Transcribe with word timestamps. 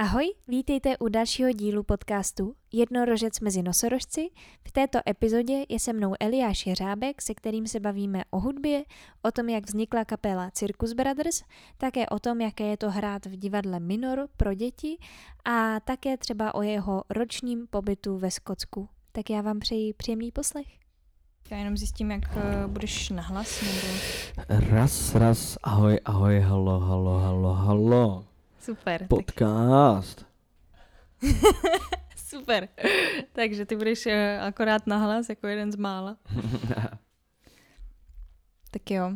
Ahoj, 0.00 0.24
vítejte 0.48 0.98
u 0.98 1.08
dalšího 1.08 1.52
dílu 1.52 1.82
podcastu 1.82 2.54
Jednorožec 2.72 3.40
mezi 3.40 3.62
nosorožci. 3.62 4.28
V 4.68 4.72
této 4.72 4.98
epizodě 5.08 5.64
je 5.68 5.80
se 5.80 5.92
mnou 5.92 6.14
Eliáš 6.20 6.66
Jeřábek, 6.66 7.22
se 7.22 7.34
kterým 7.34 7.66
se 7.66 7.80
bavíme 7.80 8.22
o 8.30 8.40
hudbě, 8.40 8.84
o 9.22 9.30
tom, 9.30 9.48
jak 9.48 9.66
vznikla 9.66 10.04
kapela 10.04 10.50
Circus 10.50 10.92
Brothers, 10.92 11.42
také 11.78 12.06
o 12.08 12.18
tom, 12.18 12.40
jaké 12.40 12.64
je 12.64 12.76
to 12.76 12.90
hrát 12.90 13.26
v 13.26 13.36
divadle 13.36 13.80
Minor 13.80 14.28
pro 14.36 14.54
děti 14.54 14.98
a 15.44 15.80
také 15.80 16.16
třeba 16.16 16.54
o 16.54 16.62
jeho 16.62 17.02
ročním 17.10 17.66
pobytu 17.70 18.18
ve 18.18 18.30
Skotsku. 18.30 18.88
Tak 19.12 19.30
já 19.30 19.40
vám 19.40 19.58
přeji 19.58 19.92
příjemný 19.92 20.32
poslech. 20.32 20.66
Já 21.50 21.56
jenom 21.56 21.76
zjistím, 21.76 22.10
jak 22.10 22.36
uh, 22.36 22.70
budeš 22.70 23.10
nahlas. 23.10 23.62
Nebo... 23.62 24.00
Raz, 24.70 25.14
raz, 25.14 25.58
ahoj, 25.62 25.98
ahoj, 26.04 26.40
halo, 26.40 26.80
halo, 26.80 27.18
halo, 27.18 27.54
halo. 27.54 28.29
Super. 28.60 29.06
Podcast. 29.08 30.26
Super. 32.16 32.68
Takže 33.32 33.66
ty 33.66 33.76
budeš 33.76 34.06
uh, 34.06 34.12
akorát 34.40 34.86
nahlas 34.86 35.28
jako 35.28 35.46
jeden 35.46 35.72
z 35.72 35.76
mála. 35.76 36.16
tak 38.70 38.90
jo. 38.90 39.12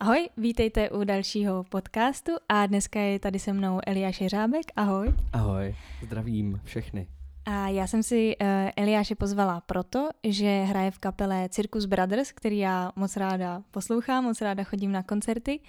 Ahoj, 0.00 0.28
vítejte 0.36 0.90
u 0.90 1.04
dalšího 1.04 1.64
podcastu 1.64 2.32
a 2.48 2.66
dneska 2.66 3.00
je 3.00 3.18
tady 3.18 3.38
se 3.38 3.52
mnou 3.52 3.80
Eliáš 3.86 4.20
Jeřábek. 4.20 4.64
Ahoj. 4.76 5.14
ahoj, 5.32 5.76
zdravím 6.02 6.60
všechny. 6.64 7.08
A 7.44 7.68
já 7.68 7.86
jsem 7.86 8.02
si 8.02 8.36
uh, 8.40 8.46
Eliáše 8.76 9.14
pozvala 9.14 9.60
proto, 9.60 10.08
že 10.24 10.62
hraje 10.62 10.90
v 10.90 10.98
kapele 10.98 11.48
Circus 11.48 11.84
Brothers, 11.84 12.32
který 12.32 12.58
já 12.58 12.92
moc 12.96 13.16
ráda 13.16 13.62
poslouchám, 13.70 14.24
moc 14.24 14.40
ráda 14.40 14.64
chodím 14.64 14.92
na 14.92 15.02
koncerty. 15.02 15.60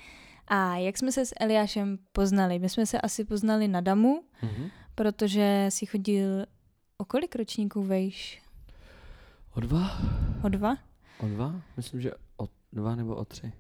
A 0.48 0.76
jak 0.78 0.98
jsme 0.98 1.12
se 1.12 1.26
s 1.26 1.34
Eliášem 1.40 1.98
poznali? 2.12 2.60
My 2.60 2.70
jsme 2.70 2.86
se 2.86 3.02
asi 3.02 3.24
poznali 3.26 3.68
na 3.68 3.82
Damu, 3.82 4.24
Mhm. 4.44 4.70
protože 4.96 5.66
si 5.70 5.86
chodil 5.86 6.46
o 6.98 7.06
kolik 7.06 7.36
ročníků 7.36 7.84
vejš? 7.84 8.42
O 9.56 9.60
dva? 9.60 9.92
O 10.44 10.50
dva? 10.50 10.78
O 11.20 11.28
dva? 11.28 11.62
Myslím, 11.78 12.02
že 12.02 12.12
o 12.38 12.48
dva 12.74 12.96
nebo 12.96 13.16
o 13.16 13.26
tři. 13.26 13.52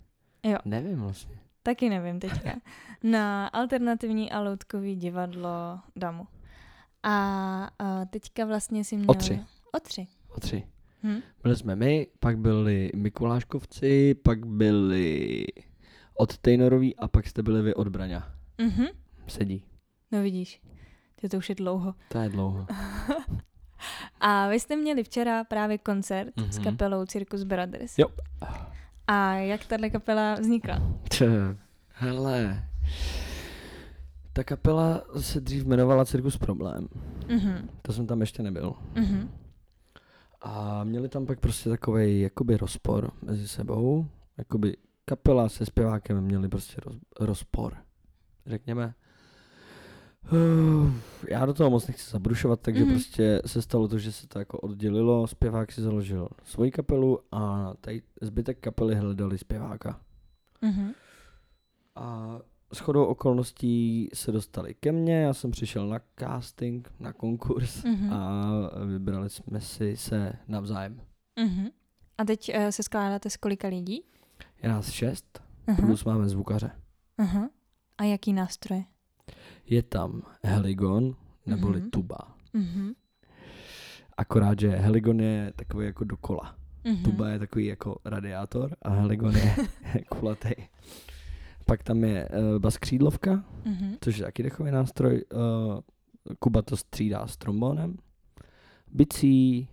Jo. 0.43 0.57
Nevím 0.65 0.99
vlastně. 0.99 1.35
Taky 1.63 1.89
nevím 1.89 2.19
teďka. 2.19 2.53
Na 3.03 3.47
alternativní 3.47 4.31
a 4.31 4.39
loutkový 4.39 4.95
divadlo 4.95 5.79
Damu. 5.95 6.27
A, 7.03 7.13
a 7.79 8.05
teďka 8.05 8.45
vlastně 8.45 8.83
si 8.83 8.95
měl... 8.97 9.11
O 9.11 9.13
tři. 9.13 9.39
O 9.73 9.79
tři. 9.79 10.07
O 10.29 10.39
tři. 10.39 10.63
Hm? 11.03 11.19
Byli 11.43 11.55
jsme 11.55 11.75
my, 11.75 12.07
pak 12.19 12.37
byli 12.37 12.91
Mikuláškovci, 12.95 14.13
pak 14.15 14.45
byli 14.45 15.45
od 16.17 16.37
Tejnorový 16.37 16.95
a 16.95 17.07
pak 17.07 17.27
jste 17.27 17.43
byli 17.43 17.61
vy 17.61 17.73
od 17.73 17.87
Braňa. 17.87 18.33
Mhm. 18.57 18.85
Sedí. 19.27 19.63
No 20.11 20.21
vidíš, 20.21 20.61
to, 21.21 21.29
to 21.29 21.37
už 21.37 21.49
je 21.49 21.55
dlouho. 21.55 21.95
To 22.09 22.17
je 22.19 22.29
dlouho. 22.29 22.65
A 24.19 24.47
vy 24.47 24.59
jste 24.59 24.75
měli 24.75 25.03
včera 25.03 25.43
právě 25.43 25.77
koncert 25.77 26.35
mm-hmm. 26.35 26.49
s 26.49 26.57
Mhm. 26.59 26.63
kapelou 26.63 27.05
Circus 27.05 27.43
Brothers. 27.43 27.97
Jo. 27.99 28.07
A 29.07 29.33
jak 29.33 29.65
tahle 29.65 29.89
kapela 29.89 30.33
vznikla? 30.35 30.81
Tch, 31.09 31.21
Hele. 31.93 32.63
Ta 34.33 34.43
kapela 34.43 35.01
se 35.19 35.41
dřív 35.41 35.63
jmenovala 35.65 36.05
Cirkus 36.05 36.37
Problém. 36.37 36.87
Mhm. 37.27 37.69
To 37.81 37.93
jsem 37.93 38.07
tam 38.07 38.21
ještě 38.21 38.43
nebyl. 38.43 38.73
Mhm. 38.95 39.31
A 40.41 40.83
měli 40.83 41.09
tam 41.09 41.25
pak 41.25 41.39
prostě 41.39 41.69
takový 41.69 42.21
jakoby 42.21 42.57
rozpor 42.57 43.11
mezi 43.21 43.47
sebou. 43.47 44.05
Jakoby 44.37 44.77
kapela 45.09 45.49
se 45.49 45.65
zpěvákem 45.65 46.21
měli 46.21 46.49
prostě 46.49 46.81
roz, 46.85 46.95
rozpor. 47.19 47.77
Řekněme. 48.45 48.93
Uh, 50.31 50.91
Já 51.29 51.45
do 51.45 51.53
toho 51.53 51.69
moc 51.69 51.87
nechci 51.87 52.11
zabrušovat, 52.11 52.59
takže 52.61 52.83
Mhm. 52.83 52.89
mm-hmm. 52.89 52.95
prostě 52.95 53.41
se 53.45 53.61
stalo 53.61 53.87
to, 53.87 53.97
že 53.99 54.11
se 54.11 54.27
to 54.27 54.39
jako 54.39 54.59
oddělilo. 54.59 55.27
Zpěvák 55.27 55.71
si 55.71 55.81
založil 55.81 56.29
svoji 56.43 56.71
kapelu 56.71 57.19
a 57.31 57.73
tady 57.81 58.01
zbytek 58.21 58.59
kapely 58.59 58.95
hledali 58.95 59.37
zpěváka. 59.37 59.99
Mhm. 60.61 60.91
A 61.95 62.37
s 62.73 62.79
chodou 62.79 63.05
okolností 63.05 64.09
se 64.13 64.31
dostali 64.31 64.73
ke 64.73 64.91
mně, 64.91 65.21
já 65.21 65.33
jsem 65.33 65.51
přišel 65.51 65.87
na 65.87 65.99
casting, 66.19 66.91
na 66.99 67.13
konkurs 67.13 67.83
Mhm. 67.83 68.13
a 68.13 68.51
vybrali 68.85 69.29
jsme 69.29 69.61
si 69.61 69.97
se 69.97 70.33
navzájem. 70.47 71.01
Mhm. 71.39 71.67
A 72.17 72.25
teď 72.25 72.51
uh, 72.57 72.67
se 72.69 72.83
skládáte 72.83 73.29
z 73.29 73.37
kolika 73.37 73.67
lidí? 73.67 74.03
Je 74.63 74.69
nás 74.69 74.89
šest, 74.91 75.41
Aha. 75.67 75.77
plus 75.81 76.03
máme 76.03 76.29
zvukaře. 76.29 76.71
Aha. 77.17 77.49
A 77.97 78.03
jaký 78.03 78.33
nástroje? 78.33 78.83
Je 79.65 79.83
tam 79.83 80.21
Heligon, 80.43 81.15
neboli 81.45 81.79
Mhm. 81.79 81.89
tuba. 81.89 82.17
Mhm. 82.53 82.91
Akorát, 84.17 84.59
že 84.59 84.69
Heligon 84.69 85.19
je 85.21 85.53
takový 85.55 85.85
jako 85.85 86.03
dokola. 86.03 86.55
Mhm. 86.83 87.03
Tuba 87.03 87.29
je 87.29 87.39
takový 87.39 87.65
jako 87.65 87.97
radiátor 88.05 88.75
a 88.81 88.89
Heligon 88.89 89.35
je 89.35 89.55
kulatý. 90.09 90.49
Pak 91.65 91.83
tam 91.83 92.03
je 92.03 92.29
uh, 92.29 92.59
bas 92.59 92.77
křídlovka, 92.77 93.43
Mhm. 93.65 93.95
což 94.01 94.17
je 94.17 94.25
taky 94.25 94.43
dechový 94.43 94.71
nástroj. 94.71 95.23
Uh, 95.33 95.79
Kuba 96.39 96.61
to 96.61 96.77
střídá 96.77 97.27
s 97.27 97.37
trombonem. 97.37 97.97
Bicí, 98.93 99.67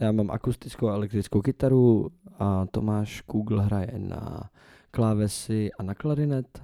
já 0.00 0.12
mám 0.12 0.30
akustickou 0.30 0.88
a 0.88 0.94
elektrickou 0.94 1.42
kytaru 1.42 2.10
a 2.38 2.66
Tomáš 2.66 3.20
Kugl 3.20 3.60
hraje 3.60 3.92
na 3.96 4.50
klávesy 4.90 5.72
a 5.72 5.82
na 5.82 5.94
klarinet. 5.94 6.62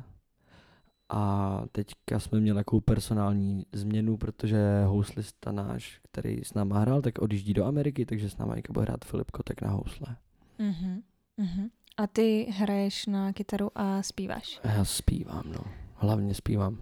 A 1.08 1.62
teďka 1.72 2.20
jsme 2.20 2.40
měli 2.40 2.56
takovou 2.58 2.80
personální 2.80 3.66
změnu, 3.72 4.16
protože 4.16 4.84
houslista 4.84 5.52
náš, 5.52 6.00
který 6.02 6.44
s 6.44 6.54
náma 6.54 6.78
hrál, 6.78 7.02
tak 7.02 7.18
odjíždí 7.18 7.54
do 7.54 7.64
Ameriky, 7.64 8.06
takže 8.06 8.30
s 8.30 8.38
náma 8.38 8.54
bude 8.70 8.84
hrát 8.84 9.04
Filip 9.04 9.30
Kotek 9.30 9.62
na 9.62 9.70
housle. 9.70 10.16
Mhm. 10.58 11.02
Mhm. 11.36 11.68
A 11.96 12.06
ty 12.06 12.46
hraješ 12.50 13.06
na 13.06 13.32
kytaru 13.32 13.70
a 13.74 14.02
zpíváš. 14.02 14.60
Já 14.64 14.84
zpívám, 14.84 15.42
no. 15.46 15.64
Hlavně 15.94 16.34
zpívám. 16.34 16.78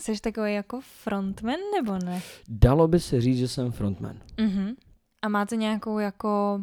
Jsi 0.00 0.20
takový 0.20 0.54
jako 0.54 0.80
frontman 0.80 1.58
nebo 1.76 1.98
ne? 1.98 2.22
Dalo 2.48 2.88
by 2.88 3.00
se 3.00 3.20
říct, 3.20 3.38
že 3.38 3.48
jsem 3.48 3.72
frontman. 3.72 4.20
Mhm. 4.40 4.74
A 5.22 5.28
máte 5.28 5.56
nějakou 5.56 5.98
jako 5.98 6.60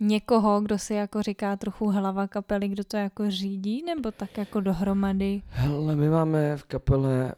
někoho, 0.00 0.60
kdo 0.60 0.78
si 0.78 0.94
jako 0.94 1.22
říká 1.22 1.56
trochu 1.56 1.90
hlava 1.90 2.28
kapely, 2.28 2.68
kdo 2.68 2.84
to 2.84 2.96
jako 2.96 3.30
řídí, 3.30 3.82
nebo 3.82 4.10
tak 4.10 4.38
jako 4.38 4.60
dohromady? 4.60 5.42
Hele, 5.48 5.96
my 5.96 6.08
máme 6.08 6.56
v 6.56 6.64
kapele 6.64 7.34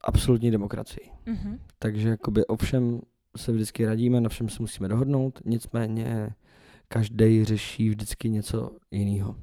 absolutní 0.00 0.50
demokracii. 0.50 1.10
Mhm. 1.26 1.58
Takže 1.78 2.08
jakoby 2.08 2.46
o 2.46 2.56
všem 2.56 3.00
se 3.36 3.52
vždycky 3.52 3.86
radíme, 3.86 4.20
na 4.20 4.28
všem 4.28 4.48
se 4.48 4.62
musíme 4.62 4.88
dohodnout, 4.88 5.40
nicméně 5.44 6.34
každý 6.88 7.44
řeší 7.44 7.88
vždycky 7.88 8.30
něco 8.30 8.70
jiného. 8.90 9.36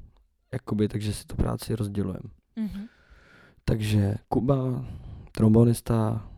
Jakoby, 0.52 0.88
takže 0.88 1.14
si 1.14 1.26
tu 1.26 1.36
práci 1.36 1.76
rozdělujeme. 1.76 2.30
Mhm. 2.56 2.86
Takže 3.64 4.14
Kuba, 4.28 4.84
trombonista 5.32 6.28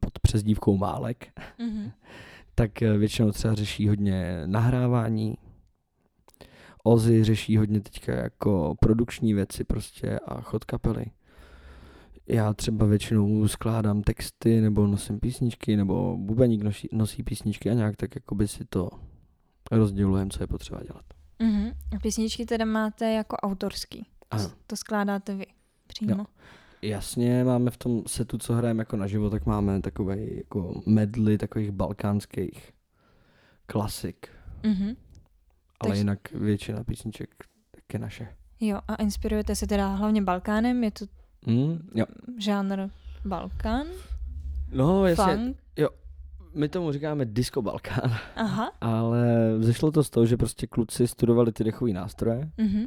pod 0.00 0.18
přezdívkou 0.22 0.76
Málek, 0.76 1.26
Mhm. 1.58 1.90
tak 2.54 2.82
eh, 2.82 2.98
většinou 2.98 3.32
třeba 3.32 3.54
řeší 3.54 3.88
hodně 3.88 4.42
nahrávání. 4.46 5.34
Ozzy 6.84 7.24
řeší 7.24 7.56
hodně 7.56 7.80
teďka 7.80 8.12
jako 8.14 8.74
produkční 8.80 9.34
věci 9.34 9.64
prostě 9.64 10.18
a 10.18 10.40
chod 10.40 10.64
kapely. 10.64 11.04
Já 12.26 12.52
třeba 12.54 12.86
většinou 12.86 13.48
skládám 13.48 14.02
texty 14.02 14.60
nebo 14.60 14.86
nosím 14.86 15.20
písničky 15.20 15.76
nebo 15.76 16.16
bubeník 16.16 16.62
nosí, 16.62 16.88
nosí 16.92 17.22
písničky 17.22 17.70
a 17.70 17.74
nějak 17.74 17.96
tak 17.96 18.14
jakoby 18.14 18.48
si 18.48 18.64
to 18.64 18.88
rozdělujem, 19.70 20.30
co 20.30 20.42
je 20.42 20.46
potřeba 20.46 20.80
dělat. 20.82 21.04
Mhm. 21.38 21.70
A 21.96 21.98
písničky 22.02 22.46
teda 22.46 22.64
máte 22.64 23.12
jako 23.12 23.36
autorský. 23.36 24.06
Ano. 24.30 24.50
To 24.66 24.76
skládáte 24.76 25.34
vy 25.34 25.46
přímo. 25.86 26.14
Jo. 26.18 26.24
Jasně, 26.82 27.44
máme 27.44 27.70
v 27.70 27.76
tom 27.76 28.02
setu, 28.06 28.38
co 28.38 28.54
hrajeme 28.54 28.80
jako 28.80 28.96
naživo, 28.96 29.30
tak 29.30 29.46
máme 29.46 29.80
takový 29.80 30.36
jako 30.36 30.82
medley 30.86 31.38
takových 31.38 31.70
balkánských 31.70 32.72
klasik. 33.66 34.28
Mhm. 34.62 34.86
Ale 35.80 35.88
Takže- 35.90 36.00
jinak 36.00 36.32
většina 36.32 36.84
písniček 36.84 37.30
tak 37.70 37.84
je 37.92 37.98
naše. 37.98 38.28
Jo, 38.60 38.80
a 38.88 38.94
inspirujete 38.94 39.54
se 39.54 39.66
teda 39.66 39.88
hlavně 39.94 40.22
Balkánem, 40.22 40.84
je 40.84 40.90
to 40.90 41.04
Mm, 41.46 41.78
jo. 41.94 42.04
žánr 42.38 42.88
Balkán, 43.24 43.86
No, 44.72 45.06
jasně. 45.06 45.34
funk, 45.36 45.56
My 46.54 46.68
tomu 46.68 46.92
říkáme 46.92 47.24
Disco 47.24 47.62
Balkán, 47.62 48.16
aha, 48.36 48.72
ale 48.80 49.54
vzešlo 49.58 49.90
to 49.92 50.04
z 50.04 50.10
toho, 50.10 50.26
že 50.26 50.36
prostě 50.36 50.66
kluci 50.66 51.06
studovali 51.08 51.52
ty 51.52 51.64
dechové 51.64 51.92
nástroje 51.92 52.50
mhm. 52.58 52.86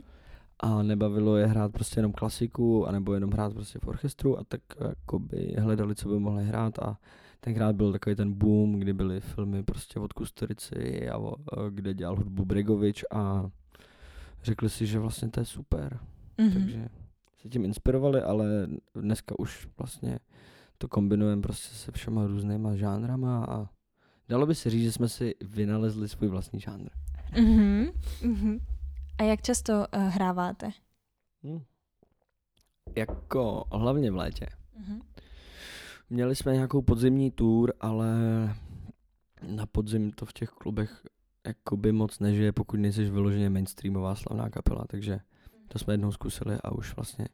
A 0.64 0.84
nebavilo 0.84 1.38
je 1.38 1.46
hrát 1.46 1.72
prostě 1.72 2.00
jenom 2.00 2.12
klasiku, 2.14 2.88
anebo 2.88 3.14
jenom 3.14 3.32
hrát 3.32 3.54
prostě 3.54 3.80
v 3.80 3.88
orchestru 3.88 4.40
a 4.40 4.44
tak 4.44 4.62
jakoby 4.90 5.56
hledali, 5.60 5.96
co 5.96 6.10
by 6.10 6.20
mohli 6.20 6.44
hrát 6.46 6.80
a 6.80 6.98
tenkrát 7.40 7.76
byl 7.76 7.92
takový 7.92 8.16
ten 8.16 8.34
boom, 8.34 8.80
kdy 8.80 8.94
byly 8.94 9.20
filmy 9.22 9.64
prostě 9.64 10.00
od 10.00 10.14
Kusturici 10.14 11.10
a 11.10 11.16
a 11.18 11.70
kde 11.70 11.94
dělal 11.94 12.16
hudbu 12.16 12.46
Bregovič 12.46 13.04
a 13.12 13.50
řekli 14.44 14.70
si, 14.70 14.86
že 14.88 15.00
vlastně 15.00 15.30
to 15.30 15.40
je 15.40 15.46
super, 15.46 16.00
Mhm. 16.38 16.54
takže 16.54 16.88
se 17.42 17.50
tím 17.50 17.66
inspirovali, 17.66 18.22
ale 18.22 18.68
dneska 18.96 19.40
už 19.40 19.68
vlastně 19.78 20.20
to 20.78 20.88
kombinujeme 20.88 21.42
prostě 21.42 21.76
se 21.76 21.92
všema 21.92 22.28
různýma 22.28 22.76
žánrama 22.76 23.46
a 23.46 23.70
dalo 24.30 24.46
by 24.46 24.56
se 24.56 24.70
říct, 24.70 24.84
že 24.84 24.92
jsme 24.92 25.10
si 25.10 25.36
vynalezli 25.42 26.10
svůj 26.10 26.30
vlastní 26.30 26.60
žánr. 26.60 26.90
Mhm, 27.42 27.86
mhm. 28.24 28.60
A 29.24 29.26
jak 29.26 29.42
často 29.42 29.74
uh, 29.74 30.04
hráváte? 30.04 30.72
Hm. 31.44 31.64
Jako 32.96 33.66
hlavně 33.72 34.12
v 34.12 34.16
létě. 34.16 34.46
Mhm. 34.78 35.02
Měli 36.10 36.36
jsme 36.36 36.54
nějakou 36.54 36.82
podzimní 36.82 37.32
tour, 37.32 37.74
ale 37.80 38.08
na 39.48 39.66
podzim 39.66 40.12
to 40.12 40.26
v 40.26 40.34
těch 40.34 40.50
klubech 40.50 41.02
jakoby 41.48 41.92
moc 41.92 42.20
nežije, 42.20 42.52
pokud 42.52 42.80
nejseš 42.80 43.10
vyloženě 43.10 43.50
mainstreamová 43.50 44.16
slavná 44.16 44.50
kapela, 44.50 44.86
takže 44.88 45.20
to 45.68 45.80
jsme 45.80 45.94
jednou 45.94 46.12
zkusili 46.12 46.58
a 46.64 46.72
už 46.72 46.96
vlastně 46.96 47.28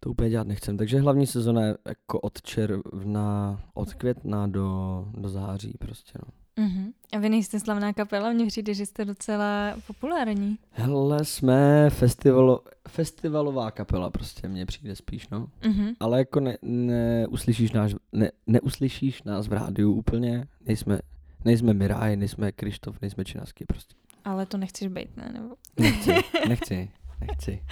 to 0.00 0.10
úplně 0.10 0.30
dělat 0.30 0.46
nechcem. 0.46 0.76
Takže 0.76 1.00
hlavní 1.00 1.26
sezona 1.26 1.62
je 1.62 1.76
jako 1.88 2.20
od 2.20 2.42
června, 2.42 3.60
od 3.74 3.94
května 3.94 4.46
do, 4.46 5.04
do 5.12 5.28
září 5.28 5.72
prostě 5.78 6.18
no. 6.26 6.43
Mhm. 6.56 6.92
A 7.12 7.18
vy 7.18 7.28
nejste 7.28 7.60
slavná 7.60 7.92
kapela, 7.92 8.32
mně 8.32 8.46
přijde, 8.46 8.74
že 8.74 8.86
jste 8.86 9.04
docela 9.04 9.74
populární. 9.86 10.58
Hele, 10.70 11.24
jsme 11.24 11.90
festivalo, 11.90 12.60
festivalová 12.88 13.70
kapela 13.70 14.10
prostě, 14.10 14.48
mně 14.48 14.66
přijde 14.66 14.96
spíš, 14.96 15.28
no. 15.28 15.46
Mhm. 15.64 15.92
Ale 16.00 16.18
jako 16.18 16.40
ne, 16.40 16.58
neuslyšíš, 16.62 17.72
náš, 17.72 17.94
ne, 18.12 18.30
neuslyšíš 18.46 19.22
nás 19.22 19.48
v 19.48 19.52
rádiu 19.52 19.92
úplně, 19.92 20.46
nejsme, 20.66 20.98
nejsme 21.44 21.74
Miraj, 21.74 22.16
nejsme 22.16 22.52
Krištof, 22.52 23.00
nejsme 23.00 23.24
Činasky 23.24 23.64
prostě. 23.64 23.94
Ale 24.24 24.46
to 24.46 24.56
nechceš 24.58 24.88
být, 24.88 25.16
ne? 25.16 25.30
Nebo... 25.32 25.54
Nechci, 25.80 26.14
nechci, 26.48 26.90
nechci. 27.20 27.62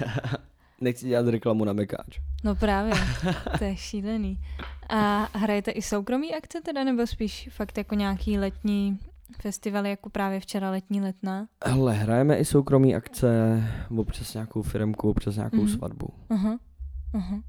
nechci 0.80 1.08
dělat 1.08 1.28
reklamu 1.28 1.64
na 1.64 1.72
Mekáč. 1.72 2.20
No 2.44 2.54
právě, 2.56 2.92
to 3.58 3.64
je 3.64 3.76
šílený. 3.76 4.38
A 4.88 5.28
hrajete 5.38 5.70
i 5.70 5.82
soukromý 5.82 6.34
akce 6.34 6.60
teda, 6.60 6.84
nebo 6.84 7.06
spíš 7.06 7.48
fakt 7.52 7.78
jako 7.78 7.94
nějaký 7.94 8.38
letní 8.38 8.98
festivaly, 9.42 9.90
jako 9.90 10.10
právě 10.10 10.40
včera 10.40 10.70
letní 10.70 11.00
letná? 11.00 11.48
Hele, 11.64 11.94
hrajeme 11.94 12.36
i 12.36 12.44
soukromý 12.44 12.94
akce, 12.94 13.62
občas 13.96 14.34
nějakou 14.34 14.62
firmku, 14.62 15.10
občas 15.10 15.36
nějakou 15.36 15.56
Mhm. 15.56 15.68
svatbu. 15.68 16.08
Aha, 16.30 16.58
aha. 17.14 17.42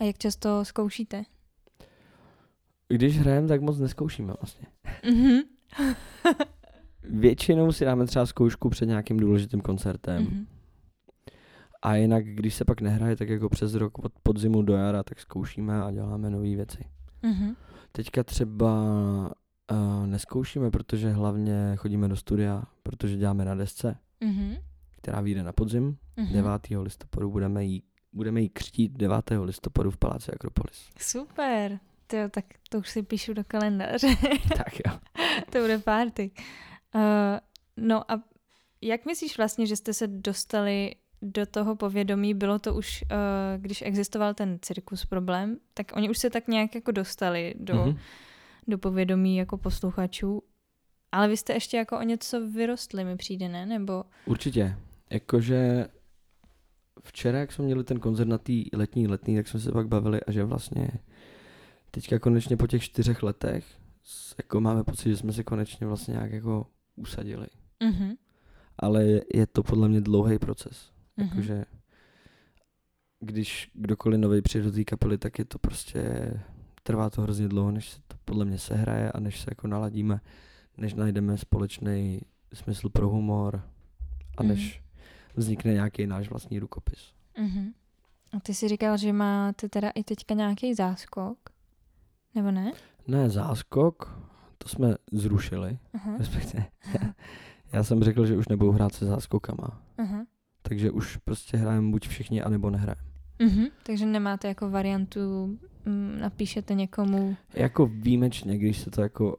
A 0.00 0.04
jak 0.04 0.18
často 0.18 0.64
zkoušíte? 0.64 1.24
Když 2.88 3.18
hrajeme, 3.18 3.48
tak 3.48 3.60
moc 3.60 3.78
neskoušíme 3.78 4.32
vlastně. 4.40 4.66
Mhm. 5.10 5.40
Většinou 7.02 7.72
si 7.72 7.84
dáme 7.84 8.06
třeba 8.06 8.26
zkoušku 8.26 8.68
před 8.70 8.86
nějakým 8.86 9.16
důležitým 9.16 9.60
koncertem. 9.60 10.22
Mhm. 10.22 10.46
A 11.84 11.94
jinak, 11.96 12.24
když 12.26 12.54
se 12.54 12.64
pak 12.64 12.80
nehraje, 12.80 13.16
tak 13.16 13.28
jako 13.28 13.48
přes 13.48 13.74
rok 13.74 13.98
od 13.98 14.12
podzimu 14.22 14.62
do 14.62 14.74
jara, 14.74 15.02
tak 15.02 15.20
zkoušíme 15.20 15.82
a 15.82 15.90
děláme 15.90 16.30
nové 16.30 16.56
věci. 16.56 16.84
Mhm. 17.22 17.54
Teďka 17.92 18.22
třeba 18.24 18.72
uh, 19.72 20.06
neskoušíme, 20.06 20.70
protože 20.70 21.10
hlavně 21.10 21.72
chodíme 21.76 22.08
do 22.08 22.16
studia, 22.16 22.62
protože 22.82 23.16
děláme 23.16 23.44
na 23.44 23.54
desce, 23.54 23.96
Mhm. 24.20 24.54
která 24.90 25.20
vyjde 25.20 25.42
na 25.42 25.52
podzim. 25.52 25.96
Mhm. 26.16 26.32
9. 26.32 26.82
listopadu 26.82 27.30
budeme 27.30 27.64
jí, 27.64 27.82
budeme 28.12 28.40
jí 28.40 28.48
křtít 28.48 28.92
9. 28.92 29.30
listopadu 29.44 29.90
v 29.90 29.96
Paláci 29.96 30.32
Akropolis. 30.32 30.88
Super. 30.98 31.78
Tyjo, 32.06 32.28
tak 32.28 32.44
to 32.68 32.78
už 32.78 32.90
si 32.90 33.02
píšu 33.02 33.32
do 33.34 33.42
kalendáře. 33.46 34.06
tak 34.56 34.74
jo. 34.86 34.98
to 35.52 35.58
bude 35.60 35.78
party. 35.78 36.30
Uh, 36.94 37.00
no 37.76 38.12
a 38.12 38.22
jak 38.80 39.06
myslíš 39.06 39.36
vlastně, 39.38 39.66
že 39.66 39.76
jste 39.76 39.92
se 39.94 40.06
dostali 40.06 40.94
do 41.24 41.46
toho 41.46 41.76
povědomí? 41.76 42.34
Bylo 42.34 42.58
to 42.58 42.74
už, 42.74 43.02
uh, 43.02 43.62
když 43.62 43.82
existoval 43.82 44.34
ten 44.34 44.58
cirkus 44.62 45.04
problém, 45.04 45.56
tak 45.74 45.86
oni 45.96 46.10
už 46.10 46.18
se 46.18 46.30
tak 46.30 46.48
nějak 46.48 46.74
jako 46.74 46.90
dostali 46.90 47.54
do, 47.58 47.74
Mhm. 47.74 47.96
do 48.68 48.78
povědomí 48.78 49.36
jako 49.36 49.56
posluchačů. 49.58 50.42
Ale 51.12 51.28
vy 51.28 51.36
jste 51.36 51.52
ještě 51.52 51.76
jako 51.76 51.98
o 51.98 52.02
něco 52.02 52.48
vyrostli, 52.48 53.04
mi 53.04 53.16
přijde, 53.16 53.48
ne? 53.48 53.66
Nebo... 53.66 54.04
Určitě. 54.26 54.76
Jakože 55.10 55.86
včera, 57.04 57.38
jak 57.38 57.52
jsme 57.52 57.64
měli 57.64 57.84
ten 57.84 58.00
koncert 58.00 58.28
na 58.28 58.38
té 58.38 58.52
letní 58.72 59.08
letní, 59.08 59.36
tak 59.36 59.48
jsme 59.48 59.60
se 59.60 59.72
pak 59.72 59.88
bavili 59.88 60.20
a 60.20 60.32
že 60.32 60.44
vlastně 60.44 60.88
teďka 61.90 62.18
konečně 62.18 62.56
po 62.56 62.66
těch 62.66 62.82
čtyřech 62.82 63.22
letech 63.22 63.64
jako 64.38 64.60
máme 64.60 64.84
pocit, 64.84 65.08
že 65.10 65.16
jsme 65.16 65.32
se 65.32 65.44
konečně 65.44 65.86
vlastně 65.86 66.12
nějak 66.12 66.32
jako 66.32 66.66
usadili. 66.96 67.46
Mhm. 67.82 68.12
Ale 68.78 69.04
je 69.34 69.46
to 69.52 69.62
podle 69.62 69.88
mě 69.88 70.00
dlouhý 70.00 70.38
proces. 70.38 70.90
Mhm. 71.16 71.28
Jakože 71.28 71.64
když 73.20 73.70
kdokoliv 73.74 74.20
nový 74.20 74.42
přijde 74.42 74.64
do 74.64 74.72
té 74.72 74.84
kapely, 74.84 75.18
tak 75.18 75.38
je 75.38 75.44
to 75.44 75.58
prostě, 75.58 76.32
trvá 76.82 77.10
to 77.10 77.22
hrozně 77.22 77.48
dlouho, 77.48 77.70
než 77.70 77.90
se 77.90 78.00
to 78.08 78.16
podle 78.24 78.44
mě 78.44 78.58
sehraje 78.58 79.12
a 79.12 79.20
než 79.20 79.40
se 79.40 79.46
jako 79.50 79.66
naladíme, 79.66 80.20
než 80.76 80.94
najdeme 80.94 81.38
společný 81.38 82.20
smysl 82.54 82.88
pro 82.88 83.08
humor 83.08 83.62
a 84.36 84.42
Mhm. 84.42 84.48
než 84.48 84.82
vznikne 85.36 85.72
nějaký 85.72 86.06
náš 86.06 86.30
vlastní 86.30 86.58
rukopis. 86.58 87.12
Mhm. 87.38 87.72
A 88.36 88.40
ty 88.40 88.54
jsi 88.54 88.68
říkal, 88.68 88.96
že 88.96 89.12
máte 89.12 89.68
teda 89.68 89.90
i 89.90 90.04
teďka 90.04 90.34
nějaký 90.34 90.74
záskok? 90.74 91.38
Nebo 92.34 92.50
ne? 92.50 92.72
Ne, 93.08 93.30
záskok, 93.30 94.20
to 94.58 94.68
jsme 94.68 94.94
zrušili, 95.12 95.78
Aha. 95.94 96.16
respektive. 96.18 96.66
Já, 96.94 97.14
já 97.72 97.84
jsem 97.84 98.02
řekl, 98.04 98.26
že 98.26 98.36
už 98.36 98.48
nebudu 98.48 98.72
hrát 98.72 98.94
se 98.94 99.06
záskokama, 99.06 99.82
Aha. 99.98 100.24
Takže 100.68 100.90
už 100.90 101.16
prostě 101.16 101.56
hrajeme 101.56 101.90
buď 101.90 102.08
všichni, 102.08 102.42
anebo 102.42 102.70
nehrajeme. 102.70 103.00
Mhm. 103.42 103.64
Takže 103.82 104.06
nemáte 104.06 104.48
jako 104.48 104.70
variantu, 104.70 105.58
mm, 105.86 106.18
napíšete 106.20 106.74
někomu. 106.74 107.36
Jako 107.54 107.86
výjimečně, 107.86 108.58
když 108.58 108.78
se 108.78 108.90
to 108.90 109.02
jako 109.02 109.36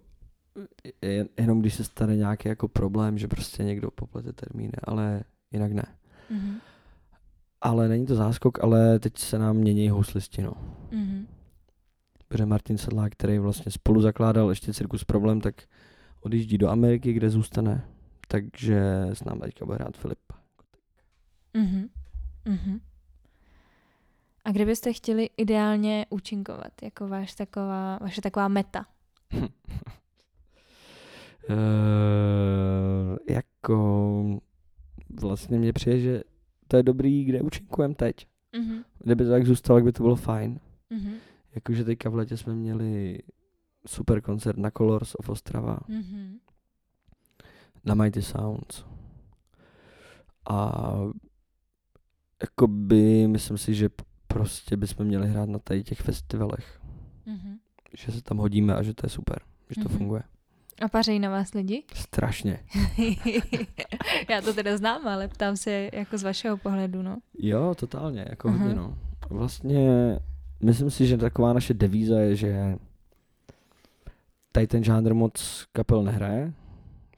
jen- 1.01 1.29
jenom 1.37 1.59
když 1.59 1.73
se 1.73 1.83
stane 1.83 2.15
nějaký 2.15 2.49
jako 2.49 2.67
problém, 2.67 3.17
že 3.17 3.27
prostě 3.27 3.63
někdo 3.63 3.91
poplete 3.91 4.33
termíny, 4.33 4.71
ale 4.83 5.23
jinak 5.51 5.71
ne. 5.71 5.85
Mhm. 6.29 6.55
Ale 7.61 7.87
není 7.87 8.05
to 8.05 8.15
záskok, 8.15 8.63
ale 8.63 8.99
teď 8.99 9.17
se 9.17 9.39
nám 9.39 9.57
mění 9.57 9.89
houslisti, 9.89 10.41
no. 10.41 10.53
Mhm. 10.91 11.27
Protože 12.27 12.45
Martin 12.45 12.77
Sedlák, 12.77 13.11
který 13.11 13.39
vlastně 13.39 13.71
spolu 13.71 14.01
zakládal 14.01 14.49
ještě 14.49 14.73
Cirkus 14.73 15.03
Problém, 15.03 15.41
tak 15.41 15.55
odjíždí 16.21 16.57
do 16.57 16.69
Ameriky, 16.69 17.13
kde 17.13 17.29
zůstane. 17.29 17.83
Takže 18.27 18.81
s 19.13 19.23
námi 19.23 19.41
teďka 19.41 19.65
bude 19.65 19.75
hrát 19.77 19.97
Filip. 19.97 20.19
Mhm. 21.55 21.89
Mhm. 22.45 22.79
A 24.45 24.51
kde 24.51 24.65
byste 24.65 24.93
chtěli 24.93 25.29
ideálně 25.37 26.05
účinkovat, 26.09 26.81
jako 26.83 27.07
váš 27.07 27.35
taková, 27.35 27.97
vaše 28.01 28.21
taková 28.21 28.47
meta? 28.47 28.85
Uh, 31.49 33.17
jako 33.29 34.39
vlastně 35.21 35.59
mě 35.59 35.73
přijde, 35.73 35.99
že 35.99 36.21
to 36.67 36.77
je 36.77 36.83
dobrý, 36.83 37.25
kde 37.25 37.41
účinkujeme 37.41 37.95
teď. 37.95 38.27
Mhm. 38.57 38.83
Kdyby 38.99 39.23
to 39.23 39.29
tak 39.29 39.45
zůstalo, 39.45 39.77
tak 39.77 39.83
by 39.83 39.91
to 39.91 40.03
bylo 40.03 40.15
fajn. 40.15 40.59
Mhm. 40.89 41.13
Jakože 41.55 41.83
teďka 41.83 42.09
v 42.09 42.15
letě 42.15 42.37
jsme 42.37 42.55
měli 42.55 43.19
super 43.87 44.21
koncert 44.21 44.57
na 44.57 44.71
Colors 44.71 45.15
of 45.15 45.29
Ostrava, 45.29 45.77
Mhm. 45.87 46.37
na 47.85 47.95
Mighty 47.95 48.21
Sounds. 48.21 48.85
A 50.49 50.81
jakoby 52.41 53.27
myslím 53.27 53.57
si, 53.57 53.75
že 53.75 53.89
prostě 54.27 54.77
bychom 54.77 55.05
měli 55.05 55.27
hrát 55.29 55.49
na 55.49 55.59
tady 55.59 55.83
těch 55.83 55.99
festivalech. 56.01 56.79
Mhm. 57.25 57.57
Že 57.97 58.11
se 58.11 58.21
tam 58.21 58.37
hodíme 58.37 58.75
a 58.75 58.83
že 58.83 58.93
to 58.93 59.05
je 59.05 59.09
super, 59.09 59.39
že 59.69 59.81
to 59.83 59.89
Mhm. 59.89 59.97
funguje. 59.97 60.21
A 60.81 60.87
pařejí 60.87 61.19
na 61.19 61.29
vás 61.29 61.53
lidi? 61.53 61.83
Strašně. 61.93 62.59
Já 64.29 64.41
to 64.41 64.53
teda 64.53 64.77
znám, 64.77 65.07
ale 65.07 65.27
ptám 65.27 65.57
se 65.57 65.89
jako 65.93 66.17
z 66.17 66.23
vašeho 66.23 66.57
pohledu, 66.57 67.01
no. 67.01 67.17
Jo, 67.39 67.75
totálně, 67.75 68.25
jako 68.29 68.47
Aha. 68.49 68.57
hodně 68.57 68.75
no. 68.75 68.97
Vlastně 69.29 70.19
myslím 70.63 70.91
si, 70.91 71.07
že 71.07 71.17
taková 71.17 71.53
naše 71.53 71.73
devíza 71.73 72.19
je, 72.19 72.35
že 72.35 72.75
tady 74.51 74.67
ten 74.67 74.83
žánr 74.83 75.13
moc 75.13 75.65
kapel 75.71 76.03
nehraje 76.03 76.53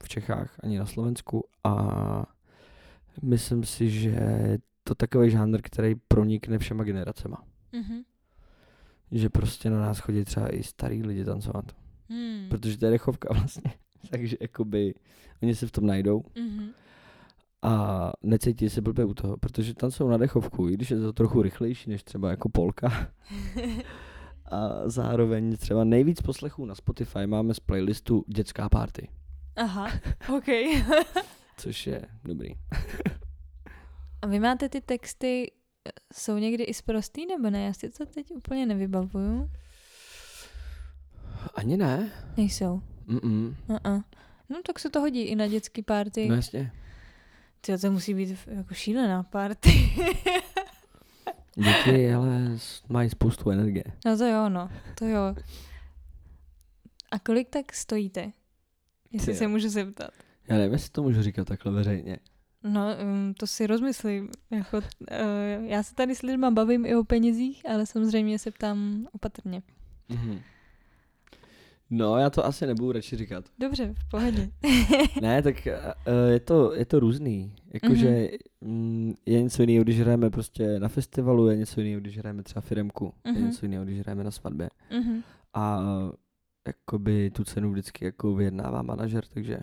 v 0.02 0.08
Čechách 0.08 0.56
ani 0.62 0.78
na 0.78 0.86
Slovensku 0.86 1.44
a 1.64 2.26
myslím 3.22 3.64
si, 3.64 3.90
že 3.90 4.18
to 4.88 4.94
takový 4.94 5.30
žánr, 5.30 5.60
který 5.62 5.94
pronikne 6.08 6.58
všema 6.58 6.84
generacema. 6.84 7.44
Mhm. 7.72 8.00
Že 9.12 9.28
prostě 9.30 9.70
na 9.70 9.80
nás 9.80 9.98
chodí 9.98 10.24
třeba 10.24 10.54
i 10.54 10.62
starý 10.62 11.02
lidi 11.02 11.24
tancovat. 11.24 11.64
Hmm. 12.10 12.46
Protože 12.50 12.78
to 12.78 12.84
je 12.84 12.90
dechovka 12.90 13.28
vlastně. 13.34 13.72
Takže 14.10 14.36
jakoby 14.40 14.94
oni 15.42 15.54
se 15.54 15.66
v 15.66 15.70
tom 15.70 15.86
najdou 15.86 16.22
Mhm. 16.36 16.68
a 17.62 18.12
necítí 18.22 18.70
se 18.70 18.80
blbě 18.80 19.04
u 19.04 19.14
toho, 19.14 19.36
protože 19.36 19.74
tancují 19.74 20.10
na 20.10 20.16
dechovku, 20.16 20.68
i 20.68 20.74
když 20.74 20.90
je 20.90 20.96
to 21.00 21.12
trochu 21.12 21.42
rychlejší 21.42 21.90
než 21.90 22.02
třeba 22.02 22.30
jako 22.30 22.48
polka. 22.48 23.08
A 24.50 24.88
zároveň 24.88 25.56
třeba 25.56 25.84
nejvíc 25.84 26.20
poslechů 26.22 26.64
na 26.66 26.74
Spotify 26.74 27.26
máme 27.26 27.54
z 27.54 27.60
playlistu 27.60 28.24
Dětská 28.28 28.68
party, 28.68 29.08
Aha, 29.56 29.90
OK. 30.36 30.46
což 31.56 31.86
je 31.86 32.02
dobrý. 32.24 32.54
A 34.22 34.26
vy 34.26 34.40
máte 34.40 34.68
ty 34.68 34.80
texty, 34.80 35.52
eh, 35.86 35.90
jsou 36.14 36.36
někdy 36.36 36.64
i 36.64 36.74
zprostý 36.74 37.26
nebo 37.26 37.50
ne? 37.50 37.64
Já 37.64 37.72
si 37.72 37.90
to 37.90 38.06
teď 38.06 38.30
úplně 38.30 38.66
nevybavuju. 38.66 39.50
Ani 41.54 41.76
ne. 41.76 42.12
Nejsou. 42.36 42.82
Mm-mm. 43.08 43.54
Uh-uh. 43.68 44.02
No 44.48 44.60
tak 44.66 44.78
se 44.78 44.90
to 44.90 45.00
hodí 45.00 45.22
i 45.22 45.34
na 45.36 45.46
dětský 45.46 45.82
party. 45.82 46.28
No 46.28 46.34
jasně. 46.34 46.72
Tyjo, 47.60 47.78
to 47.78 47.90
musí 47.92 48.14
být 48.14 48.38
jako 48.46 48.74
šílená 48.74 49.22
party. 49.22 49.70
Děti 51.56 52.14
ale 52.14 52.58
mají 52.88 53.10
spoustu 53.10 53.50
energie. 53.50 53.84
no 54.06 54.18
to 54.18 54.26
jo, 54.26 54.48
no. 54.48 54.70
To 54.94 55.04
jo. 55.06 55.34
A 57.10 57.18
kolik 57.18 57.48
tak 57.48 57.72
stojíte? 57.72 58.32
Jestli 59.12 59.32
Ty 59.32 59.38
se 59.38 59.44
jo. 59.44 59.50
můžu 59.50 59.68
zeptat. 59.68 60.10
Já 60.48 60.56
nevím, 60.56 60.72
jestli 60.72 60.90
to 60.90 61.02
můžu 61.02 61.22
říkat 61.22 61.46
takhle 61.48 61.72
veřejně. 61.72 62.18
No, 62.64 62.86
um, 63.02 63.34
to 63.34 63.46
si 63.46 63.66
rozmyslím. 63.66 64.28
Jako, 64.50 64.76
uh, 64.78 64.84
já 65.64 65.82
se 65.82 65.94
tady 65.94 66.14
s 66.14 66.22
lidma 66.22 66.50
bavím 66.50 66.86
i 66.86 66.96
o 66.96 67.04
penězích, 67.04 67.62
ale 67.70 67.86
samozřejmě 67.86 68.38
se 68.38 68.50
ptám 68.50 69.06
opatrně. 69.12 69.62
Mm-hmm. 70.10 70.40
No, 71.90 72.16
já 72.18 72.30
to 72.30 72.44
asi 72.46 72.66
nebudu 72.66 72.92
radši 72.92 73.16
říkat. 73.16 73.44
Dobře, 73.58 73.94
v 73.98 74.10
pohodě. 74.10 74.50
Ne, 75.22 75.42
tak 75.42 75.56
uh, 75.66 76.30
je, 76.30 76.40
to, 76.40 76.74
je 76.74 76.84
to 76.84 77.00
různý. 77.00 77.54
Jakože 77.82 78.28
mm, 78.60 79.14
je 79.26 79.42
něco 79.42 79.62
jiného, 79.62 79.84
když 79.84 80.00
hrajeme 80.00 80.30
prostě 80.30 80.80
na 80.80 80.88
festivalu, 80.88 81.48
je 81.48 81.56
něco 81.56 81.80
jiného, 81.80 82.00
když 82.00 82.18
hrajeme 82.18 82.42
třeba 82.42 82.60
firemku, 82.60 83.14
je 83.24 83.32
Mhm. 83.32 83.44
něco 83.46 83.64
jiného, 83.66 83.84
když 83.84 84.00
hrajeme 84.00 84.24
na 84.24 84.30
svatbě. 84.30 84.70
Mhm, 84.98 85.22
A 85.54 85.80
jakoby 86.66 87.30
tu 87.30 87.44
cenu 87.44 87.70
vždycky 87.70 88.04
jako 88.04 88.34
vyjednává 88.34 88.82
manažer, 88.82 89.24
takže 89.26 89.58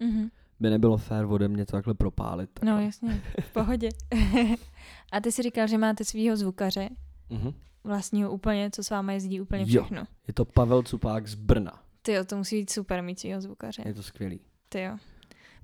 mhm. 0.00 0.28
By 0.60 0.70
nebylo 0.70 0.96
fér 0.96 1.24
ode 1.24 1.48
mě 1.48 1.66
to 1.66 1.72
takhle 1.72 1.94
propálit. 1.94 2.50
No 2.62 2.66
takhle. 2.66 2.84
jasně, 2.84 3.22
v 3.40 3.52
pohodě. 3.52 3.88
A 5.12 5.20
ty 5.20 5.32
si 5.32 5.42
říkal, 5.42 5.66
že 5.66 5.78
máte 5.78 6.04
svého 6.04 6.36
zvukaře, 6.36 6.88
Mhm. 7.30 7.52
vlastního 7.84 8.30
úplně, 8.30 8.70
co 8.70 8.82
s 8.84 8.90
váma 8.90 9.12
jezdí 9.12 9.40
úplně 9.40 9.64
Jo. 9.66 9.82
všechno. 9.82 10.04
Je 10.28 10.34
to 10.34 10.44
Pavel 10.44 10.82
Cupák 10.82 11.26
z 11.28 11.34
Brna. 11.34 11.82
Ty 12.02 12.12
jo, 12.12 12.24
to 12.24 12.36
musí 12.36 12.56
být 12.56 12.70
super 12.70 13.02
mít 13.02 13.20
svého 13.20 13.40
zvukaře. 13.40 13.82
Je 13.86 13.94
to 13.94 14.02
skvělý. 14.02 14.40
Ty 14.68 14.82
jo. 14.82 14.96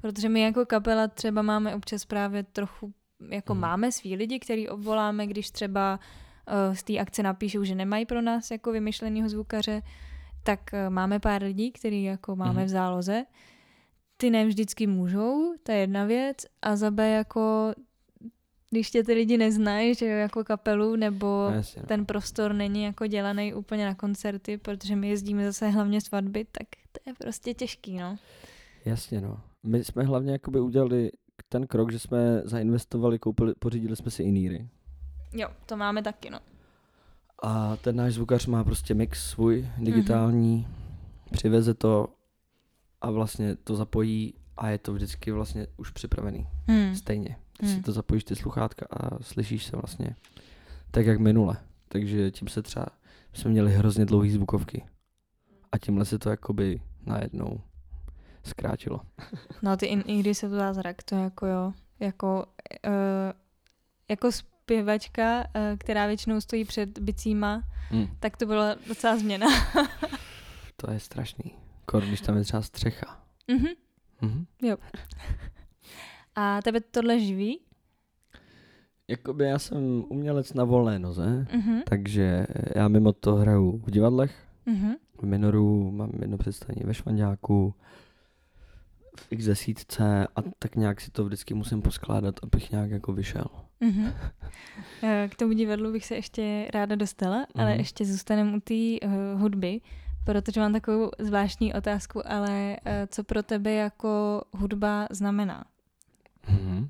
Protože 0.01 0.29
my 0.29 0.41
jako 0.41 0.67
kapela 0.67 1.09
třeba 1.09 1.43
máme 1.43 1.75
občas 1.75 2.05
právě 2.05 2.43
trochu, 2.43 2.93
jako 3.31 3.55
Mhm. 3.55 3.61
máme 3.61 3.93
svý 3.93 4.17
lidi, 4.17 4.39
který 4.39 4.69
obvoláme, 4.69 5.27
když 5.27 5.51
třeba 5.51 6.01
uh, 6.69 6.75
z 6.75 6.83
té 6.83 6.99
akce 6.99 7.23
napíšou, 7.23 7.65
že 7.65 7.75
nemají 7.75 8.07
pro 8.07 8.23
nás 8.23 8.51
jako 8.51 8.73
vymyšlenýho 8.73 9.29
zvukaře, 9.29 9.83
tak 10.43 10.61
uh, 10.73 10.95
máme 10.95 11.19
pár 11.21 11.43
lidí, 11.43 11.73
který 11.73 12.03
jako 12.05 12.37
máme 12.37 12.53
Mhm. 12.61 12.65
v 12.65 12.69
záloze. 12.69 13.25
Ty 14.21 14.31
ne 14.31 14.47
vždycky 14.47 14.87
můžou, 14.87 15.55
to 15.63 15.73
je 15.73 15.79
jedna 15.79 16.05
věc. 16.05 16.37
A 16.63 16.77
za 16.77 16.91
B 16.91 17.11
jako, 17.11 17.73
když 18.71 18.91
tě 18.91 19.05
ty 19.05 19.13
lidi 19.13 19.39
neznají, 19.39 19.95
že 19.95 20.07
jo, 20.07 20.17
jako 20.17 20.45
kapelu, 20.45 20.97
nebo 20.97 21.27
No, 21.51 21.57
jasně, 21.57 21.83
no. 21.83 21.89
ten 21.89 22.07
prostor 22.07 22.53
není 22.53 22.83
jako 22.83 23.07
dělaný 23.07 23.55
úplně 23.55 23.85
na 23.85 23.95
koncerty, 23.95 24.59
protože 24.59 24.97
my 24.97 25.09
jezdíme 25.09 25.45
zase 25.47 25.69
hlavně 25.69 26.01
svatby, 26.01 26.47
tak 26.53 26.67
to 26.93 27.11
je 27.11 27.15
prostě 27.19 27.55
těžký, 27.55 27.97
no. 27.99 28.17
Jasně, 28.85 29.21
no. 29.21 29.41
My 29.63 29.85
jsme 29.85 30.03
hlavně 30.05 30.33
jakoby 30.33 30.61
udělali 30.61 31.11
ten 31.49 31.67
krok, 31.67 31.93
že 31.93 31.99
jsme 31.99 32.43
zainvestovali, 32.45 33.19
koupili, 33.19 33.55
pořídili 33.59 33.97
jsme 33.97 34.11
si 34.11 34.23
iníry. 34.23 34.69
Jo, 35.33 35.49
to 35.67 35.77
máme 35.77 36.03
taky, 36.03 36.31
no. 36.31 36.39
A 37.43 37.77
ten 37.77 37.97
náš 37.97 38.15
zvukař 38.15 38.47
má 38.47 38.65
prostě 38.65 38.95
mix 38.95 39.31
svůj 39.31 39.69
digitální, 39.79 40.69
přiveze 41.33 41.75
to 41.75 42.09
a 43.01 43.11
vlastně 43.11 43.57
to 43.57 43.77
zapojí 43.77 44.35
a 44.57 44.69
je 44.69 44.79
to 44.79 44.93
vždycky 44.93 45.33
vlastně 45.33 45.67
už 45.77 45.91
připravený. 45.91 46.49
Hmm. 46.69 46.97
Stejně. 46.97 47.37
Ty 47.61 47.67
si 47.67 47.73
Hmm. 47.73 47.83
to 47.83 47.93
zapojíš 47.93 48.25
ty 48.25 48.37
sluchátka 48.37 48.87
a 48.91 49.23
slyšíš 49.23 49.65
se 49.65 49.77
vlastně 49.77 50.17
tak 50.91 51.07
jak 51.07 51.19
minule. 51.19 51.57
Takže 51.89 52.31
tím 52.31 52.49
se 52.49 52.63
třeba, 52.63 52.87
jsme 53.33 53.51
měli 53.51 53.73
hrozně 53.73 54.07
dlouhý 54.07 54.31
zvukovky. 54.31 54.85
A 55.73 55.79
tímhle 55.79 56.05
se 56.05 56.19
to 56.19 56.31
jakoby 56.31 56.81
najednou 57.07 57.61
zkrátilo. 58.45 59.01
No 59.63 59.77
ty 59.77 59.87
in, 59.87 60.03
i 60.07 60.21
když 60.21 60.39
se 60.39 60.49
to 60.49 60.55
zázrak, 60.57 61.03
to 61.03 61.15
jako 61.15 61.47
jo, 61.47 61.73
jako, 62.01 62.47
uh, 62.87 62.93
jako 64.09 64.33
zpěvačka, 64.33 65.39
uh, 65.41 65.45
která 65.79 66.07
většinou 66.07 66.41
stojí 66.41 66.65
před 66.65 66.99
bicíma, 66.99 67.63
Hmm. 67.93 68.07
tak 68.21 68.37
to 68.37 68.47
byla 68.47 68.77
docela 68.89 69.17
změna. 69.19 69.47
To 70.77 70.91
je 70.91 71.01
strašný. 71.01 71.55
Kor, 71.91 72.03
když 72.07 72.21
tam 72.21 72.37
je 72.37 72.43
třeba 72.45 72.63
střecha. 72.63 73.23
Mhm. 73.49 73.67
Mhm. 74.21 74.45
A 76.37 76.63
tebe 76.63 76.81
tohle 76.81 77.21
živí? 77.21 77.61
Jakoby 79.09 79.45
já 79.45 79.59
jsem 79.59 80.05
umělec 80.09 80.55
na 80.55 80.65
volné 80.65 80.99
noze, 80.99 81.47
Mhm. 81.55 81.83
takže 81.87 82.47
já 82.77 82.89
mimo 82.89 83.13
to 83.13 83.35
hraju 83.35 83.83
v 83.87 83.91
divadlech, 83.91 84.35
Mhm. 84.67 84.93
v 85.19 85.23
Minoru, 85.23 85.91
mám 85.91 86.11
jedno 86.21 86.39
představení 86.39 86.83
ve 86.87 86.95
Švandáku, 86.95 87.75
v 89.17 89.27
x 89.33 89.45
desítce 89.45 90.27
a 90.37 90.43
tak 90.59 90.77
nějak 90.77 91.01
si 91.01 91.11
to 91.11 91.25
vždycky 91.25 91.55
musím 91.55 91.83
poskládat, 91.83 92.35
abych 92.43 92.71
nějak 92.71 92.91
jako 92.91 93.13
vyšel. 93.13 93.45
Mhm. 93.81 94.13
Eh, 95.03 95.29
K 95.33 95.37
tomu 95.37 95.53
divadlu 95.53 95.93
bych 95.93 96.07
se 96.07 96.15
ještě 96.15 96.69
ráda 96.75 96.95
dostala, 96.97 97.47
ale 97.55 97.71
Mhm. 97.71 97.79
ještě 97.79 98.05
zůstaneme 98.05 98.57
u 98.57 98.61
té 98.61 98.75
uh, 99.07 99.41
hudby, 99.41 99.81
protože 100.25 100.61
mám 100.61 100.73
takovou 100.73 101.11
zvláštní 101.19 101.75
otázku, 101.75 102.21
ale 102.29 102.77
uh, 102.87 102.93
co 103.09 103.25
pro 103.25 103.43
tebe 103.43 103.73
jako 103.73 104.43
hudba 104.53 105.09
znamená? 105.11 105.65
Mhm. 106.49 106.89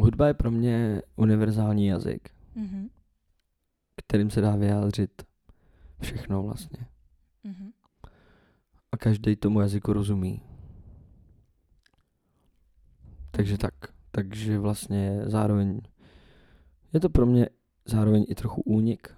Hudba 0.00 0.26
je 0.26 0.34
pro 0.34 0.50
mě 0.50 1.02
univerzální 1.16 1.86
jazyk, 1.86 2.30
Mhm. 2.54 2.88
kterým 3.96 4.30
se 4.30 4.40
dá 4.40 4.56
vyjádřit 4.56 5.22
všechno 6.00 6.42
vlastně. 6.42 6.86
Mhm. 7.44 7.70
A 8.92 8.96
každý 8.96 9.36
tomu 9.36 9.60
jazyku 9.60 9.92
rozumí. 9.92 10.42
Takže 13.30 13.58
tak. 13.58 13.74
Takže 14.10 14.58
vlastně 14.58 15.20
zároveň 15.26 15.80
je 16.92 17.00
to 17.00 17.08
pro 17.08 17.26
mě 17.26 17.48
zároveň 17.84 18.24
i 18.28 18.34
trochu 18.34 18.60
únik. 18.62 19.14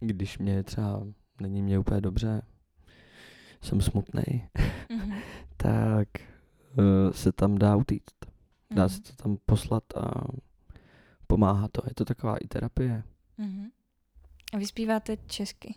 Když 0.00 0.38
mě 0.38 0.62
třeba 0.62 1.02
není 1.40 1.62
mě 1.62 1.78
úplně 1.78 2.00
dobře, 2.00 2.42
jsem 3.62 3.80
smutný, 3.80 4.22
Mhm. 4.90 5.12
tak 5.56 6.08
uh, 6.78 7.12
se 7.12 7.32
tam 7.32 7.58
dá 7.58 7.76
utíct. 7.76 8.16
Dá 8.70 8.82
Mhm. 8.82 8.88
se 8.88 9.02
to 9.02 9.22
tam 9.22 9.36
poslat 9.46 9.84
a 9.96 10.24
pomáhá 11.26 11.68
to. 11.72 11.82
Je 11.88 11.94
to 11.94 12.04
taková 12.04 12.36
i 12.36 12.48
terapie. 12.48 13.02
Mhm. 13.38 13.66
A 14.52 14.58
vy 14.58 14.66
zpíváte 14.66 15.16
česky? 15.26 15.74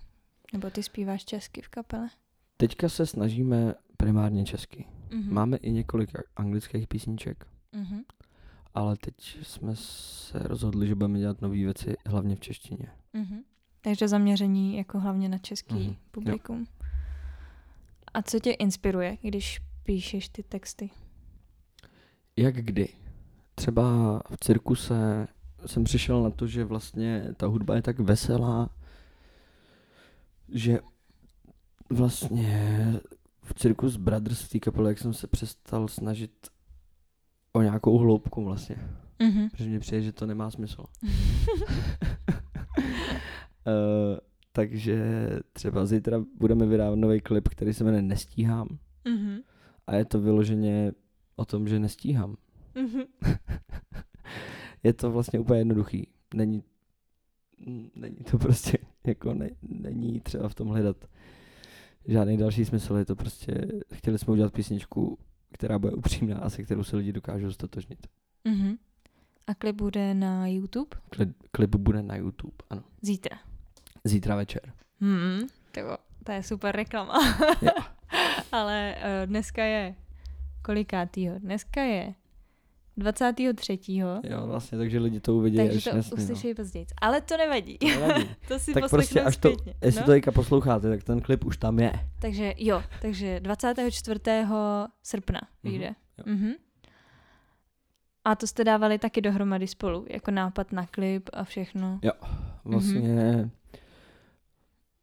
Nebo 0.53 0.69
ty 0.69 0.83
zpíváš 0.83 1.25
česky 1.25 1.61
v 1.61 1.69
kapele? 1.69 2.09
Teďka 2.57 2.89
se 2.89 3.05
snažíme 3.05 3.73
primárně 3.97 4.43
česky. 4.45 4.85
Mhm. 5.13 5.33
Máme 5.33 5.57
i 5.57 5.71
několik 5.71 6.09
anglických 6.35 6.87
písniček, 6.87 7.47
Mhm. 7.71 7.99
ale 8.73 8.97
teď 8.97 9.37
jsme 9.43 9.75
se 9.75 10.39
rozhodli, 10.39 10.87
že 10.87 10.95
budeme 10.95 11.19
dělat 11.19 11.41
nové 11.41 11.55
věci 11.55 11.95
hlavně 12.05 12.35
v 12.35 12.39
češtině. 12.39 12.87
Mhm. 13.13 13.39
Takže 13.81 14.07
zaměření 14.07 14.77
jako 14.77 14.99
hlavně 14.99 15.29
na 15.29 15.37
český 15.37 15.75
Mhm. 15.85 15.95
publikum. 16.11 16.65
A 18.13 18.21
co 18.21 18.39
tě 18.39 18.51
inspiruje, 18.51 19.17
když 19.21 19.59
píšeš 19.83 20.29
ty 20.29 20.43
texty? 20.43 20.89
Jak 22.37 22.55
kdy? 22.55 22.87
Třeba 23.55 23.83
v 24.29 24.37
cirkuse 24.39 25.27
jsem 25.65 25.83
přišel 25.83 26.23
na 26.23 26.29
to, 26.29 26.47
že 26.47 26.63
vlastně 26.65 27.25
ta 27.37 27.47
hudba 27.47 27.75
je 27.75 27.81
tak 27.81 27.99
veselá, 27.99 28.69
že 30.49 30.79
vlastně 31.89 32.93
v 33.43 33.53
Circus 33.53 33.95
Brothers 33.97 34.41
v 34.41 34.49
té 34.49 34.59
kapele, 34.59 34.89
jak 34.89 34.99
jsem 34.99 35.13
se 35.13 35.27
přestal 35.27 35.87
snažit 35.87 36.31
o 37.53 37.61
nějakou 37.61 37.97
hloubku 37.97 38.43
vlastně. 38.43 38.75
Mhm. 39.19 39.49
Protože 39.49 39.69
mně 39.69 39.79
přijde, 39.79 40.01
že 40.01 40.11
to 40.11 40.25
nemá 40.25 40.51
smysl. 40.51 40.85
Uh, 43.71 44.17
takže 44.51 45.29
třeba 45.53 45.85
zítra 45.85 46.23
budeme 46.39 46.65
vydávat 46.65 46.95
nový 46.95 47.21
klip, 47.21 47.49
který 47.49 47.73
se 47.73 47.83
jmenuje 47.83 48.01
Nestíhám. 48.01 48.67
Mhm. 49.05 49.39
A 49.87 49.95
je 49.95 50.05
to 50.05 50.21
vyloženě 50.21 50.91
o 51.35 51.45
tom, 51.45 51.67
že 51.67 51.79
nestíhám. 51.79 52.35
Mhm. 52.75 53.01
je 54.83 54.93
to 54.93 55.11
vlastně 55.11 55.39
úplně 55.39 55.59
jednoduchý. 55.59 56.07
Není, 56.33 56.63
není 57.95 58.17
to 58.31 58.37
prostě, 58.37 58.77
jako 59.07 59.33
ne, 59.33 59.49
není 59.61 60.19
třeba 60.19 60.49
v 60.49 60.55
tom 60.55 60.67
hledat 60.67 60.97
žádný 62.05 62.37
další 62.37 62.65
smysl. 62.65 62.95
Je 62.95 63.05
to 63.05 63.15
prostě, 63.15 63.67
chtěli 63.93 64.19
jsme 64.19 64.33
udělat 64.33 64.53
písničku, 64.53 65.17
která 65.53 65.79
bude 65.79 65.93
upřímná 65.93 66.37
a 66.37 66.49
se 66.49 66.63
kterou 66.63 66.83
se 66.83 66.97
lidi 66.97 67.13
dokážou 67.13 67.51
stotožnit. 67.51 68.07
Mhm. 68.43 68.75
A 69.47 69.55
klip 69.55 69.75
bude 69.75 70.13
na 70.13 70.47
YouTube 70.47 70.97
Klip, 71.09 71.29
klip 71.51 71.75
bude 71.75 72.03
na 72.03 72.15
YouTube, 72.15 72.55
ano. 72.69 72.83
zítra. 73.01 73.50
Zítra 74.03 74.35
večer. 74.35 74.73
Hmm. 75.01 75.47
To, 75.71 75.97
to 76.23 76.31
je 76.31 76.43
super 76.43 76.75
reklama. 76.75 77.13
Jo. 77.61 77.71
Ale 78.51 78.95
uh, 78.97 79.29
dneska 79.29 79.63
je 79.63 79.95
kolikátýho? 80.61 81.39
Dneska 81.39 81.81
je 81.81 82.13
23. 82.97 83.79
Jo, 84.23 84.47
vlastně, 84.47 84.77
takže 84.77 84.99
lidi 84.99 85.19
to 85.19 85.35
uvidí 85.35 85.57
takže 85.57 85.77
až 85.77 85.83
to 85.83 85.95
jasný, 85.95 86.23
uslyší 86.23 86.53
později. 86.53 86.85
Ale 87.01 87.21
to 87.21 87.37
nevadí. 87.37 87.77
no. 87.83 88.07
Nevadí. 88.07 88.29
to 88.47 88.59
si 88.59 88.73
tak 88.73 88.89
prostě 88.89 89.21
až 89.21 89.37
to, 89.37 89.49
zpětně. 89.49 89.73
jestli 89.81 89.99
no? 89.99 90.05
to 90.05 90.11
teďka 90.11 90.31
posloucháte, 90.31 90.89
tak 90.89 91.03
ten 91.03 91.21
klip 91.21 91.45
už 91.45 91.57
tam 91.57 91.79
je. 91.79 91.93
Takže 92.19 92.53
jo, 92.57 92.83
takže 93.01 93.39
24. 93.39 94.19
srpna 95.03 95.41
vyjde. 95.63 95.95
jo. 96.17 96.23
Mhm. 96.27 96.51
A 98.25 98.35
to 98.35 98.47
jste 98.47 98.63
dávali 98.63 98.99
taky 98.99 99.21
dohromady 99.21 99.67
spolu, 99.67 100.05
jako 100.09 100.31
nápad 100.31 100.71
na 100.71 100.85
klip 100.85 101.29
a 101.33 101.43
všechno. 101.43 101.99
Vlastně 102.65 103.49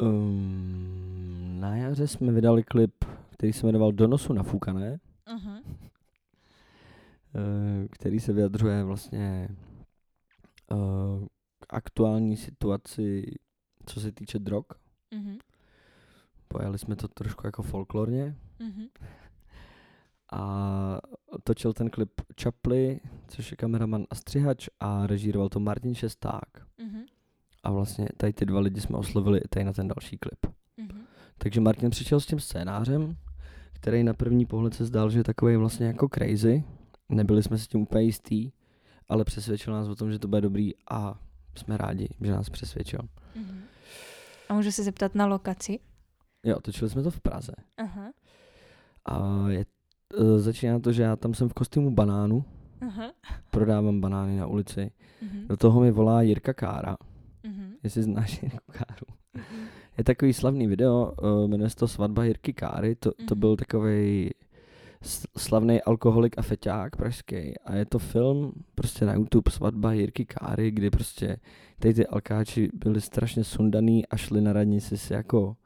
um, 0.02 1.56
na 1.60 1.76
jaře 1.76 2.06
jsme 2.06 2.32
vydali 2.32 2.62
klip, 2.62 3.04
který 3.30 3.52
se 3.52 3.66
jmenoval 3.66 3.92
Do 3.92 4.06
nosu 4.06 4.32
nafoukané, 4.32 5.00
Uh-huh. 5.36 5.62
eh, 7.34 7.88
který 7.88 8.20
se 8.20 8.32
vyjadřuje 8.32 8.84
vlastně 8.84 9.48
k 11.60 11.74
aktuální 11.74 12.36
situaci, 12.36 13.34
co 13.86 14.00
se 14.00 14.12
týče 14.12 14.38
drog. 14.38 14.64
Uh-huh. 15.12 15.38
Pojali 16.48 16.78
jsme 16.78 16.96
to 16.96 17.08
trošku 17.08 17.46
jako 17.46 17.62
folklorně 17.62 18.36
Uh-huh. 18.60 18.88
a 20.32 21.00
točil 21.44 21.72
ten 21.72 21.90
klip 21.90 22.10
Čapli, 22.36 23.00
což 23.28 23.50
je 23.50 23.56
kameraman 23.56 24.06
a 24.10 24.14
střihač 24.14 24.68
a 24.80 25.06
režíroval 25.06 25.48
to 25.48 25.60
Martin 25.60 25.94
Šesták. 25.94 26.48
Uh-huh. 26.78 27.04
A 27.62 27.70
vlastně 27.70 28.08
tady 28.16 28.32
ty 28.32 28.46
dva 28.46 28.60
lidi 28.60 28.80
jsme 28.80 28.96
oslovili 28.96 29.38
i 29.38 29.48
tady 29.48 29.64
na 29.64 29.72
ten 29.72 29.88
další 29.88 30.18
klip. 30.18 30.46
Uh-huh. 30.46 30.96
Takže 31.38 31.60
Martin 31.60 31.90
přišel 31.90 32.20
s 32.20 32.26
tím 32.26 32.40
scénářem, 32.40 33.16
který 33.72 34.04
na 34.04 34.14
první 34.14 34.46
pohled 34.46 34.74
se 34.74 34.84
zdál, 34.84 35.10
že 35.10 35.18
je 35.18 35.24
takový 35.24 35.56
vlastně 35.56 35.86
jako 35.86 36.08
crazy. 36.14 36.64
Nebyli 37.08 37.42
jsme 37.42 37.58
si 37.58 37.68
tím 37.68 37.80
úplně 37.80 38.04
jistý, 38.04 38.50
ale 39.08 39.24
přesvědčil 39.24 39.72
nás 39.72 39.88
o 39.88 39.94
tom, 39.94 40.12
že 40.12 40.18
to 40.18 40.28
bude 40.28 40.40
dobrý 40.40 40.72
a 40.90 41.20
jsme 41.56 41.76
rádi, 41.76 42.08
že 42.20 42.32
nás 42.32 42.50
přesvědčil. 42.50 43.00
Uh-huh. 43.00 43.60
A 44.48 44.54
můžu 44.54 44.72
se 44.72 44.82
zeptat 44.82 45.14
na 45.14 45.26
lokaci? 45.26 45.78
Jo, 46.44 46.60
točili 46.60 46.90
jsme 46.90 47.02
to 47.02 47.10
v 47.10 47.20
Praze. 47.20 47.52
Aha. 47.76 48.12
A 49.04 49.44
je, 49.48 49.64
e, 50.20 50.38
začíná 50.38 50.78
to, 50.78 50.92
že 50.92 51.02
já 51.02 51.16
tam 51.16 51.34
jsem 51.34 51.48
v 51.48 51.54
kostýmu 51.54 51.90
banánu, 51.90 52.44
Aha. 52.80 53.12
prodávám 53.50 54.00
banány 54.00 54.36
na 54.36 54.46
ulici. 54.46 54.90
Uh-huh. 55.22 55.46
Do 55.46 55.56
toho 55.56 55.80
mi 55.80 55.90
volá 55.90 56.22
Jirka 56.22 56.54
Kára. 56.54 56.96
Jestli 57.82 58.02
znáš 58.02 58.42
Jirku 58.42 58.72
Káru. 58.72 59.06
Je 59.98 60.04
takový 60.04 60.32
slavný 60.32 60.66
video, 60.66 61.12
uh, 61.22 61.48
jmenuje 61.48 61.70
se 61.70 61.76
to 61.76 61.88
Svatba 61.88 62.24
Jirky 62.24 62.52
Káry, 62.52 62.94
to, 62.94 63.10
to 63.12 63.34
Mhm. 63.34 63.40
byl 63.40 63.56
takový 63.56 64.30
slavný 65.36 65.82
alkoholik 65.82 66.38
a 66.38 66.42
feťák 66.42 66.96
pražský 66.96 67.58
a 67.58 67.74
je 67.74 67.84
to 67.86 67.98
film 67.98 68.52
prostě 68.74 69.04
na 69.04 69.14
YouTube 69.14 69.50
Svatba 69.50 69.92
Jirky 69.92 70.24
Káry, 70.24 70.70
kdy 70.70 70.90
prostě 70.90 71.36
tady 71.78 71.94
ty 71.94 72.06
alkáči 72.06 72.68
byli 72.74 73.00
strašně 73.00 73.44
sundaný 73.44 74.06
a 74.06 74.16
šli 74.16 74.40
na 74.40 74.52
radnici 74.52 74.98
si 74.98 75.12
jako 75.12 75.56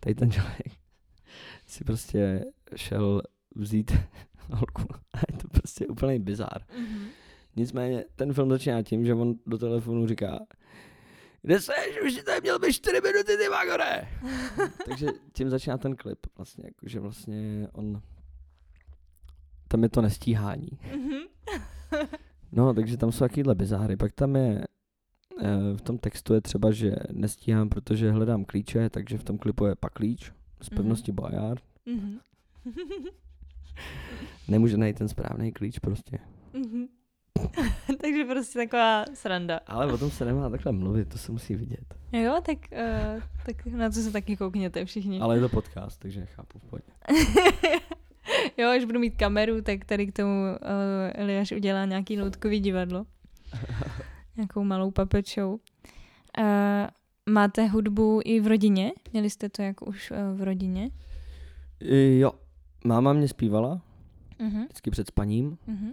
tady 0.00 0.14
ten 0.14 0.30
člověk 0.30 0.66
si 1.66 1.84
prostě 1.84 2.44
šel 2.76 3.22
vzít 3.56 3.92
holku 4.50 4.82
a 5.14 5.18
je 5.32 5.38
to 5.38 5.48
prostě 5.48 5.86
úplný 5.86 6.18
bizár. 6.18 6.58
Uh-huh. 6.78 7.06
Nicméně 7.56 8.04
ten 8.16 8.32
film 8.32 8.50
začíná 8.50 8.82
tím, 8.82 9.06
že 9.06 9.14
on 9.14 9.34
do 9.46 9.58
telefonu 9.58 10.06
říká 10.06 10.38
kde 11.42 11.60
seš, 11.60 12.00
už 12.06 12.14
tady 12.22 12.40
měl 12.40 12.58
být 12.58 12.72
4 12.72 13.00
minuty, 13.00 13.36
ty 13.36 13.48
magore. 13.48 14.08
Takže 14.88 15.06
tím 15.32 15.50
začíná 15.50 15.78
ten 15.78 15.96
klip 15.96 16.18
vlastně, 16.36 16.64
jakože 16.66 17.00
vlastně 17.00 17.68
on, 17.72 18.02
tam 19.68 19.82
je 19.82 19.88
to 19.88 20.02
nestíhání. 20.02 20.68
Uh-huh. 20.94 21.28
No, 22.54 22.74
takže 22.74 22.96
tam 22.96 23.12
jsou 23.12 23.18
takovýhle 23.18 23.54
bizáry. 23.54 23.96
Pak 23.96 24.12
tam 24.12 24.36
je, 24.36 24.64
eh, 25.42 25.46
v 25.76 25.80
tom 25.80 25.98
textu 25.98 26.34
je 26.34 26.40
třeba, 26.40 26.70
že 26.72 26.94
nestíhám, 27.12 27.68
protože 27.68 28.10
hledám 28.10 28.44
klíče, 28.44 28.90
takže 28.90 29.18
v 29.18 29.24
tom 29.24 29.38
klipu 29.38 29.64
je 29.66 29.74
pak 29.74 29.92
klíč 29.92 30.32
z 30.60 30.70
Mhm. 30.70 30.76
pevnosti 30.76 31.12
Bojar. 31.12 31.58
Uh-huh. 31.86 32.18
Nemůže 34.48 34.76
najít 34.76 34.98
ten 34.98 35.08
správný 35.08 35.52
klíč 35.52 35.78
prostě. 35.78 36.18
uh-huh. 36.54 36.88
Takže 38.00 38.24
prostě 38.24 38.58
taková 38.58 39.04
sranda. 39.14 39.60
Ale 39.66 39.92
o 39.92 39.98
tom 39.98 40.10
se 40.10 40.24
nemá 40.24 40.50
takhle 40.50 40.72
mluvit, 40.72 41.08
to 41.08 41.18
se 41.18 41.32
musí 41.32 41.54
vidět. 41.54 41.94
Jo, 42.12 42.40
tak, 42.46 42.58
uh, 42.72 43.22
tak 43.46 43.66
na 43.66 43.88
to 43.90 43.94
se 43.94 44.12
taky 44.12 44.36
koukněte 44.36 44.84
všichni. 44.84 45.20
Ale 45.20 45.36
je 45.36 45.40
to 45.40 45.48
podcast, 45.48 46.00
takže 46.00 46.26
chápu 46.26 46.58
v 46.58 46.62
pohodě. 46.62 46.84
jo, 48.58 48.68
až 48.68 48.84
budu 48.84 48.98
mít 49.00 49.16
kameru, 49.16 49.62
tak 49.62 49.84
tady 49.84 50.06
k 50.06 50.16
tomu 50.16 50.42
uh, 50.42 50.56
Eliáš 51.14 51.52
udělá 51.52 51.84
nějaký 51.84 52.20
loutkový 52.20 52.60
divadlo. 52.60 53.06
Nějakou 54.36 54.64
malou 54.64 54.90
puppet 54.90 55.28
show. 55.28 55.50
Uh, 55.50 55.56
máte 57.28 57.66
hudbu 57.66 58.20
i 58.24 58.40
v 58.40 58.46
rodině? 58.46 58.92
Měli 59.12 59.30
jste 59.30 59.48
to 59.48 59.62
jako 59.62 59.84
už 59.84 60.10
uh, 60.10 60.38
v 60.38 60.42
rodině? 60.42 60.90
Jo, 62.18 62.32
máma 62.84 63.12
mě 63.12 63.28
zpívala 63.28 63.80
Uh-huh. 64.40 64.64
vždycky 64.64 64.90
před 64.90 65.06
spaním 65.06 65.58
Uh-huh. 65.68 65.92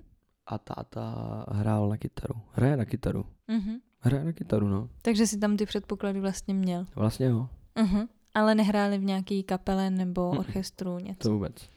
A 0.52 0.58
táta 0.58 1.06
hrál 1.52 1.90
na 1.90 1.98
kytaru. 1.98 2.36
Hraje 2.52 2.78
na 2.78 2.86
kytaru. 2.86 3.26
Uh-huh. 3.50 3.80
Hraje 4.00 4.24
na 4.26 4.32
kytaru, 4.34 4.68
no. 4.68 4.90
Takže 5.02 5.28
si 5.28 5.38
tam 5.38 5.58
ty 5.58 5.66
předpoklady 5.66 6.20
vlastně 6.20 6.54
měl. 6.54 6.86
Vlastně 6.96 7.26
jo, 7.26 7.50
Uh-huh. 7.76 8.08
Ale 8.34 8.56
nehráli 8.56 8.98
v 8.98 9.04
nějaký 9.04 9.44
kapele 9.44 9.90
nebo 9.90 10.32
Mm-mm. 10.32 10.40
orchestru 10.40 11.00
něco. 11.00 11.20
to 11.30 11.34
vůbec. 11.34 11.70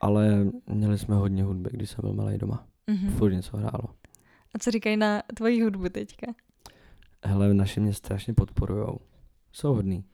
Ale 0.00 0.46
měli 0.66 0.98
jsme 0.98 1.14
hodně 1.16 1.42
hudby, 1.44 1.70
když 1.72 1.90
jsem 1.90 1.98
byl 2.02 2.12
malý 2.12 2.38
doma. 2.38 2.66
Uh-huh. 2.88 3.10
Furt 3.10 3.32
něco 3.32 3.56
hrálo. 3.56 3.84
A 4.54 4.58
co 4.58 4.70
říkají 4.70 4.96
na 4.96 5.22
tvoji 5.34 5.62
hudbu 5.62 5.88
teďka? 5.88 6.26
Hele, 7.24 7.54
naši 7.54 7.80
mě 7.80 7.92
strašně 7.94 8.34
podporujou. 8.34 8.98
Jsou 9.52 9.74
hodný. 9.74 10.04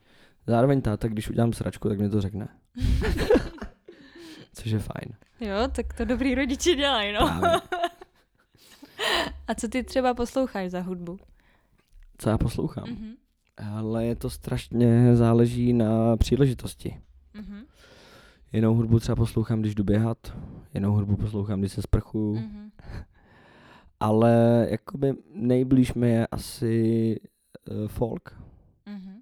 Zároveň 0.46 0.82
táta, 0.82 1.08
když 1.08 1.30
udělám 1.30 1.52
sračku, 1.52 1.88
tak 1.88 1.98
mi 2.00 2.08
to 2.08 2.20
řekne. 2.20 2.48
Což 4.54 4.66
je 4.70 4.78
fajn. 4.78 5.12
jo, 5.40 5.68
tak 5.72 5.92
to 5.94 6.04
dobrý 6.04 6.34
rodiče 6.34 6.74
dělají, 6.74 7.12
no. 7.12 7.26
Právě. 7.40 7.60
A 9.48 9.54
co 9.54 9.68
ty 9.68 9.82
třeba 9.84 10.14
posloucháš 10.14 10.70
za 10.70 10.80
hudbu? 10.80 11.18
Co 12.18 12.30
já 12.30 12.38
poslouchám? 12.38 12.84
Uh-huh. 12.84 13.14
Ale 13.76 14.04
je 14.06 14.14
to 14.16 14.30
strašně 14.30 15.16
záleží 15.16 15.72
na 15.72 16.16
příležitosti. 16.16 17.00
Uh-huh. 17.40 17.64
Jinou 18.52 18.74
hudbu 18.74 19.00
třeba 19.00 19.16
poslouchám, 19.16 19.60
když 19.60 19.74
jdu 19.74 19.84
běhat, 19.84 20.36
jinou 20.74 20.92
hudbu 20.92 21.16
poslouchám, 21.16 21.60
když 21.60 21.72
se 21.72 21.82
sprchuju, 21.82 22.34
Uh-huh. 22.38 22.70
ale 24.00 24.66
jakoby 24.70 25.14
nejblíž 25.34 25.94
mi 25.94 26.10
je 26.10 26.26
asi 26.26 27.16
uh, 27.70 27.88
folk. 27.88 28.40
Uh-huh. 28.86 29.20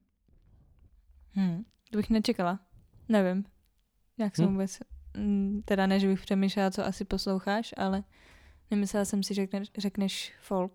Hmm. 1.32 1.64
To 1.90 1.96
bych 1.96 2.10
nečekala. 2.10 2.60
Nevím. 3.08 3.44
Jak 4.18 4.36
jsem 4.36 4.46
Hm. 4.48 4.52
vůbec... 4.52 4.78
mm, 5.16 5.62
Teda 5.64 5.86
ne, 5.86 6.00
že 6.00 6.08
bych 6.08 6.20
přemýšlela, 6.20 6.70
co 6.70 6.84
asi 6.86 7.04
posloucháš, 7.04 7.74
ale 7.76 8.02
nemyslela 8.72 9.04
jsem 9.04 9.22
si, 9.22 9.34
že 9.34 9.42
řekneš, 9.42 9.68
řekneš 9.78 10.32
folk. 10.40 10.72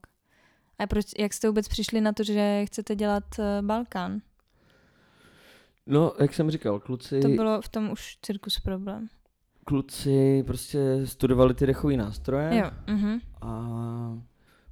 A 0.80 0.88
proč, 0.88 1.06
jak 1.20 1.34
jste 1.34 1.48
vůbec 1.48 1.68
přišli 1.68 2.02
na 2.02 2.14
to, 2.14 2.24
že 2.24 2.66
chcete 2.66 2.96
dělat 2.96 3.24
uh, 3.40 3.46
Balkán? 3.68 4.22
No, 5.86 6.14
jak 6.20 6.34
jsem 6.34 6.52
říkal, 6.52 6.80
kluci, 6.80 7.20
To 7.20 7.28
bylo 7.28 7.62
v 7.62 7.70
tom 7.70 7.90
už 7.92 8.18
cirkus 8.22 8.60
problém. 8.60 9.08
kluci 9.66 10.44
prostě 10.48 10.80
studovali 11.06 11.54
ty 11.54 11.66
dechové 11.68 11.98
nástroje 11.98 12.58
Jo. 12.58 12.72
Uh-huh. 12.96 13.20
a 13.42 14.22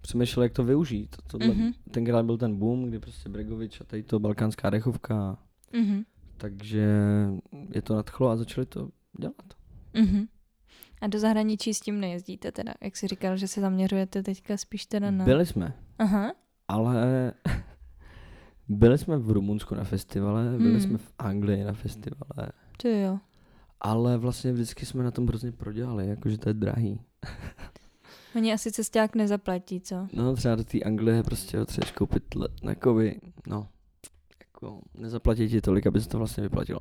přemýšleli, 0.01 0.45
jak 0.45 0.53
to 0.53 0.63
využít. 0.63 1.15
Tohle, 1.27 1.47
Mhm. 1.47 1.71
Tenkrát 1.91 2.25
byl 2.25 2.37
ten 2.37 2.55
boom, 2.59 2.85
kdy 2.85 2.99
prostě 2.99 3.29
Bregovič 3.29 3.81
a 3.81 3.83
tady 3.83 4.03
to 4.03 4.19
balkánská 4.19 4.69
dechovka, 4.69 5.37
Uh-huh. 5.73 6.05
takže 6.37 6.87
je 7.69 7.81
to 7.81 7.95
nadchlo 7.95 8.29
a 8.29 8.35
začali 8.37 8.65
to 8.65 8.89
dělat. 9.19 9.35
Uh-huh. 9.93 10.27
A 11.05 11.07
do 11.07 11.19
zahraničí 11.19 11.73
s 11.73 11.79
tím 11.79 11.99
nejezdíte 11.99 12.51
teda? 12.51 12.73
Jak 12.81 12.97
jsi 12.97 13.07
říkal, 13.07 13.37
že 13.37 13.47
se 13.47 13.61
zaměřujete 13.61 14.23
teďka 14.23 14.57
spíš 14.57 14.85
teda 14.85 15.11
na... 15.11 15.25
Byli 15.25 15.45
jsme, 15.45 15.73
Aha. 15.99 16.31
ale 16.67 17.33
byli 18.67 18.97
jsme 18.97 19.17
v 19.17 19.31
Rumunsku 19.31 19.75
na 19.75 19.83
festivale, 19.83 20.57
byli 20.57 20.71
Hmm. 20.71 20.81
jsme 20.81 20.97
v 20.97 21.11
Anglii 21.19 21.63
na 21.63 21.73
festivale, 21.73 22.51
To 22.77 22.87
jo. 22.87 23.19
ale 23.81 24.17
vlastně 24.17 24.53
vždycky 24.53 24.85
jsme 24.85 25.03
na 25.03 25.11
tom 25.11 25.27
hrozně 25.27 25.51
prodělali, 25.51 26.07
jakože 26.07 26.37
to 26.37 26.49
je 26.49 26.53
drahý. 26.53 26.99
Oni 28.35 28.53
asi 28.53 28.71
cesták 28.71 29.15
nezaplatí, 29.15 29.81
co? 29.81 30.07
No 30.13 30.35
třeba 30.35 30.55
do 30.55 30.63
té 30.63 30.79
Anglie 30.79 31.23
prostě 31.23 31.57
potřebuješ 31.57 31.91
koupit 31.91 32.35
let, 32.35 32.51
jako 32.63 32.93
by, 32.93 33.19
no, 33.47 33.67
jako 34.39 34.81
nezaplatí 34.97 35.49
ti 35.49 35.61
tolik, 35.61 35.87
aby 35.87 36.01
se 36.01 36.09
to 36.09 36.17
vlastně 36.17 36.43
vyplatilo. 36.43 36.79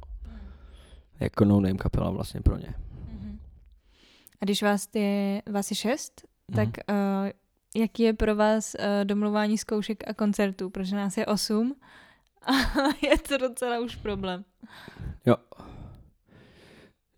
Jako 1.20 1.44
no 1.44 1.60
name 1.60 1.74
kapela 1.78 2.10
vlastně 2.10 2.40
pro 2.40 2.56
ně. 2.56 2.74
A 4.44 4.46
když 4.46 4.62
vás 4.62 4.88
je, 4.94 5.42
vás 5.52 5.70
je 5.70 5.76
šest, 5.76 6.22
Mhm. 6.48 6.56
tak 6.56 6.68
uh, 6.90 7.30
jaký 7.76 8.02
je 8.02 8.12
pro 8.12 8.36
vás 8.36 8.74
uh, 8.74 9.04
domluvání 9.04 9.58
zkoušek 9.58 10.08
a 10.08 10.14
koncertů? 10.14 10.70
Protože 10.70 10.96
nás 10.96 11.16
je 11.16 11.26
osm 11.26 11.74
a 12.42 12.52
je 13.06 13.18
to 13.28 13.38
docela 13.38 13.80
už 13.80 13.96
problém. 13.96 14.44
Jo. 15.26 15.36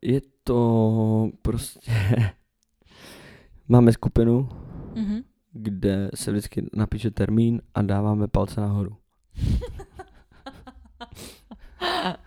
Je 0.02 0.20
to 0.44 1.30
prostě 1.42 1.90
máme 3.68 3.92
skupinu, 3.92 4.48
Mhm. 4.94 5.22
kde 5.52 6.10
se 6.14 6.30
vždycky 6.32 6.66
napíše 6.74 7.10
termín 7.10 7.62
a 7.74 7.82
dáváme 7.82 8.28
palce 8.28 8.60
nahoru. 8.60 8.96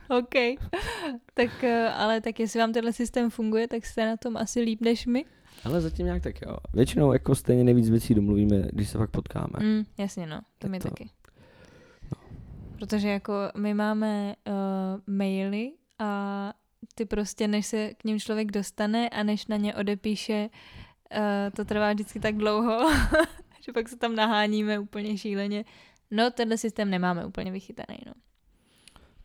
OK. 0.09 0.35
Tak, 1.33 1.63
eh, 1.63 1.89
ale 1.89 2.21
tak 2.21 2.39
jestli 2.39 2.59
vám 2.59 2.73
tenhle 2.73 2.93
systém 2.93 3.29
funguje, 3.29 3.67
tak 3.67 3.85
jste 3.85 4.05
na 4.05 4.17
tom 4.17 4.37
asi 4.37 4.61
líp 4.61 4.81
než 4.81 5.05
my. 5.05 5.25
Ale 5.63 5.81
zatím 5.81 6.05
nějak 6.05 6.23
tak 6.23 6.41
jo. 6.41 6.57
Většinou 6.73 7.13
jako 7.13 7.35
stejně 7.35 7.63
nejvíc 7.63 7.89
věcí 7.89 8.15
domluvíme, 8.15 8.61
když 8.71 8.89
se 8.89 8.97
pak 8.97 9.09
potkáme. 9.11 9.53
Mm, 9.59 9.83
jasně, 9.97 10.27
no. 10.27 10.37
To 10.39 10.43
Tak 10.59 10.71
my 10.71 10.79
to- 10.79 10.89
taky. 10.89 11.09
Protože 12.79 13.09
jako 13.09 13.33
my 13.57 13.73
máme 13.73 14.35
uh, 14.47 15.15
maily 15.15 15.71
a 15.99 16.53
ty 16.95 17.05
prostě, 17.05 17.47
než 17.47 17.65
se 17.65 17.93
k 17.93 18.03
ním 18.03 18.19
člověk 18.19 18.51
dostane 18.51 19.09
a 19.09 19.23
než 19.23 19.47
na 19.47 19.57
ně 19.57 19.75
odepíše, 19.75 20.49
uh, 21.15 21.19
to 21.55 21.65
trvá 21.65 21.93
vždycky 21.93 22.19
tak 22.19 22.35
dlouho, 22.37 22.79
že 23.65 23.73
pak 23.73 23.89
se 23.89 23.97
tam 23.97 24.15
naháníme 24.15 24.79
úplně 24.79 25.17
šíleně. 25.17 25.65
No, 26.11 26.31
tenhle 26.31 26.57
systém 26.57 26.89
nemáme 26.89 27.25
úplně 27.25 27.51
vychytaný, 27.51 27.97
no. 28.05 28.13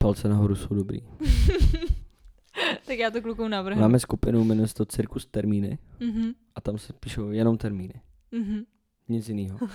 Palce 0.04 0.28
nahoru 0.28 0.54
jsou 0.56 0.74
dobrý. 0.74 0.98
tak 2.86 2.98
já 2.98 3.10
to 3.10 3.22
klukům 3.22 3.50
navrhnu. 3.50 3.82
Máme 3.82 3.98
skupinu, 3.98 4.44
jmenuje 4.44 4.68
se 4.68 4.74
to 4.74 4.84
Cirkus 4.84 5.26
Termíny 5.26 5.78
Mhm, 6.00 6.32
a 6.54 6.60
tam 6.60 6.78
se 6.78 6.92
píšou 6.92 7.30
jenom 7.30 7.58
termíny. 7.58 7.94
mhm. 8.32 8.64
Nic 9.08 9.28
jiného. 9.28 9.58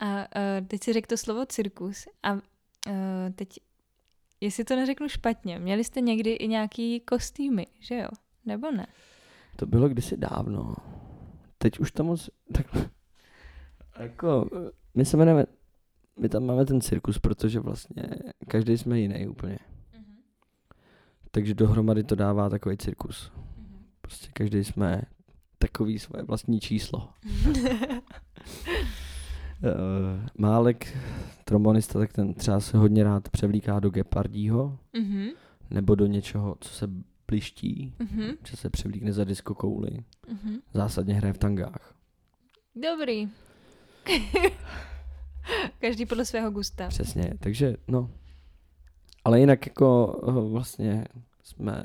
A 0.00 0.16
uh, 0.16 0.66
teď 0.66 0.82
si 0.84 0.92
řekl 0.92 1.06
to 1.08 1.16
slovo 1.16 1.46
cirkus 1.46 2.06
a 2.22 2.32
uh, 2.32 2.40
teď, 3.34 3.48
jestli 4.40 4.64
to 4.64 4.76
neřeknu 4.76 5.08
špatně, 5.08 5.58
měli 5.58 5.84
jste 5.84 6.00
někdy 6.00 6.30
i 6.32 6.48
nějaký 6.48 7.00
kostýmy, 7.00 7.66
že 7.80 7.94
jo? 7.98 8.08
Nebo 8.46 8.70
ne? 8.70 8.86
To 9.56 9.66
bylo 9.66 9.88
kdysi 9.88 10.16
dávno. 10.16 10.74
Teď 11.58 11.78
už 11.80 11.92
to 11.92 12.04
moc... 12.04 12.30
Tak, 12.52 12.66
jako, 13.98 14.50
my 14.94 15.04
se 15.04 15.16
jmenujeme... 15.16 15.46
My 16.18 16.28
tam 16.28 16.46
máme 16.46 16.64
ten 16.66 16.80
cirkus, 16.80 17.18
protože 17.18 17.60
vlastně 17.60 18.02
každý 18.48 18.78
jsme 18.78 19.00
jiný 19.00 19.26
úplně. 19.28 19.58
Takže 21.30 21.54
dohromady 21.54 22.04
to 22.04 22.14
dává 22.14 22.48
takový 22.48 22.76
cirkus. 22.76 23.32
Prostě 24.00 24.28
každý 24.32 24.64
jsme 24.64 25.02
takový 25.58 25.98
svoje 25.98 26.22
vlastní 26.24 26.60
číslo. 26.60 27.08
Uh, 29.62 30.26
Málek, 30.38 30.96
trombonista, 31.44 31.98
tak 31.98 32.12
ten 32.12 32.34
třeba 32.34 32.60
se 32.60 32.76
hodně 32.78 33.04
rád 33.04 33.28
převlíká 33.28 33.80
do 33.80 33.90
gepardího, 33.90 34.78
Mhm, 34.98 35.28
nebo 35.70 35.94
do 35.94 36.06
něčeho, 36.06 36.56
co 36.60 36.68
se 36.68 36.88
bliští, 37.28 37.94
mhm, 37.98 38.22
že 38.46 38.56
se 38.56 38.70
převlíkne 38.70 39.12
za 39.12 39.24
disco 39.24 39.54
kouli. 39.54 39.90
mhm. 40.28 40.56
Zásadně 40.74 41.14
hraje 41.14 41.32
v 41.32 41.38
tangách. 41.38 41.94
Dobrý. 42.74 43.28
Každý 45.78 46.06
podle 46.06 46.24
svého 46.24 46.50
gusta. 46.50 46.88
Přesně, 46.88 47.34
takže 47.40 47.76
no. 47.88 48.10
Ale 49.24 49.40
jinak 49.40 49.66
jako 49.66 50.20
eh, 50.28 50.50
vlastně 50.50 51.04
jsme 51.42 51.82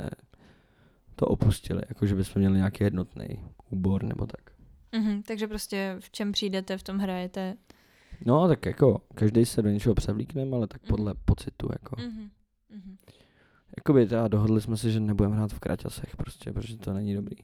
to 1.16 1.26
opustili, 1.26 1.82
jako 1.90 2.06
že 2.06 2.16
bychom 2.16 2.40
měli 2.40 2.58
nějaký 2.58 2.84
jednotný 2.84 3.26
úbor 3.70 4.04
nebo 4.04 4.26
tak. 4.26 4.52
Mhm, 4.96 5.24
takže 5.24 5.48
prostě 5.48 5.96
v 6.00 6.12
čem 6.12 6.32
přijdete, 6.32 6.78
v 6.78 6.84
tom 6.84 6.98
hrajete. 6.98 7.56
No 8.26 8.48
tak 8.48 8.66
jako 8.66 9.02
každý 9.16 9.46
se 9.46 9.62
do 9.62 9.70
něčeho 9.70 9.96
převlíkneme, 9.96 10.56
ale 10.56 10.68
tak 10.68 10.82
podle 10.82 11.14
pocitu 11.26 11.70
jako. 11.72 11.96
Mhm, 12.00 12.30
mhm. 12.70 12.98
Jakoby 13.78 14.06
teda 14.06 14.28
dohodli 14.28 14.62
jsme 14.62 14.78
si, 14.78 14.92
že 14.92 15.00
nebudeme 15.00 15.36
hrát 15.36 15.54
v 15.54 15.60
kraťasech 15.60 16.16
prostě, 16.16 16.52
protože 16.52 16.78
to 16.78 16.94
není 16.94 17.14
dobrý. 17.14 17.36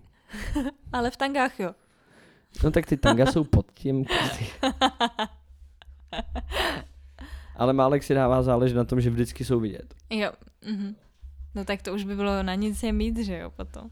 Ale 0.94 1.12
v 1.12 1.18
tangách 1.18 1.60
jo. 1.60 1.72
No 2.64 2.72
tak 2.72 2.86
ty 2.86 2.98
tanga 2.98 3.26
jsou 3.26 3.44
pod 3.44 3.72
tím. 3.72 4.06
Ale 7.56 7.74
Málek 7.74 8.04
si 8.04 8.14
dává 8.14 8.44
záležet 8.44 8.76
na 8.76 8.84
tom, 8.86 9.02
že 9.02 9.10
vždycky 9.10 9.46
jsou 9.46 9.60
vidět. 9.60 9.94
Jo. 10.10 10.32
Mhm. 10.66 10.96
No 11.56 11.66
tak 11.66 11.82
to 11.82 11.94
už 11.94 12.04
by 12.04 12.16
bylo 12.16 12.44
na 12.44 12.56
nic 12.56 12.84
je 12.84 12.94
mít, 12.94 13.18
že 13.18 13.38
jo, 13.38 13.50
potom. 13.50 13.84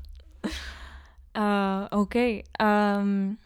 Uh, 1.38 1.88
OK. 2.02 2.16
Um, 2.16 3.38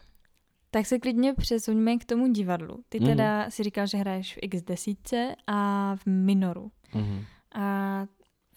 tak 0.70 0.86
se 0.86 0.98
klidně 0.98 1.34
přesuňme 1.34 1.96
k 1.96 2.04
tomu 2.04 2.32
divadlu. 2.32 2.84
Ty 2.88 3.00
Mhm. 3.00 3.08
teda 3.08 3.50
si 3.50 3.62
říkal, 3.62 3.86
že 3.86 3.98
hraješ 3.98 4.34
v 4.36 4.38
X10 4.48 5.34
a 5.46 5.96
v 5.96 6.06
Minoru. 6.06 6.70
Mhm. 6.94 7.24
A 7.54 8.06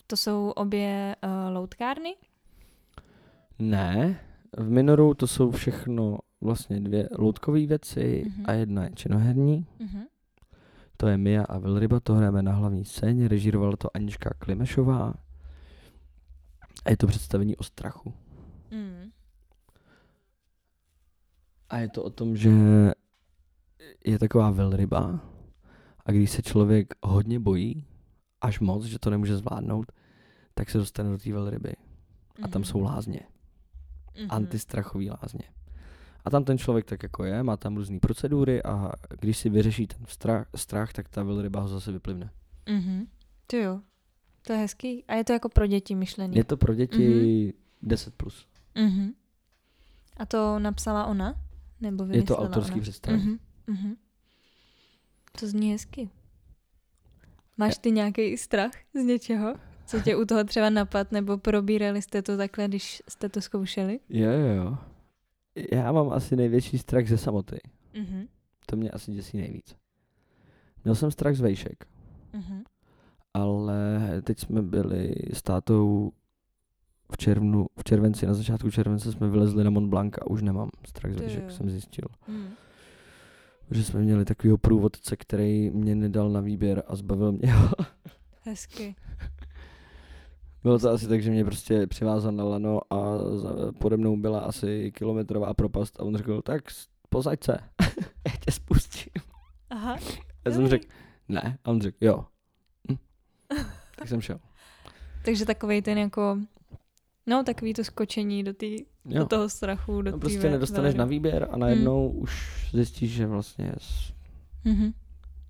to 0.07 0.17
jsou 0.17 0.49
obě 0.55 1.15
uh, 1.23 1.53
loutkárny? 1.55 2.15
Ne, 3.59 4.19
v 4.57 4.69
Minoru 4.69 5.13
to 5.13 5.27
jsou 5.27 5.51
všechno 5.51 6.17
vlastně 6.45 6.79
dvě 6.79 7.09
loutkové 7.17 7.65
věci 7.65 8.23
Mhm. 8.27 8.43
a 8.47 8.51
jedna 8.53 8.83
je 8.83 8.91
činoherní. 8.95 9.67
Mhm. 9.79 10.03
To 10.97 11.07
je 11.07 11.17
Mia 11.17 11.43
a 11.43 11.57
Velryba, 11.57 11.99
to 11.99 12.13
hrajeme 12.13 12.41
na 12.43 12.51
hlavní 12.51 12.85
scéně, 12.85 13.27
režírovala 13.27 13.75
to 13.77 13.95
Anička 13.95 14.29
Klimešová. 14.39 15.13
A 16.85 16.89
je 16.89 16.97
to 16.97 17.07
představení 17.07 17.57
o 17.57 17.63
strachu. 17.63 18.13
Mm. 18.71 19.11
A 21.69 21.77
je 21.77 21.89
to 21.89 22.03
o 22.03 22.09
tom, 22.09 22.35
že 22.37 22.49
je 24.05 24.19
taková 24.19 24.51
velryba 24.51 25.19
a 26.05 26.11
když 26.11 26.31
se 26.31 26.41
člověk 26.41 26.93
hodně 27.03 27.39
bojí, 27.39 27.85
až 28.41 28.59
moc, 28.59 28.83
že 28.85 28.99
to 28.99 29.09
nemůže 29.09 29.37
zvládnout, 29.37 29.91
tak 30.53 30.69
se 30.69 30.77
dostane 30.77 31.09
do 31.09 31.17
té 31.17 31.33
velryby. 31.33 31.73
A 32.41 32.47
tam 32.47 32.61
Mhm. 32.61 32.65
jsou 32.65 32.79
lázně. 32.81 33.19
Mhm. 34.19 34.27
antistrachový 34.31 35.09
lázně. 35.09 35.43
A 36.25 36.29
tam 36.29 36.43
ten 36.43 36.57
člověk 36.57 36.85
tak 36.85 37.03
jako 37.03 37.23
je, 37.23 37.43
má 37.43 37.57
tam 37.57 37.75
různé 37.75 37.99
procedury 37.99 38.63
a 38.63 38.91
když 39.19 39.37
si 39.37 39.49
vyřeší 39.49 39.87
ten 39.87 40.05
strach, 40.07 40.47
strach 40.55 40.93
tak 40.93 41.09
ta 41.09 41.23
velryba 41.23 41.59
ho 41.59 41.67
zase 41.67 41.91
vyplivne. 41.91 42.29
Mhm. 42.69 43.07
To 43.47 43.57
jo. 43.57 43.81
To 44.41 44.53
je 44.53 44.59
hezký. 44.59 45.03
A 45.07 45.13
je 45.15 45.23
to 45.23 45.33
jako 45.33 45.49
pro 45.49 45.67
děti 45.67 45.95
myšlený. 45.95 46.35
Je 46.35 46.43
to 46.43 46.57
pro 46.57 46.73
děti 46.73 47.53
10+. 47.83 48.11
Plus. 48.17 48.47
Mhm. 48.75 49.11
A 50.17 50.25
to 50.25 50.59
napsala 50.59 51.05
ona? 51.05 51.35
Nebo 51.81 52.05
Je 52.11 52.23
to 52.23 52.37
autorský 52.37 52.73
ona? 52.73 52.81
představení. 52.81 53.23
Mhm. 53.23 53.37
Mhm. 53.67 53.95
To 55.39 55.47
zní 55.47 55.71
hezky. 55.71 56.09
Máš 57.57 57.77
ty 57.77 57.91
nějaký 57.91 58.37
strach 58.37 58.71
z 58.93 59.03
něčeho? 59.03 59.55
Co 59.85 59.99
tě 60.01 60.15
u 60.15 60.25
toho 60.25 60.43
třeba 60.43 60.69
napad, 60.69 61.11
nebo 61.11 61.37
probírali 61.37 62.01
jste 62.01 62.21
to 62.21 62.37
takhle, 62.37 62.67
když 62.67 63.03
jste 63.09 63.29
to 63.29 63.41
zkoušeli? 63.41 63.99
Jo, 64.09 64.31
jo, 64.31 64.47
jo. 64.47 64.77
Já 65.71 65.91
mám 65.91 66.09
asi 66.09 66.35
největší 66.35 66.77
strach 66.77 67.07
ze 67.07 67.17
samoty. 67.17 67.59
Mhm. 67.99 68.27
To 68.65 68.75
mě 68.75 68.89
asi 68.91 69.11
děsí 69.11 69.37
nejvíc. 69.37 69.75
Měl 70.83 70.95
jsem 70.95 71.11
strach 71.11 71.35
z 71.35 71.39
vejšek, 71.41 71.87
Mhm. 72.33 72.63
ale 73.33 73.99
teď 74.23 74.39
jsme 74.39 74.61
byli 74.61 75.15
s 75.33 75.41
tátou 75.41 76.11
v 77.11 77.17
červnu, 77.17 77.65
v 77.79 77.83
červenci, 77.83 78.25
na 78.27 78.33
začátku 78.33 78.71
července 78.71 79.11
jsme 79.11 79.29
vylezli 79.29 79.63
na 79.63 79.69
Mont 79.69 79.89
Blanc 79.89 80.13
a 80.21 80.27
už 80.27 80.41
nemám 80.41 80.69
strach 80.87 81.13
z 81.13 81.15
vejšek, 81.15 81.51
jsem 81.51 81.69
zjistil. 81.69 82.05
Mhm. 82.27 82.47
Že 83.71 83.83
jsme 83.83 83.99
měli 84.01 84.25
takového 84.25 84.57
průvodce, 84.57 85.15
který 85.15 85.69
mě 85.69 85.95
nedal 85.95 86.29
na 86.29 86.41
výběr 86.41 86.83
a 86.87 86.95
zbavil 86.95 87.31
mě 87.31 87.53
ho. 87.53 87.69
Hezky. 88.41 88.95
Bylo 90.65 90.79
to 90.79 90.89
asi 90.91 91.07
tak, 91.07 91.21
že 91.21 91.31
mě 91.31 91.45
prostě 91.45 91.87
přivázal 91.87 92.31
na 92.31 92.43
lano 92.43 92.93
a 92.93 92.97
pode 93.79 93.97
mnou 93.97 94.17
byla 94.17 94.39
asi 94.39 94.91
kilometrová 94.91 95.53
propast 95.53 95.99
a 95.99 96.03
on 96.03 96.15
řekl, 96.17 96.41
tak 96.41 96.63
posaď 97.09 97.43
se, 97.43 97.57
já 98.27 98.33
tě 98.45 98.51
spustím. 98.51 99.11
Aha. 99.69 99.97
Já 100.45 100.51
jsem 100.51 100.67
řekl, 100.67 100.85
ne, 101.29 101.57
a 101.63 101.69
on 101.71 101.81
řekl, 101.81 101.97
jo. 102.01 102.25
Hm. 102.91 102.95
Tak 103.97 104.07
jsem 104.07 104.21
šel. 104.21 104.39
Takže 105.25 105.45
takovej 105.45 105.81
ten 105.81 105.97
jako, 105.97 106.37
no 107.27 107.43
takový 107.43 107.73
to 107.73 107.83
skočení 107.83 108.43
do, 108.43 108.53
tý, 108.53 108.75
do 109.05 109.25
toho 109.25 109.49
strachu, 109.49 110.01
do 110.01 110.11
No, 110.11 110.17
prostě 110.19 110.49
nedostaneš 110.49 110.95
na 110.95 111.05
výběr 111.05 111.47
a 111.51 111.57
najednou 111.57 112.09
už 112.09 112.65
zjistíš, 112.73 113.11
že 113.11 113.27
vlastně 113.27 113.71
s- 113.77 114.13
Mhm. 114.63 114.93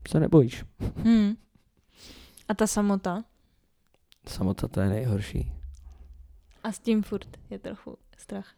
se 0.08 0.20
nebojíš. 0.20 0.66
Mhm. 1.04 1.36
A 2.48 2.54
ta 2.54 2.68
samota? 2.68 3.24
Samota 4.30 4.68
to 4.68 4.82
je 4.82 4.90
nejhorší. 4.90 5.52
A 6.64 6.72
s 6.72 6.80
tím 6.80 7.04
furt 7.04 7.28
je 7.50 7.60
trochu 7.60 7.98
strach. 8.18 8.56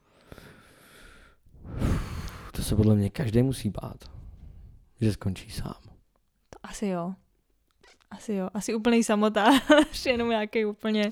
To 2.51 2.61
se 2.63 2.75
podle 2.75 2.95
mě 2.95 3.09
každý 3.09 3.43
musí 3.43 3.69
bát, 3.69 3.97
že 5.01 5.13
skončí 5.13 5.51
sám. 5.51 5.81
To 6.49 6.59
asi 6.63 6.87
jo. 6.87 7.13
Asi 8.11 8.33
jo. 8.33 8.49
Asi 8.53 8.75
úplný 8.75 9.03
samotář, 9.03 9.61
jenom 10.05 10.29
nějaký 10.29 10.65
úplně 10.65 11.11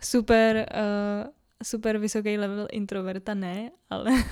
super, 0.00 0.68
uh, 0.74 1.30
super 1.62 1.98
vysoký 1.98 2.38
level 2.38 2.66
introverta 2.72 3.34
ne, 3.34 3.70
ale 3.90 4.10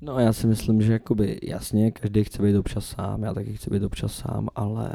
No 0.00 0.18
já 0.18 0.32
si 0.32 0.46
myslím, 0.46 0.82
že 0.82 0.92
jakoby 0.92 1.38
jasně, 1.42 1.90
každý 1.90 2.24
chce 2.24 2.42
být 2.42 2.56
občas 2.56 2.86
sám, 2.86 3.22
já 3.22 3.34
taky 3.34 3.56
chci 3.56 3.70
být 3.70 3.82
občas 3.82 4.12
sám, 4.12 4.48
ale 4.54 4.90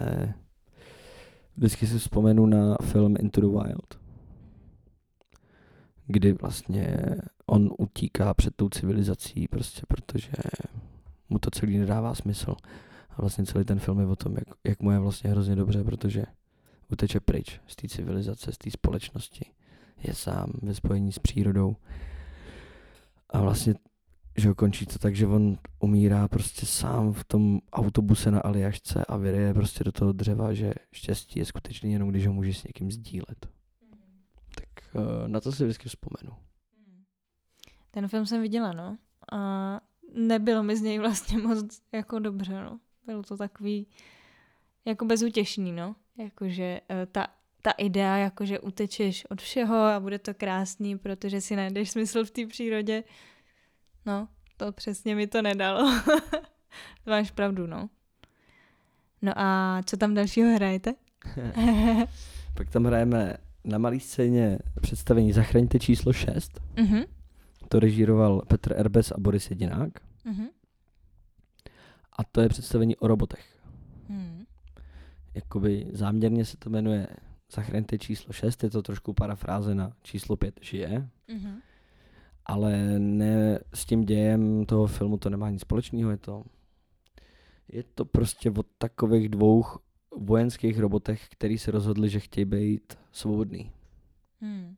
vždycky 1.57 1.87
si 1.87 1.99
vzpomenu 1.99 2.45
na 2.45 2.77
film 2.81 3.15
Into 3.19 3.41
the 3.41 3.47
Wild. 3.47 3.99
kdy 6.07 6.33
vlastně 6.33 6.97
on 7.45 7.69
utíká 7.77 8.33
před 8.33 8.55
tou 8.55 8.69
civilizací, 8.69 9.47
prostě 9.47 9.81
protože 9.87 10.31
mu 11.29 11.39
to 11.39 11.51
celý 11.51 11.77
nedává 11.77 12.15
smysl. 12.15 12.55
A 13.09 13.21
vlastně 13.21 13.45
celý 13.45 13.65
ten 13.65 13.79
film 13.79 13.99
je 13.99 14.05
o 14.05 14.15
tom, 14.15 14.33
jak, 14.33 14.47
jak 14.63 14.81
mu 14.81 14.91
je 14.91 14.99
vlastně 14.99 15.29
hrozně 15.29 15.55
dobře, 15.55 15.83
protože 15.83 16.23
uteče 16.91 17.19
pryč 17.19 17.61
z 17.67 17.75
té 17.75 17.87
civilizace, 17.87 18.51
z 18.51 18.57
té 18.57 18.71
společnosti. 18.71 19.45
Je 19.97 20.13
sám 20.13 20.53
ve 20.61 20.73
spojení 20.73 21.11
s 21.11 21.19
přírodou. 21.19 21.75
A 23.29 23.41
vlastně, 23.41 23.75
že 24.37 24.47
ho 24.47 24.55
končí 24.55 24.85
to 24.85 24.99
tak, 24.99 25.15
že 25.15 25.27
on 25.27 25.57
umírá 25.79 26.27
prostě 26.27 26.65
sám 26.65 27.13
v 27.13 27.23
tom 27.23 27.59
autobuse 27.71 28.31
na 28.31 28.39
Aliašce 28.39 29.05
a 29.05 29.17
vyryje 29.17 29.53
prostě 29.53 29.83
do 29.83 29.91
toho 29.91 30.11
dřeva, 30.11 30.53
že 30.53 30.73
štěstí 30.91 31.39
je 31.39 31.45
skutečně 31.45 31.91
jenom, 31.91 32.09
když 32.09 32.27
ho 32.27 32.33
může 32.33 32.53
s 32.53 32.63
někým 32.63 32.91
sdílet. 32.91 33.47
Tak 34.55 34.95
uh, 34.95 35.27
na 35.27 35.41
to 35.41 35.51
si 35.51 35.63
vždycky 35.63 35.89
vzpomenu. 35.89 36.37
Ten 37.91 38.07
film 38.07 38.25
jsem 38.25 38.41
viděla, 38.41 38.71
no. 38.71 38.97
A 39.31 39.81
nebylo 40.15 40.63
mi 40.63 40.77
z 40.77 40.81
něj 40.81 40.99
vlastně 40.99 41.37
moc 41.37 41.81
jako 41.91 42.19
dobře, 42.19 42.63
no. 42.63 42.79
Bylo 43.05 43.23
to 43.23 43.37
takový 43.37 43.87
jako 44.85 45.05
bezutěšný, 45.05 45.71
no. 45.71 45.95
Jakože 46.17 46.81
uh, 46.89 46.95
ta, 47.11 47.27
ta 47.61 47.71
idea, 47.71 48.17
jakože 48.17 48.59
utečeš 48.59 49.25
od 49.25 49.41
všeho 49.41 49.75
a 49.75 49.99
bude 49.99 50.19
to 50.19 50.33
krásný, 50.33 50.97
protože 50.97 51.41
si 51.41 51.55
najdeš 51.55 51.91
smysl 51.91 52.25
v 52.25 52.31
té 52.31 52.47
přírodě. 52.47 53.03
No, 54.05 54.27
to 54.57 54.71
přesně 54.71 55.15
mi 55.15 55.27
to 55.27 55.41
nedalo. 55.41 56.01
Máš 57.05 57.31
pravdu, 57.31 57.67
no. 57.67 57.89
No 59.21 59.31
a 59.35 59.81
co 59.85 59.97
tam 59.97 60.13
dalšího 60.13 60.55
hrajete? 60.55 60.93
Pak 62.53 62.69
tam 62.69 62.85
hrajeme 62.85 63.37
na 63.63 63.77
malé 63.77 63.99
scéně 63.99 64.59
představení 64.81 65.33
Zachraňte 65.33 65.79
číslo 65.79 66.13
6. 66.13 66.59
Mhm. 66.77 67.01
To 67.69 67.79
režíroval 67.79 68.41
Petr 68.47 68.73
Erbes 68.79 69.11
a 69.11 69.15
Boris 69.19 69.49
Jedinák. 69.49 69.89
Mhm. 70.25 70.47
A 72.19 72.23
to 72.23 72.41
je 72.41 72.49
představení 72.49 72.95
o 72.95 73.07
robotech. 73.07 73.57
Mhm. 74.09 74.45
Jakoby 75.33 75.87
záměrně 75.93 76.45
se 76.45 76.57
to 76.57 76.69
jmenuje 76.69 77.07
Zachraňte 77.51 77.97
číslo 77.99 78.33
6, 78.33 78.63
je 78.63 78.69
to 78.69 78.81
trošku 78.81 79.13
parafráze 79.13 79.75
na 79.75 79.91
číslo 80.03 80.35
5 80.35 80.59
žije, 80.61 81.09
Mhm. 81.27 81.59
Ale 82.45 82.99
ne 82.99 83.59
s 83.73 83.85
tím 83.85 84.05
dějem 84.05 84.65
toho 84.65 84.87
filmu 84.87 85.17
to 85.17 85.29
nemá 85.29 85.49
nic 85.49 85.61
společného, 85.61 86.11
je 86.11 86.17
to 86.17 86.43
je 87.67 87.83
to 87.83 88.05
prostě 88.05 88.51
o 88.51 88.63
takových 88.77 89.29
dvou 89.29 89.65
vojenských 90.17 90.79
robotech, 90.79 91.27
který 91.29 91.57
se 91.57 91.71
rozhodli, 91.71 92.09
že 92.09 92.19
chtějí 92.19 92.45
být 92.45 92.97
svobodný 93.11 93.71
Mhm. 94.41 94.75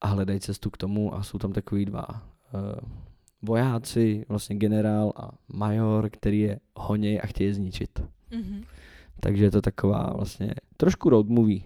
a 0.00 0.06
hledají 0.06 0.40
cestu 0.40 0.70
k 0.70 0.76
tomu 0.76 1.14
a 1.14 1.22
jsou 1.22 1.38
tam 1.38 1.52
takový 1.52 1.84
dva 1.84 2.08
uh, 2.08 2.18
vojáci, 3.42 4.24
vlastně 4.28 4.56
generál 4.56 5.12
a 5.16 5.30
major, 5.48 6.10
který 6.10 6.40
je 6.40 6.60
honěj 6.76 7.20
a 7.22 7.26
chtějí 7.26 7.48
je 7.48 7.54
zničit. 7.54 8.02
Mhm. 8.30 8.62
Takže 9.20 9.44
je 9.44 9.50
to 9.50 9.62
taková 9.62 10.12
vlastně 10.16 10.54
trošku 10.76 11.10
road 11.10 11.28
movie. 11.28 11.60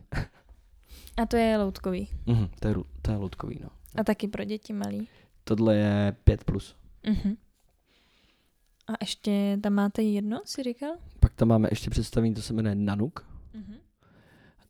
A 1.23 1.27
to 1.27 1.37
je 1.37 1.59
loutkový. 1.59 2.09
Mhm, 2.27 2.49
to, 2.61 2.69
je, 2.69 2.75
to 3.03 3.11
je 3.11 3.17
loutkový, 3.17 3.61
no. 3.63 3.69
A 3.95 4.05
taky 4.05 4.29
pro 4.29 4.45
děti 4.45 4.73
malý. 4.73 5.09
Tohle 5.45 5.77
je 5.77 6.17
5+. 6.27 6.37
Plus. 6.45 6.77
Mhm. 7.07 7.37
A 8.87 8.93
ještě 9.01 9.59
tam 9.63 9.73
máte 9.73 10.03
jedno, 10.03 10.41
si 10.45 10.63
říkal? 10.63 10.95
Pak 11.21 11.35
tam 11.35 11.49
máme 11.49 11.69
ještě 11.71 11.91
představení, 11.91 12.35
to 12.35 12.43
se 12.43 12.53
jmenuje 12.53 12.75
Nanuk. 12.75 13.27
Mhm. 13.55 13.75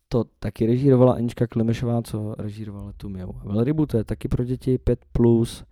To 0.08 0.24
taky 0.24 0.66
režírovala 0.66 1.14
Anička 1.14 1.46
Klimešová, 1.46 2.02
co 2.02 2.34
režírovala 2.38 2.92
tu 2.92 3.08
Miau. 3.08 3.32
Velrybu, 3.32 3.86
to 3.86 3.96
je 3.96 4.04
taky 4.04 4.28
pro 4.28 4.44
děti 4.44 4.76
5+. 4.76 4.96
Plus. 5.12 5.64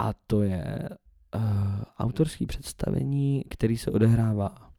A 0.00 0.12
to 0.26 0.42
je 0.42 0.88
uh, 1.34 1.42
autorský 1.98 2.46
představení, 2.46 3.44
který 3.50 3.76
se 3.76 3.90
odehrává 3.90 4.70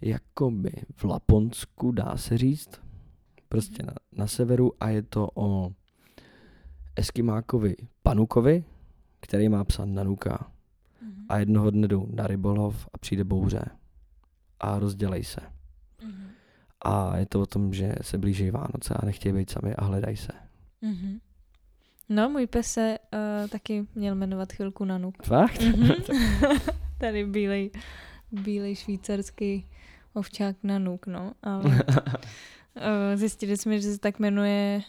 jakoby 0.00 0.72
v 0.96 1.04
Laponsku, 1.04 1.92
dá 1.92 2.16
se 2.16 2.38
říct. 2.38 2.80
Prostě 3.48 3.82
na, 3.82 3.92
na 4.12 4.26
severu 4.26 4.72
a 4.80 4.88
je 4.88 5.02
to 5.02 5.28
o 5.34 5.72
Eskimákovi 6.96 7.76
Panukovi, 8.02 8.64
který 9.20 9.48
má 9.48 9.64
psa 9.64 9.84
Nanuka. 9.84 10.50
Mhm. 11.02 11.26
A 11.28 11.38
jednoho 11.38 11.70
dne 11.70 11.88
jdou 11.88 12.06
na 12.14 12.26
rybolov 12.26 12.88
a 12.92 12.98
přijde 12.98 13.24
bouře. 13.24 13.64
A 14.60 14.78
rozdělej 14.78 15.24
se. 15.24 15.40
Mhm. 16.04 16.28
A 16.84 17.16
je 17.16 17.26
to 17.26 17.40
o 17.40 17.46
tom, 17.46 17.72
že 17.72 17.94
se 18.02 18.18
blíží 18.18 18.50
Vánoce 18.50 18.94
a 18.94 19.06
nechtějí 19.06 19.32
být 19.32 19.50
sami 19.50 19.74
a 19.74 19.84
hledají 19.84 20.16
se. 20.16 20.32
Mhm. 20.82 21.18
No, 22.08 22.28
můj 22.30 22.46
pes 22.46 22.66
se 22.66 22.98
uh, 23.12 23.48
taky 23.48 23.86
měl 23.94 24.14
jmenovat 24.14 24.52
chvilku 24.52 24.84
Nanuk. 24.84 25.22
Fakt? 25.22 25.62
Mhm. 25.62 25.90
Tady 26.98 27.26
bílej, 27.26 27.70
bílej 28.32 28.74
švýcarský 28.74 29.66
ovčák 30.12 30.56
Nanuk, 30.62 31.06
no. 31.06 31.32
Ale 31.42 31.64
uh, 31.64 31.72
zjistili 33.14 33.56
jsme, 33.56 33.80
že 33.80 33.92
se 33.92 33.98
tak 33.98 34.18
jmenuje 34.18 34.82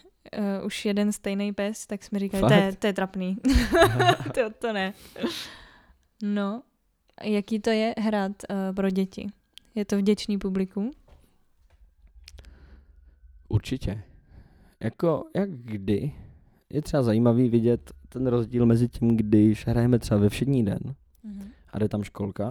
uh, 0.60 0.66
už 0.66 0.84
jeden 0.84 1.12
stejný 1.12 1.52
pes, 1.52 1.86
tak 1.86 2.02
jsme 2.04 2.18
říkali, 2.18 2.42
to 2.42 2.52
je, 2.52 2.76
to 2.76 2.86
je 2.86 2.92
trapný. 2.92 3.36
to, 4.34 4.50
to 4.58 4.72
ne. 4.72 4.92
No, 6.22 6.62
jaký 7.22 7.60
to 7.60 7.70
je 7.70 7.94
hrát 7.98 8.32
uh, 8.50 8.74
pro 8.74 8.90
děti? 8.90 9.26
Je 9.74 9.84
to 9.84 9.98
vděčný 9.98 10.38
publikum? 10.38 10.90
Určitě. 13.48 14.02
Jako, 14.80 15.24
jak 15.36 15.50
kdy, 15.50 16.12
je 16.70 16.82
třeba 16.82 17.02
zajímavý 17.02 17.48
vidět 17.48 17.90
ten 18.08 18.26
rozdíl 18.26 18.66
mezi 18.66 18.88
tím, 18.88 19.16
když 19.16 19.66
hrajeme 19.66 19.98
třeba 19.98 20.20
ve 20.20 20.28
všední 20.28 20.64
den 20.64 20.80
Mhm. 21.24 21.50
a 21.72 21.78
jde 21.78 21.88
tam 21.88 22.02
školka 22.04 22.48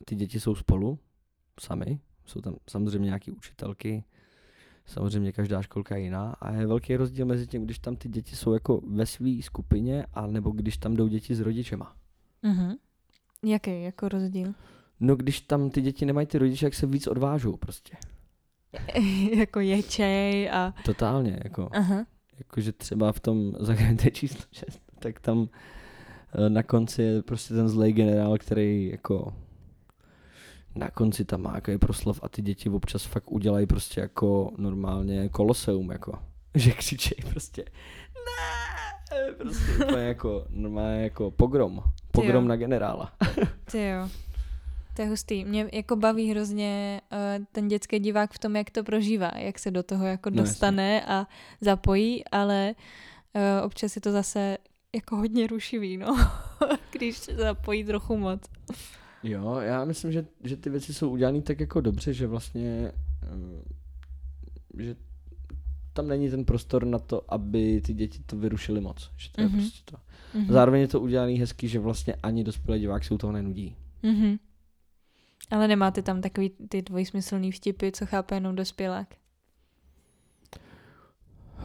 a 0.00 0.04
ty 0.04 0.14
děti 0.14 0.40
jsou 0.40 0.54
spolu, 0.54 0.98
sami, 1.60 2.00
jsou 2.26 2.40
tam 2.40 2.56
samozřejmě 2.70 3.04
nějaký 3.06 3.30
učitelky, 3.30 4.04
samozřejmě 4.86 5.32
každá 5.32 5.62
školka 5.62 5.96
je 5.96 6.02
jiná 6.02 6.36
a 6.40 6.52
je 6.52 6.66
velký 6.66 6.96
rozdíl 6.96 7.26
mezi 7.26 7.46
tím, 7.46 7.64
když 7.64 7.78
tam 7.78 7.96
ty 7.96 8.08
děti 8.08 8.36
jsou 8.36 8.52
jako 8.52 8.80
ve 8.86 9.06
své 9.06 9.42
skupině 9.42 10.06
a 10.14 10.26
nebo 10.26 10.50
když 10.50 10.76
tam 10.76 10.96
jdou 10.96 11.08
děti 11.08 11.34
s 11.34 11.40
rodičema. 11.40 11.96
Mhm. 12.42 12.74
Jaký 13.44 13.82
jako 13.82 14.08
rozdíl? 14.08 14.54
No 15.00 15.16
když 15.16 15.40
tam 15.40 15.70
ty 15.70 15.80
děti 15.80 16.06
nemají 16.06 16.26
ty 16.26 16.38
rodiče, 16.38 16.66
jak 16.66 16.74
se 16.74 16.86
víc 16.86 17.06
odvážou 17.06 17.56
prostě. 17.56 17.96
jako 19.36 19.60
ječej 19.60 20.50
a... 20.50 20.74
Totálně, 20.84 21.40
jako. 21.44 21.68
Aha. 21.72 22.06
Jakože 22.38 22.72
třeba 22.72 23.12
v 23.12 23.20
tom 23.20 23.52
zahrajete 23.60 24.10
číslo 24.10 24.44
6, 24.52 24.80
tak 24.98 25.20
tam 25.20 25.48
eh, 26.34 26.50
na 26.50 26.62
konci 26.62 27.02
je 27.02 27.22
prostě 27.22 27.54
ten 27.54 27.68
zlej 27.68 27.92
generál, 27.92 28.38
který 28.38 28.88
jako 28.88 29.34
na 30.74 30.90
konci 30.90 31.24
tam 31.24 31.42
má 31.42 31.52
jaký 31.54 31.78
proslov 31.78 32.20
a 32.22 32.28
ty 32.28 32.42
děti 32.42 32.68
občas 32.68 33.04
fakt 33.04 33.32
udělají 33.32 33.66
prostě 33.66 34.00
jako 34.00 34.50
normálně 34.56 35.28
koloseum, 35.28 35.90
jako, 35.90 36.18
že 36.54 36.70
křičejí 36.72 37.30
prostě 37.30 37.64
ne, 38.14 39.34
prostě 39.38 39.72
úplně 39.84 40.02
jako 40.04 40.46
normálně 40.50 41.02
jako 41.02 41.30
pogrom, 41.30 41.82
pogrom 42.12 42.48
na 42.48 42.56
generála. 42.56 43.12
Ty 43.70 43.88
jo. 43.88 44.08
To 44.96 45.02
je 45.02 45.08
hustý. 45.08 45.44
Mě 45.44 45.68
jako 45.72 45.96
baví 45.96 46.30
hrozně 46.30 47.00
uh, 47.12 47.44
ten 47.52 47.68
dětský 47.68 47.98
divák 47.98 48.32
v 48.32 48.38
tom, 48.38 48.56
jak 48.56 48.70
to 48.70 48.84
prožívá, 48.84 49.30
jak 49.36 49.58
se 49.58 49.70
do 49.70 49.82
toho 49.82 50.06
jako 50.06 50.30
No, 50.30 50.36
jasně. 50.36 50.50
dostane 50.50 51.04
a 51.06 51.26
zapojí, 51.60 52.24
ale 52.28 52.74
uh, 53.34 53.66
občas 53.66 53.96
je 53.96 54.02
to 54.02 54.12
zase 54.12 54.58
jako 54.94 55.16
hodně 55.16 55.46
rušivý, 55.46 55.96
no. 55.96 56.28
Když 56.90 57.16
se 57.16 57.34
zapojí 57.34 57.84
trochu 57.84 58.16
moc. 58.16 58.40
Jo, 59.24 59.56
já 59.60 59.84
myslím, 59.84 60.12
že, 60.12 60.26
že 60.44 60.56
ty 60.56 60.70
věci 60.70 60.94
jsou 60.94 61.10
udělané 61.10 61.42
tak 61.42 61.60
jako 61.60 61.80
dobře, 61.80 62.12
že 62.12 62.26
vlastně, 62.26 62.92
eh, 63.22 64.82
že 64.82 64.96
tam 65.92 66.08
není 66.08 66.30
ten 66.30 66.44
prostor 66.44 66.84
na 66.86 66.98
to, 66.98 67.32
aby 67.34 67.80
ty 67.80 67.94
děti 67.94 68.18
to 68.26 68.36
vyrušily 68.36 68.80
moc. 68.80 69.10
Že 69.16 69.30
to 69.32 69.40
je 69.40 69.46
Mhm. 69.48 69.58
prostě 69.58 69.80
to. 69.90 69.96
Mhm. 70.38 70.52
Zároveň 70.52 70.80
je 70.80 70.88
to 70.88 71.00
udělané 71.00 71.32
hezky, 71.32 71.68
že 71.68 71.78
vlastně 71.78 72.14
ani 72.22 72.44
dospělý 72.44 72.80
divák 72.80 73.04
se 73.04 73.14
u 73.14 73.18
toho 73.18 73.32
nenudí. 73.32 73.76
Mhm. 74.02 74.36
Ale 75.50 75.68
nemáte 75.68 76.02
tam 76.02 76.20
takový 76.20 76.50
ty 76.68 76.82
dvojsmyslný 76.82 77.52
vtipy, 77.52 77.90
co 77.92 78.06
chápe 78.06 78.34
jenom 78.34 78.56
dospělák. 78.56 79.08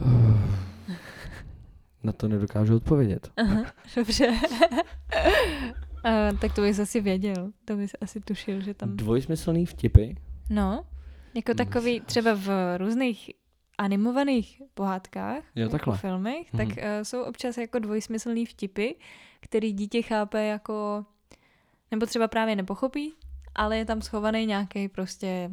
Na 2.02 2.12
to 2.12 2.28
nedokážu 2.28 2.76
odpovědět. 2.76 3.30
Aha, 3.36 3.72
dobře. 3.96 4.32
A, 6.04 6.32
tak 6.40 6.54
to 6.54 6.62
bys 6.62 6.78
asi 6.78 7.00
věděl. 7.00 7.52
To 7.64 7.76
bys 7.76 7.92
asi 8.00 8.20
tušil, 8.20 8.60
že 8.60 8.74
tam... 8.74 8.96
Dvojsmyslný 8.96 9.66
vtipy? 9.66 10.14
No, 10.50 10.84
jako 11.34 11.50
Hmm. 11.52 11.56
takový 11.56 12.00
třeba 12.00 12.34
v 12.34 12.48
různých 12.78 13.30
animovaných 13.78 14.62
pohádkách, 14.74 15.42
Jo, 15.54 15.62
jako 15.62 15.72
takhle. 15.72 15.98
filmech, 15.98 16.50
tak 16.56 16.68
uh, 16.68 16.74
jsou 17.02 17.22
občas 17.22 17.58
jako 17.58 17.78
dvojsmyslný 17.78 18.46
vtipy, 18.46 18.88
který 19.40 19.72
dítě 19.72 20.02
chápe 20.02 20.44
jako, 20.44 21.04
nebo 21.90 22.06
třeba 22.06 22.28
právě 22.28 22.56
nepochopí, 22.56 23.12
ale 23.54 23.78
je 23.78 23.84
tam 23.84 24.02
schovaný 24.02 24.46
nějaký 24.46 24.88
prostě 24.88 25.50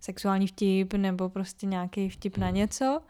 sexuální 0.00 0.46
vtip 0.46 0.94
nebo 0.94 1.28
prostě 1.28 1.66
nějaký 1.66 2.08
vtip 2.08 2.36
na 2.36 2.46
Mhm. 2.46 2.54
něco 2.56 3.00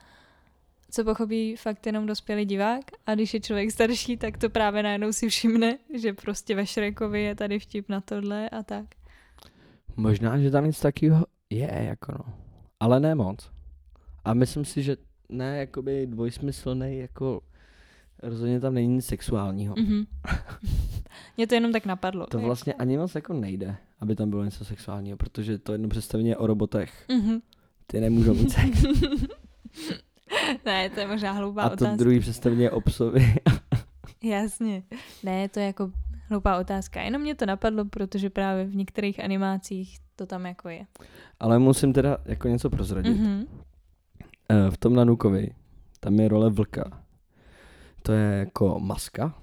co 0.91 1.05
pochopí 1.05 1.57
fakt 1.57 1.87
jenom 1.87 2.07
dospělý 2.07 2.45
divák 2.45 2.85
a 3.07 3.15
když 3.15 3.35
je 3.35 3.41
člověk 3.41 3.71
starší, 3.71 4.17
tak 4.17 4.39
to 4.39 4.51
právě 4.51 4.83
najednou 4.83 5.13
si 5.13 5.29
všimne, 5.29 5.79
že 5.95 6.13
prostě 6.13 6.55
ve 6.55 6.67
Šrekovi 6.67 7.23
je 7.23 7.35
tady 7.35 7.59
vtip 7.59 7.89
na 7.89 8.01
tohle 8.01 8.49
a 8.49 8.63
tak. 8.63 8.87
Možná, 9.97 10.39
že 10.39 10.51
tam 10.51 10.67
nic 10.67 10.81
takového 10.81 11.27
je, 11.51 11.85
jako 11.89 12.13
no. 12.13 12.35
Ale 12.81 13.01
ne 13.01 13.15
moc. 13.15 13.51
A 14.25 14.35
myslím 14.35 14.65
si, 14.65 14.83
že 14.83 14.97
ne 15.29 15.59
jakoby 15.59 16.07
dvojsmyslný, 16.07 16.99
jako 16.99 17.41
rozhodně 18.23 18.61
tam 18.61 18.75
není 18.75 18.89
nic 18.89 19.07
sexuálního. 19.07 19.75
Mhm. 19.79 20.05
Mě 21.37 21.47
to 21.47 21.55
jenom 21.55 21.73
tak 21.73 21.87
napadlo. 21.87 22.27
To 22.27 22.39
vlastně 22.39 22.75
ani 22.75 22.97
moc 22.97 23.15
jako 23.15 23.33
nejde, 23.35 23.77
aby 24.01 24.17
tam 24.17 24.31
bylo 24.31 24.45
něco 24.45 24.65
sexuálního, 24.65 25.17
protože 25.17 25.59
to 25.59 25.73
jedno 25.73 25.89
představení 25.89 26.29
je 26.29 26.37
o 26.37 26.47
robotech. 26.47 27.05
Mhm. 27.09 27.39
Ty 27.87 28.01
nemůžou 28.01 28.35
mít 28.35 28.53
sex. 28.53 28.85
ne, 30.67 30.91
to 30.91 31.01
je 31.01 31.07
možná 31.07 31.33
hloupá 31.33 31.63
A 31.63 31.69
to 31.69 31.75
otázka. 31.75 31.97
druhý 31.97 32.21
představení 32.21 32.63
je 32.63 32.71
o 32.71 32.81
psovi. 32.81 33.35
Jasně. 34.25 34.83
Ne, 35.23 35.49
to 35.49 35.61
je 35.61 35.67
jako 35.67 35.91
hloupá 36.29 36.59
otázka. 36.59 37.03
Jenom 37.03 37.23
mě 37.23 37.35
to 37.35 37.47
napadlo, 37.47 37.85
protože 37.85 38.31
právě 38.31 38.65
v 38.65 38.77
některých 38.77 39.25
animacích 39.25 39.99
to 40.17 40.27
tam 40.27 40.47
jako 40.47 40.69
je. 40.69 40.87
Ale 41.41 41.59
musím 41.59 41.93
teda 41.93 42.19
jako 42.25 42.49
něco 42.49 42.71
prozradit. 42.71 43.17
Mhm. 43.17 43.45
Eh, 44.49 44.71
V 44.71 44.77
tom 44.79 44.95
Nanukovi, 44.95 45.51
tam 46.01 46.15
je 46.15 46.29
role 46.29 46.51
vlka. 46.51 47.03
To 48.03 48.13
je 48.13 48.39
jako 48.39 48.81
maska. 48.81 49.35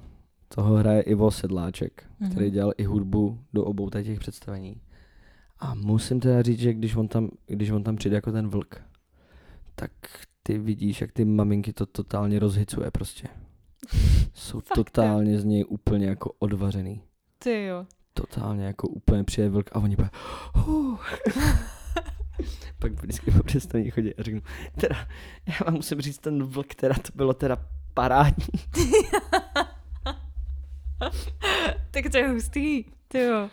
Toho 0.47 0.75
hraje 0.75 1.01
Ivo 1.01 1.31
Sedláček, 1.31 2.03
Mhm. 2.19 2.31
který 2.31 2.51
dělal 2.51 2.73
i 2.77 2.83
hudbu 2.83 3.39
do 3.53 3.65
obou 3.65 3.89
těch 3.89 4.19
představení. 4.19 4.81
A 5.59 5.75
musím 5.75 6.19
teda 6.19 6.41
říct, 6.41 6.59
že 6.59 6.73
když 6.73 6.95
on 6.95 7.07
tam, 7.07 7.29
když 7.47 7.69
on 7.69 7.83
tam 7.83 7.95
přijde 7.95 8.15
jako 8.15 8.31
ten 8.31 8.47
vlk, 8.47 8.81
tak 9.75 9.91
ty 10.47 10.57
vidíš, 10.57 11.01
jak 11.01 11.11
ty 11.11 11.25
maminky 11.25 11.73
to 11.73 11.85
totálně 11.85 12.39
rozhicuje 12.39 12.91
prostě. 12.91 13.27
Jsou 14.33 14.59
Fakt, 14.59 14.77
jo? 14.77 14.83
totálně 14.83 15.39
z 15.39 15.45
něj 15.45 15.65
úplně 15.67 16.07
jako 16.07 16.33
odvařený. 16.39 17.03
Ty 17.39 17.63
jo. 17.63 17.85
Totálně 18.13 18.65
jako 18.65 18.87
úplně 18.87 19.23
přijde 19.23 19.49
vlk 19.49 19.69
a 19.71 19.79
oni 19.79 19.95
bude 19.95 20.09
"Huh." 20.53 21.05
Pak 22.79 22.91
vždycky 22.91 23.31
po 23.31 23.43
představení 23.43 23.91
chodí 23.91 24.15
a 24.15 24.23
řeknu, 24.23 24.41
teda, 24.81 25.07
já 25.47 25.53
vám 25.65 25.73
musím 25.73 26.01
říct, 26.01 26.17
ten 26.17 26.43
vlk, 26.43 26.75
teda 26.75 26.95
to 26.95 27.09
bylo 27.15 27.33
teda 27.33 27.57
parádní. 27.93 28.47
tak 31.91 32.09
to 32.11 32.17
je 32.17 32.27
hustý. 32.29 32.83
Ty 33.07 33.19
jo. 33.19 33.49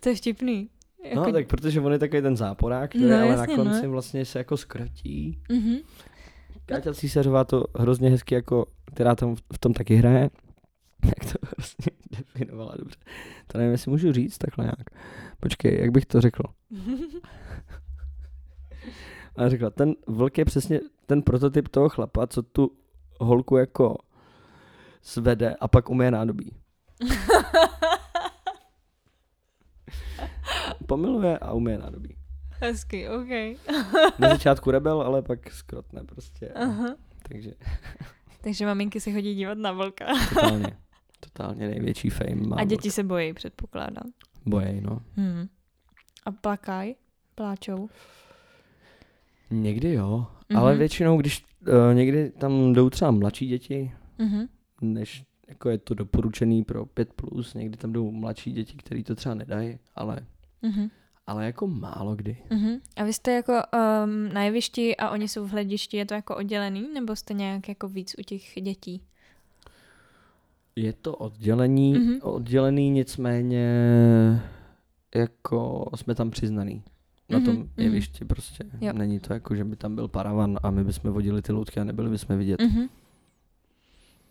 To 0.00 0.08
je 0.08 0.14
vtipný. 0.14 0.70
No 1.14 1.32
tak 1.32 1.46
protože 1.46 1.80
on 1.80 1.92
je 1.92 1.98
takový 1.98 2.22
ten 2.22 2.36
záporák, 2.36 2.90
který 2.90 3.04
No, 3.04 3.16
ale 3.16 3.26
jasně, 3.26 3.56
na 3.56 3.62
konci 3.64 3.82
no. 3.86 3.90
vlastně 3.92 4.24
se 4.24 4.38
jako 4.38 4.56
zkratí. 4.56 5.38
Mhm. 5.52 5.76
Káťa 6.66 6.94
Císařová 6.94 7.44
to 7.44 7.64
hrozně 7.78 8.10
hezky 8.10 8.34
jako, 8.34 8.66
která 8.84 9.14
tam 9.14 9.36
v- 9.36 9.58
tom 9.60 9.72
taky 9.72 9.94
hraje, 9.96 10.30
jak 11.04 11.32
to 11.32 11.38
vlastně 11.58 11.92
definovala 12.18 12.74
dobře. 12.78 12.96
To 13.46 13.58
nevím, 13.58 13.72
jestli 13.72 13.90
můžu 13.90 14.12
říct 14.12 14.38
takhle 14.38 14.64
nějak. 14.64 14.90
Počkej, 15.40 15.80
jak 15.80 15.90
bych 15.90 16.06
to 16.06 16.20
řekl? 16.20 16.42
A 19.36 19.48
řekla, 19.48 19.70
ten 19.70 19.94
vlk 20.06 20.38
je 20.38 20.44
přesně 20.44 20.80
ten 21.06 21.22
prototyp 21.22 21.68
toho 21.68 21.88
chlapa, 21.88 22.26
co 22.26 22.42
tu 22.42 22.70
holku 23.20 23.56
jako 23.56 23.96
svede 25.02 25.54
a 25.60 25.68
pak 25.68 25.90
umije 25.90 26.10
nádobí. 26.10 26.52
Pomiluje 30.88 31.38
a 31.38 31.52
umije 31.52 31.78
nádobí. 31.78 32.16
Hezky, 32.60 33.08
OK. 33.08 33.28
Na 34.18 34.28
začátku 34.28 34.70
rebel, 34.70 35.00
ale 35.00 35.22
pak 35.22 35.52
skrotne 35.52 36.04
prostě. 36.04 36.48
Aha. 36.48 36.96
Takže 37.28 37.50
Takže 38.40 38.66
maminky 38.66 39.00
se 39.00 39.12
chodí 39.12 39.34
dívat 39.34 39.58
na 39.58 39.72
vlka. 39.72 40.04
totálně, 40.34 40.76
totálně 41.20 41.68
největší 41.68 42.10
fame 42.10 42.34
má 42.48 42.56
A 42.56 42.64
děti 42.64 42.90
se 42.90 43.02
bojí, 43.04 43.32
předpokládám. 43.34 44.10
Bojej, 44.46 44.80
no. 44.80 45.00
Hmm. 45.16 45.46
A 46.26 46.32
plakaj? 46.32 46.94
Pláčou? 47.34 47.88
Někdy 49.50 49.92
jo, 49.92 50.26
Mhm. 50.50 50.58
ale 50.60 50.76
většinou, 50.76 51.16
když 51.16 51.44
uh, 51.60 51.94
někdy 51.94 52.30
tam 52.30 52.72
jdou 52.72 52.90
třeba 52.90 53.10
mladší 53.10 53.46
děti, 53.48 53.92
Mhm. 54.18 54.46
než 54.80 55.24
jako 55.48 55.68
je 55.70 55.78
to 55.78 55.94
doporučený 55.94 56.64
pro 56.64 56.86
5+, 56.86 57.12
plus, 57.16 57.54
někdy 57.54 57.76
tam 57.76 57.92
jdou 57.92 58.10
mladší 58.10 58.52
děti, 58.52 58.76
který 58.76 59.04
to 59.04 59.14
třeba 59.14 59.34
nedají, 59.34 59.78
ale, 59.94 60.26
Mhm. 60.62 60.88
ale 61.26 61.46
jako 61.46 61.66
málo 61.66 62.16
kdy. 62.16 62.36
Mhm. 62.50 62.68
A 62.96 63.04
vy 63.04 63.12
jste 63.12 63.32
jako 63.32 63.52
um, 63.52 64.32
na 64.32 64.42
jevišti 64.42 64.96
a 64.96 65.10
oni 65.10 65.28
jsou 65.28 65.46
v 65.46 65.50
hledišti, 65.50 65.96
je 65.96 66.06
to 66.06 66.14
jako 66.14 66.36
oddělený, 66.36 66.88
nebo 66.94 67.16
jste 67.16 67.34
nějak 67.34 67.68
jako 67.68 67.88
víc 67.88 68.14
u 68.18 68.22
těch 68.22 68.42
dětí? 68.62 69.02
Je 70.76 70.92
to 70.92 71.16
oddělení, 71.16 71.92
Mhm. 71.94 72.02
mm-hmm. 72.12 72.20
oddělený, 72.22 72.90
nicméně 72.90 73.66
jako 75.14 75.90
jsme 75.96 76.14
tam 76.14 76.30
přiznaný. 76.30 76.82
Na 77.30 77.38
Mhm, 77.38 77.46
tom 77.46 77.56
mhm. 77.56 77.68
jevišti 77.76 78.24
prostě. 78.24 78.64
Jo. 78.80 78.92
Není 78.92 79.20
to 79.20 79.32
jako, 79.32 79.54
že 79.54 79.64
by 79.64 79.76
tam 79.76 79.94
byl 79.94 80.08
paravan 80.08 80.58
a 80.62 80.70
my 80.70 80.84
bychom 80.84 81.12
vodili 81.12 81.42
ty 81.42 81.52
loutky 81.52 81.80
a 81.80 81.84
nebyli 81.84 82.10
bychom 82.10 82.38
vidět. 82.38 82.60
Mhm. 82.60 82.86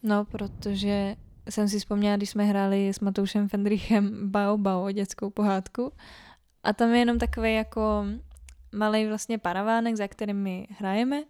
No, 0.03 0.25
protože 0.25 1.15
jsem 1.49 1.69
si 1.69 1.79
vzpomněla, 1.79 2.17
když 2.17 2.29
jsme 2.29 2.43
hráli 2.43 2.89
s 2.89 2.99
Matoušem 2.99 3.49
Fendrichem 3.49 4.31
Bao 4.31 4.57
Bao, 4.57 4.91
dětskou 4.91 5.29
pohádku. 5.29 5.91
A 6.63 6.73
tam 6.73 6.93
je 6.93 6.99
jenom 6.99 7.19
takový 7.19 7.53
jako 7.53 8.05
malý 8.75 9.07
vlastně 9.07 9.37
paravánek, 9.37 9.95
za 9.95 10.07
kterým 10.07 10.37
my 10.37 10.67
hrajeme. 10.79 11.23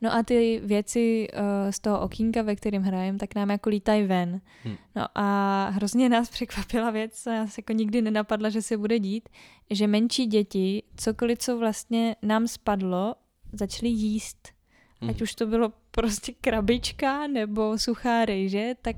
No 0.00 0.14
a 0.14 0.22
ty 0.22 0.60
věci 0.64 1.28
uh, 1.32 1.70
z 1.70 1.80
toho 1.80 2.00
okýnka, 2.00 2.42
ve 2.42 2.56
kterém 2.56 2.82
hrajeme, 2.82 3.18
tak 3.18 3.34
nám 3.34 3.50
jako 3.50 3.70
lítají 3.70 4.06
ven. 4.06 4.40
Hm. 4.64 4.76
No 4.96 5.06
a 5.14 5.68
hrozně 5.68 6.08
nás 6.08 6.30
překvapila 6.30 6.90
věc, 6.90 7.22
co 7.22 7.30
nás 7.30 7.58
jako 7.58 7.72
nikdy 7.72 8.02
nenapadla, 8.02 8.48
že 8.48 8.62
se 8.62 8.76
bude 8.76 8.98
dít, 8.98 9.28
že 9.70 9.86
menší 9.86 10.26
děti, 10.26 10.82
cokoliv, 10.96 11.38
co 11.38 11.58
vlastně 11.58 12.16
nám 12.22 12.48
spadlo, 12.48 13.14
začaly 13.52 13.88
jíst. 13.88 14.57
Mhm. 15.00 15.10
Ať 15.10 15.22
už 15.22 15.34
to 15.34 15.46
bylo 15.46 15.72
prostě 15.90 16.32
krabička 16.40 17.26
nebo 17.26 17.78
suchá 17.78 18.24
rejže, 18.24 18.74
tak 18.82 18.96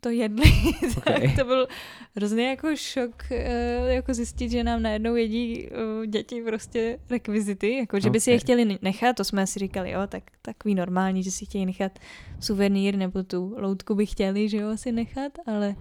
to 0.00 0.10
jedli. 0.10 0.44
Okay. 0.96 1.20
tak 1.20 1.36
to 1.38 1.44
byl 1.44 1.68
hrozně 2.16 2.48
jako 2.48 2.76
šok 2.76 3.22
eh, 3.30 3.94
jako 3.94 4.14
zjistit, 4.14 4.50
že 4.50 4.64
nám 4.64 4.82
najednou 4.82 5.14
jedí 5.14 5.68
eh, 5.68 6.06
děti 6.06 6.42
prostě 6.42 6.98
rekvizity, 7.10 7.76
jako 7.76 8.00
že 8.00 8.10
by 8.10 8.20
si 8.20 8.30
je 8.30 8.38
chtěli 8.38 8.78
nechat, 8.82 9.16
to 9.16 9.24
jsme 9.24 9.46
si 9.46 9.58
říkali, 9.58 9.90
jo, 9.90 10.00
tak 10.08 10.22
takový 10.42 10.74
normální, 10.74 11.22
že 11.22 11.30
si 11.30 11.46
chtějí 11.46 11.66
nechat 11.66 11.98
suvenýr 12.40 12.96
nebo 12.96 13.22
tu 13.22 13.54
loutku 13.58 13.94
by 13.94 14.06
chtěli, 14.06 14.48
že 14.48 14.56
jo, 14.56 14.76
si 14.76 14.92
nechat, 14.92 15.32
ale 15.46 15.76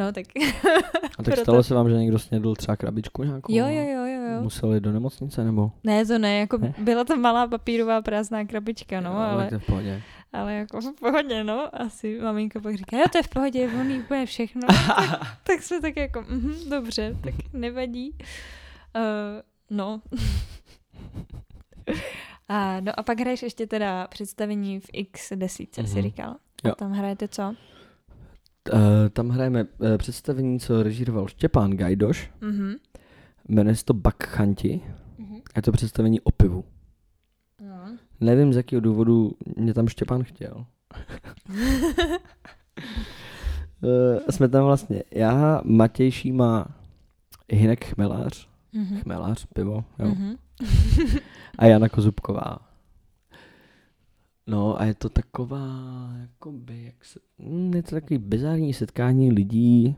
no 0.00 0.12
tak 0.12 0.26
A 1.18 1.22
tak 1.22 1.34
Proto- 1.34 1.42
stalo 1.42 1.62
se 1.62 1.74
vám, 1.74 1.88
že 1.88 1.96
někdo 1.96 2.18
snědl 2.18 2.54
třeba 2.54 2.76
krabičku 2.76 3.22
nějakou? 3.22 3.54
jo, 3.54 3.64
a 3.64 3.68
jo, 3.68 3.84
jo, 3.84 4.04
jo, 4.06 4.34
jo. 4.34 4.42
Musel 4.42 4.74
jít 4.74 4.82
do 4.82 4.92
nemocnice 4.92 5.44
nebo? 5.44 5.72
Ne, 5.84 6.06
to 6.06 6.18
ne, 6.18 6.38
jako 6.38 6.58
Ne? 6.58 6.74
byla 6.78 7.04
to 7.04 7.16
malá 7.16 7.46
papírová 7.48 8.02
prázdná 8.02 8.44
krabička, 8.44 9.00
no, 9.00 9.10
Jo, 9.10 9.16
ale... 9.16 9.48
to 9.48 9.54
je 9.54 9.58
v 9.58 9.66
pohodě. 9.66 10.02
Ale 10.32 10.54
jako 10.54 10.80
v 10.80 10.92
pohodě, 11.00 11.44
no. 11.44 11.68
Asi 11.82 12.18
maminka 12.22 12.60
pak 12.60 12.76
říká, 12.76 12.96
jo, 12.96 13.04
to 13.12 13.18
je 13.18 13.22
v 13.22 13.28
pohodě, 13.28 13.68
on 13.80 13.90
jí 13.90 14.00
úplně 14.00 14.26
všechno. 14.26 14.62
tak, 14.96 15.20
tak 15.42 15.62
jsme 15.62 15.80
tak 15.80 15.96
jako, 15.96 16.24
mhm, 16.28 16.70
dobře, 16.70 17.16
tak 17.24 17.34
nevadí. 17.52 18.10
Uh, 18.96 19.42
no. 19.70 20.00
a, 22.48 22.80
no 22.80 23.00
a 23.00 23.02
pak 23.02 23.20
hraješ 23.20 23.42
ještě 23.42 23.66
teda 23.66 24.06
představení 24.06 24.80
v 24.80 24.86
X 24.92 25.32
desítce, 25.36 25.82
mm-hmm. 25.82 25.92
si 25.92 26.02
říkal. 26.02 26.36
Jo. 26.64 26.72
A 26.72 26.74
tam 26.74 26.92
hrajete 26.92 27.28
co? 27.28 27.54
Uh, 28.72 28.78
tam 29.12 29.28
hrajeme 29.28 29.64
uh, 29.64 29.68
představení, 29.96 30.60
co 30.60 30.82
režíroval 30.82 31.28
Štěpán 31.28 31.70
Gajdoš. 31.70 32.30
Mhm. 32.40 32.74
Jmenuje 33.48 33.76
se 33.76 33.84
to 33.84 33.94
Bakchanti. 33.94 34.80
Mhm. 35.18 35.36
Je 35.56 35.62
to 35.62 35.72
představení 35.72 36.20
o 36.20 36.30
pivu. 36.30 36.64
No. 37.60 37.96
Nevím, 38.20 38.52
z 38.52 38.56
jakého 38.56 38.80
důvodu 38.80 39.32
mě 39.56 39.74
tam 39.74 39.88
Štěpán 39.88 40.22
chtěl. 40.24 40.66
Eh, 43.84 44.32
jsme 44.32 44.48
tam 44.48 44.64
vlastně 44.64 45.02
já, 45.10 45.60
Matěj 45.64 46.10
Šíma, 46.10 46.66
Hinek 47.52 47.84
Chmelář, 47.84 48.48
Mhm. 48.72 49.00
Chmelář, 49.00 49.46
pivo, 49.54 49.84
jo, 49.98 50.08
Mhm. 50.08 50.34
a 51.58 51.66
Jana 51.66 51.88
Kozubková. 51.88 52.58
No 54.50 54.80
a 54.80 54.84
je 54.84 54.94
to 54.94 55.08
taková, 55.08 56.10
jakoby, 56.20 56.84
jak 56.84 57.04
se, 57.04 57.20
mm, 57.38 57.74
je 57.74 57.82
to 57.82 57.90
takový 57.90 58.18
bizarní 58.18 58.74
setkání 58.74 59.32
lidí, 59.32 59.96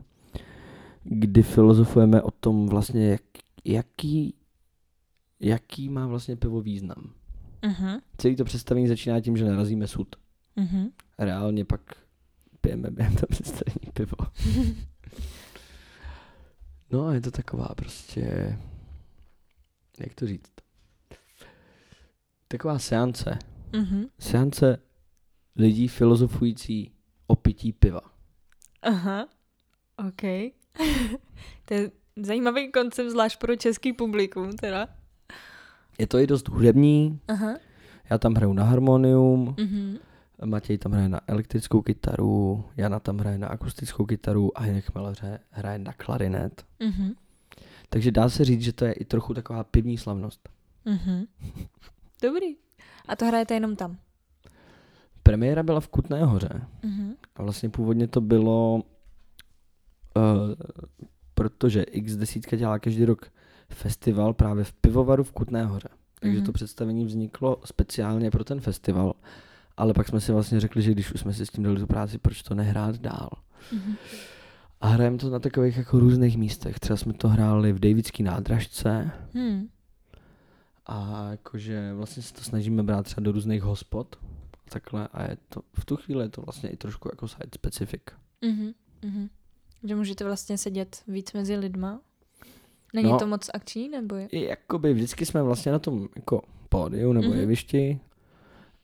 kdy 1.03 1.43
filozofujeme 1.43 2.21
o 2.21 2.31
tom 2.31 2.67
vlastně, 2.69 3.09
jak, 3.09 3.21
jaký, 3.65 4.35
jaký 5.39 5.89
má 5.89 6.07
vlastně 6.07 6.35
pivo 6.35 6.61
význam. 6.61 7.13
Mhm. 7.65 7.99
Celý 8.17 8.35
to 8.35 8.43
představení 8.43 8.87
začíná 8.87 9.21
tím, 9.21 9.37
že 9.37 9.45
narazíme 9.45 9.87
sud. 9.87 10.15
A 11.17 11.25
reálně 11.25 11.65
pak 11.65 11.81
pijeme 12.61 12.91
během 12.91 13.15
toho 13.15 13.27
představení 13.29 13.91
pivo. 13.93 14.15
No 16.91 17.05
a 17.05 17.13
je 17.13 17.21
to 17.21 17.31
taková 17.31 17.67
prostě, 17.75 18.57
jak 19.99 20.13
to 20.15 20.27
říct, 20.27 20.51
taková 22.47 22.79
seance. 22.79 23.39
Mhm. 23.75 24.05
Seance 24.19 24.77
lidí 25.55 25.87
filozofující 25.87 26.91
o 27.27 27.35
pití 27.35 27.73
piva. 27.73 28.01
Aha. 28.81 29.27
OK. 30.07 30.21
to 31.65 31.73
je 31.73 31.91
zajímavý 32.21 32.71
koncept, 32.71 33.09
zvlášť 33.09 33.39
pro 33.39 33.55
český 33.55 33.93
publikum, 33.93 34.51
teda. 34.53 34.87
Je 35.99 36.07
to 36.07 36.17
i 36.19 36.27
dost 36.27 36.49
hudební, 36.49 37.19
Aha. 37.27 37.53
já 38.09 38.17
tam 38.17 38.33
hraju 38.33 38.53
na 38.53 38.63
harmonium, 38.63 39.55
Mhm. 39.59 39.97
Matěj 40.45 40.77
tam 40.77 40.91
hraje 40.91 41.09
na 41.09 41.21
elektrickou 41.27 41.81
kytaru, 41.81 42.65
Jana 42.77 42.99
tam 42.99 43.17
hraje 43.17 43.37
na 43.37 43.47
akustickou 43.47 44.05
kytaru 44.05 44.57
a 44.57 44.65
Jinek 44.65 44.93
Miller 44.95 45.15
hraje, 45.19 45.39
hraje 45.49 45.79
na 45.79 45.93
klarinet. 45.93 46.65
Mhm. 46.79 47.13
Takže 47.89 48.11
dá 48.11 48.29
se 48.29 48.45
říct, 48.45 48.61
že 48.61 48.73
to 48.73 48.85
je 48.85 48.93
i 48.93 49.05
trochu 49.05 49.33
taková 49.33 49.63
pivní 49.63 49.97
slavnost. 49.97 50.49
Mhm. 50.85 51.25
Dobrý. 52.21 52.55
A 53.07 53.15
to 53.15 53.25
hrajete 53.25 53.53
jenom 53.53 53.75
tam? 53.75 53.97
Premiéra 55.23 55.63
byla 55.63 55.79
v 55.79 55.87
Kutné 55.87 56.25
hoře 56.25 56.61
Mhm. 56.83 57.13
a 57.35 57.43
vlastně 57.43 57.69
původně 57.69 58.07
to 58.07 58.21
bylo, 58.21 58.75
uh, 58.75 58.81
protože 61.33 61.83
X 61.83 62.15
desítka 62.15 62.55
dělá 62.55 62.79
každý 62.79 63.05
rok 63.05 63.25
festival 63.69 64.33
právě 64.33 64.63
v 64.63 64.73
pivovaru 64.73 65.23
v 65.23 65.31
Kutné 65.31 65.65
hoře. 65.65 65.89
Takže 66.19 66.37
Mhm. 66.37 66.45
to 66.45 66.51
představení 66.51 67.05
vzniklo 67.05 67.57
speciálně 67.65 68.31
pro 68.31 68.43
ten 68.43 68.59
festival. 68.61 69.13
Ale 69.77 69.93
pak 69.93 70.07
jsme 70.07 70.21
si 70.21 70.31
vlastně 70.31 70.59
řekli, 70.59 70.81
že 70.81 70.91
když 70.91 71.11
už 71.13 71.19
jsme 71.19 71.33
si 71.33 71.45
s 71.45 71.49
tím 71.49 71.63
dali 71.63 71.79
tu 71.79 71.87
práci, 71.87 72.17
proč 72.17 72.43
to 72.43 72.55
nehrát 72.55 72.97
dál. 72.97 73.29
Mhm. 73.73 73.95
A 74.81 74.87
hrajeme 74.87 75.17
to 75.17 75.29
na 75.29 75.39
takových 75.39 75.77
jako 75.77 75.99
různých 75.99 76.37
místech. 76.37 76.79
Třeba 76.79 76.97
jsme 76.97 77.13
to 77.13 77.27
hráli 77.27 77.73
v 77.73 77.79
Davidský 77.79 78.23
nádražce 78.23 79.11
Hmm. 79.33 79.67
A 80.85 81.29
jakože 81.31 81.93
vlastně 81.93 82.23
se 82.23 82.33
to 82.33 82.41
snažíme 82.41 82.83
brát 82.83 83.03
třeba 83.03 83.21
do 83.23 83.31
různých 83.31 83.61
hospod. 83.63 84.15
Takhle 84.69 85.07
a 85.07 85.23
je 85.23 85.37
to, 85.49 85.61
v 85.73 85.85
tu 85.85 85.95
chvíli 85.97 86.25
je 86.25 86.29
to 86.29 86.41
vlastně 86.41 86.69
i 86.69 86.77
trošku 86.77 87.09
jako 87.11 87.27
side 87.27 87.49
specific. 87.55 88.01
Mhm. 88.45 88.71
Mhm. 89.03 89.29
Že 89.83 89.95
můžete 89.95 90.23
vlastně 90.23 90.57
sedět 90.57 91.03
víc 91.07 91.33
mezi 91.33 91.55
lidma? 91.55 92.01
Není 92.93 93.09
No. 93.11 93.19
to 93.19 93.27
moc 93.27 93.49
akční, 93.53 93.89
nebo 93.89 94.15
je? 94.15 94.27
Jakoby 94.47 94.93
vždycky 94.93 95.25
jsme 95.25 95.43
vlastně 95.43 95.71
na 95.71 95.79
tom 95.79 96.09
jako 96.15 96.41
pódiu 96.69 97.13
nebo 97.13 97.27
Mhm. 97.27 97.33
mm-hmm. 97.37 97.39
jevišti, 97.41 97.99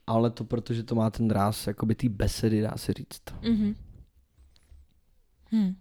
ale 0.06 0.30
to 0.30 0.44
protože 0.44 0.82
to 0.82 0.94
má 0.94 1.10
ten 1.10 1.30
ráz 1.30 1.66
jakoby 1.66 1.94
té 1.94 2.08
besedy, 2.08 2.60
dá 2.62 2.72
se 2.76 2.92
říct. 2.92 3.22
Mhm. 3.42 3.74
Hm. 5.54 5.74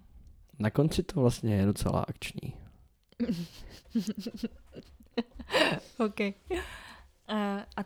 Na 0.60 0.70
konci 0.70 1.04
to 1.04 1.20
vlastně 1.22 1.56
je 1.56 1.66
docela 1.66 2.00
akční. 2.08 2.54
OK. 6.06 6.20
A, 7.28 7.58
a 7.78 7.84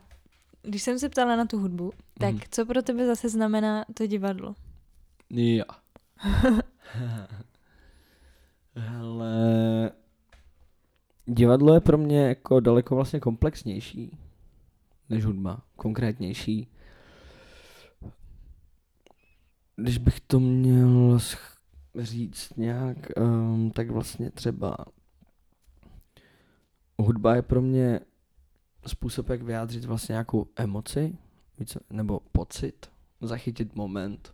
když 0.61 0.83
jsem 0.83 0.99
se 0.99 1.09
ptala 1.09 1.35
na 1.35 1.45
tu 1.45 1.59
hudbu, 1.59 1.93
tak 2.19 2.33
Mhm. 2.33 2.41
co 2.51 2.65
pro 2.65 2.81
tebe 2.81 3.05
zase 3.07 3.29
znamená 3.29 3.85
to 3.93 4.07
divadlo? 4.07 4.55
Jo. 5.29 5.65
Hele, 8.75 9.91
divadlo 11.25 11.73
je 11.73 11.79
pro 11.81 11.97
mě 11.97 12.27
jako 12.27 12.59
daleko 12.59 12.95
vlastně 12.95 13.19
komplexnější 13.19 14.17
než 15.09 15.25
hudba, 15.25 15.61
konkrétnější. 15.75 16.67
Když 19.75 19.97
bych 19.97 20.19
to 20.19 20.39
měl 20.39 21.19
říct 21.99 22.57
nějak, 22.57 22.97
um, 23.17 23.71
tak 23.71 23.89
vlastně 23.91 24.31
třeba 24.31 24.75
hudba 27.03 27.35
je 27.35 27.41
pro 27.41 27.61
mě 27.61 27.99
způsob, 28.87 29.29
jak 29.29 29.41
vyjádřit 29.41 29.85
vlastně 29.85 30.13
nějakou 30.13 30.47
emoci, 30.55 31.17
více, 31.59 31.79
nebo 31.89 32.19
pocit, 32.31 32.91
zachytit 33.21 33.75
moment. 33.75 34.33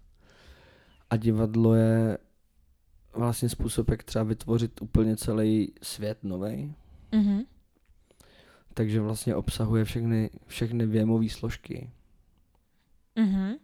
A 1.10 1.18
divadlo 1.18 1.74
je 1.76 2.18
vlastně 3.14 3.50
způsob, 3.50 3.90
jak 3.90 4.04
třeba 4.04 4.24
vytvořit 4.24 4.82
úplně 4.82 5.18
celý 5.18 5.74
svět 5.82 6.24
nový. 6.24 6.76
Mhm. 7.12 7.42
Takže 8.74 9.02
vlastně 9.02 9.36
obsahuje 9.36 9.86
všechny, 9.86 10.30
všechny 10.48 10.86
věmové 10.86 11.30
složky. 11.30 11.92
Mhm. 13.16 13.56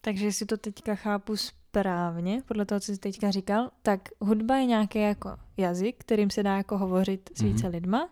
Takže 0.00 0.24
jestli 0.24 0.46
to 0.46 0.56
teďka 0.56 0.94
chápu 0.94 1.36
správně, 1.72 2.42
podle 2.48 2.64
toho, 2.66 2.80
co 2.80 2.92
jsi 2.92 2.98
teďka 2.98 3.30
říkal, 3.30 3.70
tak 3.82 4.08
hudba 4.20 4.56
je 4.56 4.64
nějaký 4.66 4.98
jako 4.98 5.36
jazyk, 5.56 5.96
kterým 5.98 6.30
se 6.30 6.42
dá 6.42 6.56
jako 6.56 6.78
hovořit 6.78 7.30
s 7.34 7.40
více 7.42 7.62
Mhm. 7.66 7.72
lidma. 7.74 8.08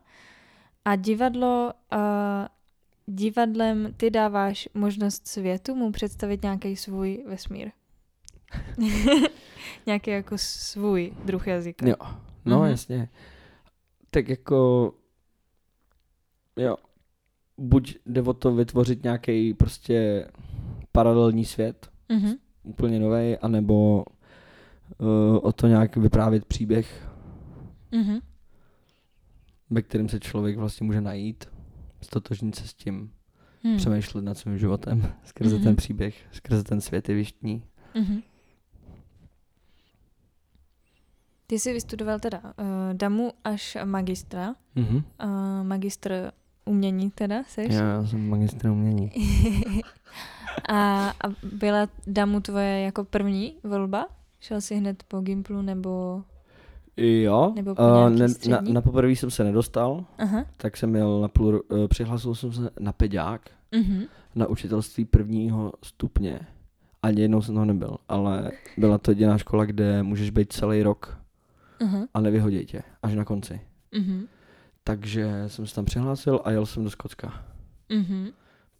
A 0.84 0.96
divadlo, 0.96 1.72
uh, 1.92 1.98
divadlem 3.14 3.94
ty 3.96 4.11
dáváš 4.11 4.68
možnost 4.74 5.26
světu 5.28 5.74
mu 5.74 5.92
představit 5.92 6.42
nějaký 6.42 6.76
svůj 6.76 7.24
vesmír. 7.28 7.70
nějaký 9.86 10.11
jako 10.11 10.38
svůj 10.38 11.12
druh 11.24 11.46
jazyka. 11.46 11.86
Jo, 11.86 11.96
no 12.44 12.59
Mhm. 12.61 12.70
jasně. 12.70 13.09
Tak 14.11 14.28
jako, 14.28 14.92
jo, 16.57 16.76
buď 17.59 17.96
jde 18.07 18.22
o 18.22 18.32
to 18.32 18.54
vytvořit 18.54 19.02
nějaký 19.04 19.54
prostě 19.54 20.28
paralelní 20.92 21.44
svět, 21.44 21.90
Mhm. 22.09 22.32
Úplně 22.67 22.99
nový, 23.01 23.37
anebo 23.39 24.05
uh, 24.99 25.07
o 25.43 25.53
to 25.53 25.67
nějak 25.67 25.97
vyprávět 25.97 26.45
příběh, 26.45 27.09
Mhm. 27.93 28.19
ve 29.71 29.83
kterém 29.83 30.09
se 30.09 30.21
člověk 30.21 30.57
vlastně 30.59 30.87
může 30.87 31.01
najít, 31.01 31.45
stotožnit 32.01 32.55
se 32.55 32.69
s 32.69 32.75
tím, 32.75 33.12
Hmm. 33.64 33.77
přemýšlet 33.77 34.25
nad 34.25 34.39
svým 34.39 34.59
životem 34.59 35.12
skrze 35.25 35.55
Mhm. 35.55 35.64
ten 35.64 35.77
příběh, 35.77 36.27
skrze 36.33 36.64
ten 36.64 36.81
svět 36.81 37.09
jevištní. 37.09 37.64
Mhm. 37.95 38.21
Ty 41.47 41.59
jsi 41.59 41.73
vystudoval 41.73 42.19
teda 42.21 42.39
uh, 42.45 42.53
damu 42.93 43.31
až 43.45 43.77
magistra, 43.85 44.55
Mhm. 44.75 44.97
uh, 44.97 45.03
magistr 45.67 46.33
umění 46.64 47.11
teda, 47.11 47.45
seš? 47.45 47.75
Já, 47.75 47.85
já 47.89 48.07
jsem 48.07 48.29
magistr 48.29 48.69
umění. 48.69 49.11
a, 50.68 51.09
a 51.09 51.28
byla 51.52 51.88
damu 52.07 52.40
tvoje 52.40 52.80
jako 52.80 53.04
první 53.04 53.54
volba? 53.64 54.07
Šel 54.40 54.61
jsi 54.61 54.76
hned 54.76 55.02
po 55.09 55.20
Gimplu 55.20 55.62
nebo... 55.62 56.22
Jo, 56.96 57.52
Nebo 57.57 57.74
po 57.74 57.82
uh, 57.82 58.11
ne, 58.11 58.18
na, 58.18 58.28
střední? 58.28 58.72
na 58.72 58.80
poprvé 58.80 59.11
jsem 59.12 59.30
se 59.30 59.44
nedostal, 59.44 60.04
Aha. 60.18 60.44
tak 60.57 60.76
jsem 60.76 60.90
měl 60.90 61.20
na 61.20 61.28
půl, 61.28 61.62
uh, 61.68 61.86
přihlásil 61.88 62.34
jsem 62.34 62.52
se 62.52 62.70
na 62.80 62.92
peďák, 62.92 63.50
Mhm. 63.74 64.02
na 64.34 64.46
učitelství 64.46 65.04
prvního 65.04 65.72
stupně. 65.84 66.40
Ani 67.02 67.22
jednou 67.22 67.42
jsem 67.42 67.54
toho 67.54 67.64
nebyl, 67.64 67.96
ale 68.09 68.50
byla 68.76 68.98
to 68.98 69.11
jediná 69.11 69.38
škola, 69.38 69.64
kde 69.64 70.02
můžeš 70.02 70.30
být 70.30 70.52
celý 70.52 70.82
rok 70.82 71.18
Aha. 71.80 72.07
a 72.14 72.20
nevyhodí 72.20 72.66
tě, 72.66 72.82
až 73.02 73.14
na 73.14 73.24
konci. 73.24 73.61
Mhm. 73.98 74.26
Takže 74.84 75.44
jsem 75.46 75.66
se 75.66 75.74
tam 75.74 75.84
přihlásil 75.84 76.40
a 76.44 76.50
jel 76.50 76.66
jsem 76.66 76.84
do 76.84 76.90
Skotska. 76.90 77.44
Mhm. 77.88 78.28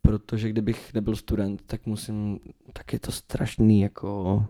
Protože 0.07 0.48
kdybych 0.48 0.94
nebyl 0.94 1.16
student, 1.16 1.62
tak 1.66 1.86
musím, 1.86 2.38
tak 2.72 2.92
je 2.92 2.98
to 2.98 3.12
strašný 3.12 3.80
jako 3.80 4.44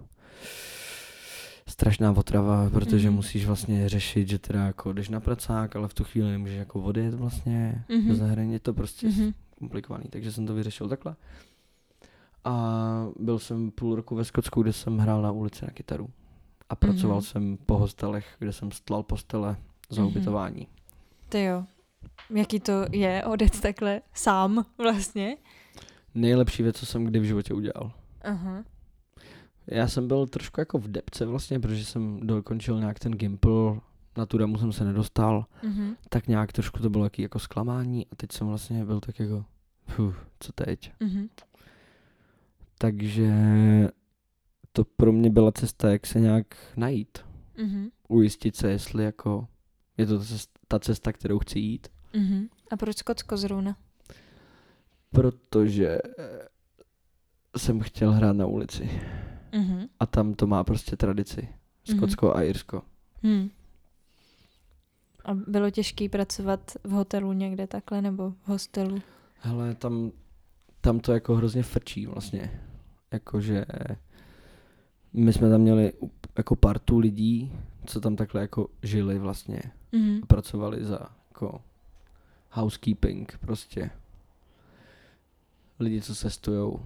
strašná 1.68 2.12
otrava, 2.16 2.70
protože 2.70 3.08
Mhm. 3.08 3.16
musíš 3.16 3.46
vlastně 3.46 3.88
řešit, 3.88 4.28
že 4.28 4.38
teda 4.38 4.64
jako 4.66 4.92
jdeš 4.92 5.08
na 5.08 5.20
pracák, 5.20 5.76
ale 5.76 5.88
v 5.88 5.94
tu 5.94 6.04
chvíli 6.04 6.30
nemůžeš 6.30 6.56
jako 6.58 6.82
odjet 6.82 7.14
vlastně 7.14 7.84
Mhm. 7.88 8.08
do 8.08 8.14
zahraničí, 8.14 8.52
je 8.52 8.60
to 8.60 8.74
prostě 8.74 9.06
Mhm. 9.08 9.32
komplikovaný, 9.58 10.04
takže 10.10 10.32
jsem 10.32 10.46
to 10.46 10.54
vyřešil 10.54 10.88
takhle. 10.88 11.16
A 12.44 13.06
byl 13.18 13.38
jsem 13.38 13.70
půl 13.70 13.94
roku 13.94 14.14
ve 14.16 14.24
Skotsku, 14.24 14.62
kde 14.62 14.72
jsem 14.72 14.98
hrál 14.98 15.22
na 15.22 15.30
ulici 15.32 15.64
na 15.64 15.70
kytaru. 15.70 16.10
A 16.68 16.76
pracoval 16.76 17.16
Mhm. 17.16 17.22
jsem 17.24 17.58
po 17.66 17.78
hostelech, 17.78 18.26
kde 18.38 18.52
jsem 18.52 18.70
stlal 18.72 19.02
postele 19.02 19.56
za 19.90 20.02
Mhm. 20.02 20.10
ubytování. 20.10 20.68
Ty 21.28 21.42
jo. 21.44 21.64
Jaký 22.30 22.60
to 22.60 22.72
je 22.92 23.24
odjet 23.24 23.60
takhle 23.60 24.02
sám 24.14 24.64
vlastně? 24.78 25.36
Nejlepší 26.14 26.62
věc, 26.62 26.76
co 26.76 26.86
jsem 26.86 27.04
kdy 27.04 27.18
v 27.20 27.24
životě 27.24 27.54
udělal. 27.54 27.92
Aha. 28.22 28.64
Já 29.66 29.88
jsem 29.88 30.08
byl 30.08 30.26
trošku 30.26 30.60
jako 30.60 30.78
v 30.78 30.88
depce 30.88 31.26
vlastně, 31.26 31.60
protože 31.60 31.84
jsem 31.84 32.20
dokončil 32.26 32.80
nějak 32.80 32.98
ten 32.98 33.12
Gimple, 33.12 33.80
na 34.16 34.26
tu 34.26 34.38
damu 34.38 34.58
jsem 34.58 34.72
se 34.72 34.84
nedostal, 34.84 35.46
Mhm. 35.62 35.96
tak 36.08 36.26
nějak 36.26 36.52
trošku 36.52 36.78
to 36.80 36.90
bylo 36.90 37.04
jaký 37.04 37.22
jako 37.22 37.38
zklamání 37.38 38.06
a 38.06 38.16
teď 38.16 38.32
jsem 38.32 38.46
vlastně 38.46 38.84
byl 38.84 39.00
tak 39.00 39.20
jako, 39.20 39.44
fuh, 39.86 40.26
co 40.40 40.52
teď? 40.52 40.92
Mhm. 41.00 41.28
Takže 42.78 43.32
to 44.72 44.84
pro 44.84 45.12
mě 45.12 45.30
byla 45.30 45.52
cesta, 45.52 45.90
jak 45.90 46.06
se 46.06 46.20
nějak 46.20 46.46
najít. 46.76 47.18
Mhm. 47.62 47.88
Ujistit 48.08 48.56
se, 48.56 48.70
jestli 48.70 49.04
jako 49.04 49.48
je 49.96 50.06
to 50.06 50.20
ta 50.68 50.78
cesta, 50.78 51.12
kterou 51.12 51.38
chci 51.38 51.58
jít. 51.58 51.88
Mhm. 52.16 52.48
A 52.70 52.76
proč 52.76 52.96
Skotsko 52.96 53.36
zrovna? 53.36 53.76
Protože 55.10 55.98
eh, 56.18 57.58
jsem 57.58 57.80
chtěl 57.80 58.12
hrát 58.12 58.32
na 58.32 58.46
ulici. 58.46 58.90
Mhm. 59.52 59.86
A 60.00 60.06
tam 60.06 60.34
to 60.34 60.46
má 60.46 60.64
prostě 60.64 60.96
tradici. 60.96 61.48
Skotsko 61.84 62.36
a 62.36 62.42
Irsko. 62.42 62.82
Hmm. 63.22 63.50
A 65.24 65.34
bylo 65.34 65.70
těžké 65.70 66.08
pracovat 66.08 66.72
v 66.84 66.90
hotelu 66.90 67.32
někde 67.32 67.66
takhle 67.66 68.02
nebo 68.02 68.30
v 68.30 68.48
hostelu? 68.48 69.02
Hele, 69.40 69.74
tam 69.74 70.12
tam 70.80 71.00
to 71.00 71.12
jako 71.12 71.34
hrozně 71.34 71.62
frčí 71.62 72.06
vlastně. 72.06 72.60
Jakože 73.12 73.64
my 75.12 75.32
jsme 75.32 75.50
tam 75.50 75.60
měli 75.60 75.92
jako 76.38 76.56
partu 76.56 76.98
lidí, 76.98 77.52
co 77.86 78.00
tam 78.00 78.16
takhle 78.16 78.40
jako 78.40 78.68
žili 78.82 79.18
vlastně. 79.18 79.62
Mhm. 79.92 80.20
A 80.22 80.26
pracovali 80.26 80.84
za 80.84 80.98
jako 81.28 81.60
housekeeping 82.56 83.38
prostě. 83.40 83.90
Lidi, 85.80 86.00
co 86.00 86.14
cestujou. 86.14 86.80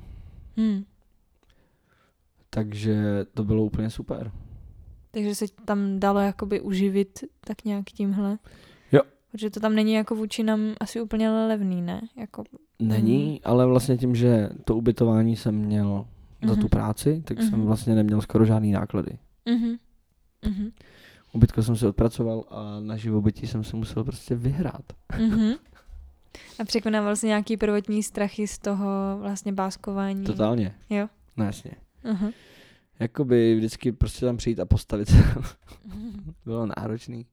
Hmm. 0.57 0.85
Takže 2.51 3.27
to 3.35 3.45
bylo 3.45 3.65
úplně 3.65 3.91
super. 3.91 4.33
Takže 5.11 5.35
se 5.35 5.45
tam 5.65 6.01
dalo 6.01 6.21
jakoby 6.21 6.61
uživit 6.61 7.25
tak 7.41 7.65
nějak 7.65 7.85
tímhle. 7.85 8.39
Jo. 8.93 9.01
Protože 9.33 9.51
to 9.51 9.61
tam 9.61 9.75
není 9.75 9.93
jako 9.93 10.15
vůči 10.15 10.43
nám 10.43 10.61
asi 10.81 11.01
úplně 11.01 11.31
levný, 11.31 11.83
ne? 11.83 12.01
Jako, 12.17 12.45
Není, 12.79 13.27
Mhm. 13.31 13.39
ale 13.45 13.67
vlastně 13.67 13.97
tím, 13.99 14.15
že 14.15 14.49
to 14.65 14.77
ubytování 14.77 15.37
jsem 15.37 15.55
měl 15.55 16.07
za 16.49 16.55
tu 16.55 16.61
Mhm. 16.61 16.69
práci, 16.69 17.23
tak 17.27 17.39
jsem 17.43 17.53
Mhm. 17.59 17.63
vlastně 17.67 17.95
neměl 17.95 18.21
skoro 18.21 18.45
žádný 18.45 18.73
náklady. 18.73 19.19
mhm. 19.47 19.77
Mhm. 20.47 20.71
Ubytko 21.33 21.63
jsem 21.63 21.77
si 21.77 21.87
odpracoval 21.87 22.45
a 22.51 22.81
na 22.81 22.97
živobytí 22.97 23.47
jsem 23.47 23.65
se 23.65 23.77
musel 23.77 24.05
prostě 24.05 24.35
vyhrát. 24.35 24.93
Mhm. 25.19 25.53
A 26.59 26.65
překonával 26.65 27.17
si 27.17 27.27
nějaký 27.27 27.57
prvotní 27.57 28.03
strachy 28.03 28.47
z 28.47 28.59
toho 28.59 29.19
vlastně 29.21 29.53
báskování. 29.53 30.25
Totálně. 30.25 30.75
Jo. 30.91 31.09
No 31.37 31.45
jasně. 31.45 31.71
Aha. 32.05 32.31
Jakoby 32.99 33.55
vždycky 33.55 33.93
prostě 33.93 34.27
tam 34.27 34.37
přijít 34.37 34.61
a 34.61 34.67
postavit 34.67 35.09
se 35.09 35.17
bylo 36.45 36.67
náročný. 36.77 37.27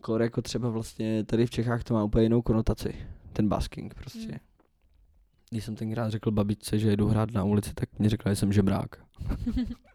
Kor 0.00 0.22
jako 0.22 0.42
třeba 0.42 0.68
vlastně 0.68 1.24
tady 1.24 1.46
v 1.46 1.50
Čechách 1.50 1.84
to 1.84 1.94
má 1.94 2.04
úplně 2.04 2.22
jinou 2.22 2.42
konotaci. 2.42 2.94
Ten 3.32 3.48
basking 3.48 3.94
prostě. 3.94 4.28
Hmm. 4.28 4.38
Když 5.50 5.64
jsem 5.64 5.76
tenkrát 5.76 6.10
řekl 6.10 6.30
babičce, 6.30 6.78
že 6.78 6.90
jedu 6.90 7.08
hrát 7.08 7.30
na 7.30 7.44
ulici, 7.44 7.74
tak 7.74 7.98
mě 7.98 8.08
řekla, 8.08 8.32
že 8.32 8.36
jsem 8.36 8.52
žebrák. 8.52 8.96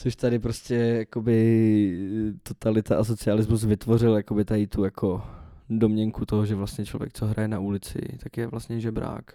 Což 0.00 0.16
tady 0.16 0.38
prostě 0.38 0.74
jakoby 0.74 2.38
totalita 2.42 2.98
a 2.98 3.04
socialismus 3.04 3.64
vytvořil 3.64 4.16
jakoby 4.16 4.44
tady 4.44 4.66
tu 4.66 4.84
jako 4.84 5.22
domněnku 5.70 6.26
toho, 6.26 6.46
že 6.46 6.54
vlastně 6.54 6.86
člověk, 6.86 7.12
co 7.12 7.26
hraje 7.26 7.48
na 7.48 7.58
ulici, 7.58 7.98
tak 8.22 8.36
je 8.36 8.46
vlastně 8.46 8.80
žebrák. 8.80 9.34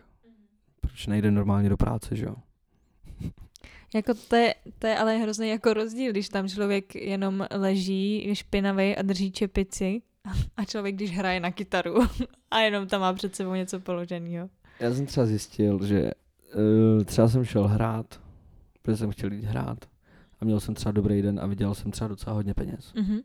Proč 0.82 1.08
nejde 1.08 1.32
normálně 1.32 1.70
do 1.70 1.78
práce, 1.78 2.16
že 2.16 2.26
jo? 2.26 2.36
Jako 3.96 4.14
to 4.14 4.36
je, 4.36 4.56
to 4.80 4.88
je 4.88 4.98
ale 4.98 5.18
hrozný 5.18 5.50
jako 5.50 5.74
rozdíl, 5.74 6.12
když 6.12 6.30
tam 6.30 6.50
člověk 6.50 6.96
jenom 6.96 7.48
leží, 7.52 8.28
je 8.28 8.36
špinavý 8.36 8.96
a 8.96 9.02
drží 9.02 9.32
čepici 9.32 10.02
a 10.58 10.66
člověk, 10.66 10.96
když 10.96 11.18
hraje 11.18 11.40
na 11.40 11.52
kytaru 11.52 11.96
a 12.52 12.60
jenom 12.60 12.88
tam 12.88 13.02
má 13.02 13.14
před 13.14 13.36
sebou 13.36 13.54
něco 13.54 13.80
položeného. 13.80 14.50
Já 14.80 14.94
jsem 14.94 15.06
třeba 15.06 15.26
zjistil, 15.26 15.86
že 15.86 16.12
uh, 16.98 17.04
třeba 17.04 17.28
jsem 17.28 17.46
šel 17.46 17.68
hrát, 17.68 18.22
protože 18.82 18.98
jsem 18.98 19.12
chtěl 19.12 19.34
jít 19.34 19.46
hrát 19.46 19.95
a 20.40 20.46
měl 20.46 20.60
jsem 20.60 20.76
třeba 20.76 20.92
dobrý 20.92 21.22
den 21.22 21.40
a 21.40 21.48
vydělal 21.48 21.76
jsem 21.76 21.92
třeba 21.92 22.08
docela 22.08 22.36
hodně 22.36 22.54
peněz. 22.54 22.94
Mhm. 22.96 23.20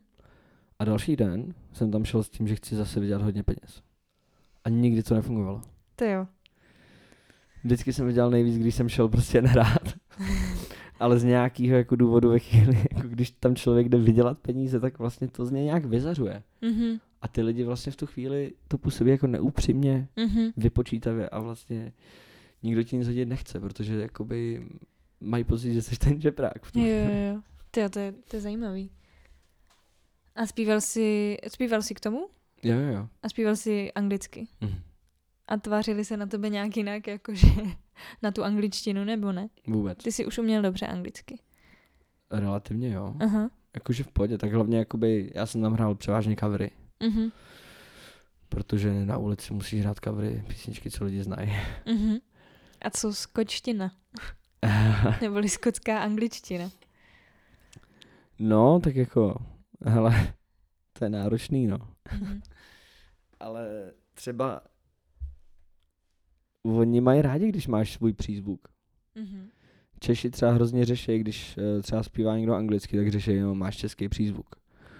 A 0.79 0.85
další 0.85 1.15
den 1.15 1.53
jsem 1.73 1.91
tam 1.91 2.05
šel 2.05 2.23
s 2.23 2.29
tím, 2.29 2.47
že 2.47 2.55
chci 2.55 2.75
zase 2.75 2.99
vydělat 2.99 3.21
hodně 3.23 3.43
peněz. 3.43 3.81
A 4.63 4.69
nikdy 4.69 5.03
to 5.03 5.15
nefungovalo. 5.15 5.61
To 5.95 6.05
jo. 6.05 6.27
Vždycky 7.63 7.93
jsem 7.93 8.07
vydělal 8.07 8.31
nejvíc, 8.31 8.57
když 8.57 8.75
jsem 8.75 8.89
šel 8.89 9.07
prostě 9.07 9.41
hrát. 9.41 9.93
Ale 10.99 11.19
z 11.19 11.23
nějakého 11.23 11.77
jako 11.77 11.95
důvodu 11.95 12.29
ve 12.29 12.39
chvíli, 12.39 12.83
jako 12.95 13.07
když 13.07 13.31
tam 13.31 13.55
člověk 13.55 13.89
jde 13.89 13.97
vydělat 13.97 14.37
peníze, 14.39 14.79
tak 14.79 14.99
vlastně 14.99 15.27
to 15.27 15.45
z 15.45 15.51
něj 15.51 15.63
nějak 15.63 15.85
vyzařuje. 15.85 16.43
Mhm. 16.61 16.97
A 17.21 17.27
ty 17.27 17.41
lidi 17.41 17.63
vlastně 17.63 17.91
v 17.91 17.95
tu 17.95 18.05
chvíli 18.05 18.53
to 18.67 18.77
působí 18.77 19.11
jako 19.11 19.27
neupřímně, 19.27 20.07
Mhm. 20.17 20.51
vypočítavě 20.57 21.29
a 21.29 21.39
vlastně 21.39 21.93
nikdo 22.63 22.83
ti 22.83 22.95
nic 22.97 23.07
hodit 23.07 23.25
nechce, 23.25 23.59
protože 23.59 23.95
jakoby 24.01 24.67
mají 25.21 25.43
pocit, 25.43 25.73
že 25.73 25.81
jsi 25.81 25.97
ten 25.99 26.21
žebrák. 26.21 26.65
v 26.65 26.75
Jo, 26.75 26.83
jo, 26.85 27.33
jo. 27.33 27.41
Tyjo, 27.71 27.89
to 27.89 27.99
je, 27.99 28.11
to 28.11 28.35
je 28.35 28.41
zajímavý. 28.41 28.91
A 30.35 30.45
zpíval 30.45 30.81
jsi, 30.81 31.37
zpíval 31.47 31.81
jsi 31.81 31.93
k 31.95 31.99
tomu? 31.99 32.27
Jo, 32.63 32.79
jo, 32.79 32.93
jo. 32.93 33.07
A 33.23 33.29
zpíval 33.29 33.55
jsi 33.55 33.91
anglicky? 33.93 34.47
Mhm. 34.61 34.79
A 35.47 35.57
tvářili 35.57 36.05
se 36.05 36.17
na 36.17 36.25
tebe 36.25 36.49
nějak 36.49 36.77
jinak, 36.77 37.07
jakože 37.07 37.47
na 38.21 38.31
tu 38.31 38.43
angličtinu, 38.43 39.03
nebo 39.03 39.31
ne? 39.31 39.49
Vůbec. 39.67 39.97
Ty 40.03 40.11
jsi 40.11 40.25
už 40.25 40.37
uměl 40.37 40.61
dobře 40.61 40.87
anglicky. 40.87 41.39
Relativně 42.31 42.89
jo. 42.93 43.15
Aha. 43.19 43.49
Jakože 43.73 44.03
v 44.03 44.07
pohodě, 44.07 44.37
tak 44.37 44.53
hlavně 44.53 44.77
jakoby, 44.77 45.31
já 45.35 45.45
jsem 45.45 45.61
tam 45.61 45.73
hrál 45.73 45.95
převážně 45.95 46.35
covery, 46.35 46.71
Mhm. 47.03 47.31
protože 48.49 49.05
na 49.05 49.17
ulici 49.17 49.53
musíš 49.53 49.81
hrát 49.81 49.97
covery, 50.03 50.43
písničky, 50.47 50.91
co 50.91 51.05
lidi 51.05 51.23
znají. 51.23 51.51
Mhm. 51.85 52.17
A 52.81 52.89
co 52.89 53.13
skočtina? 53.13 53.91
Neboli 55.21 55.49
skotská 55.49 55.99
angličtina? 55.99 56.71
no, 58.39 58.79
tak 58.79 58.95
jako, 58.95 59.35
hele, 59.85 60.33
to 60.93 61.05
je 61.05 61.09
náročný, 61.09 61.67
no. 61.67 61.77
Mhm. 62.11 62.41
Ale 63.39 63.91
třeba 64.13 64.61
oni 66.63 67.01
mají 67.01 67.21
rádi, 67.21 67.49
když 67.49 67.67
máš 67.67 67.93
svůj 67.93 68.13
přízvuk. 68.13 68.67
Mhm. 69.15 69.49
Češi 69.99 70.29
třeba 70.29 70.51
hrozně 70.51 70.85
řeší, 70.85 71.17
když 71.17 71.57
eh, 71.57 71.81
třeba 71.81 72.03
zpívá 72.03 72.37
někdo 72.37 72.53
anglicky, 72.53 72.97
tak 72.97 73.11
řeší, 73.11 73.39
no, 73.39 73.55
máš 73.55 73.77
český 73.77 74.09
přízvuk. 74.09 74.55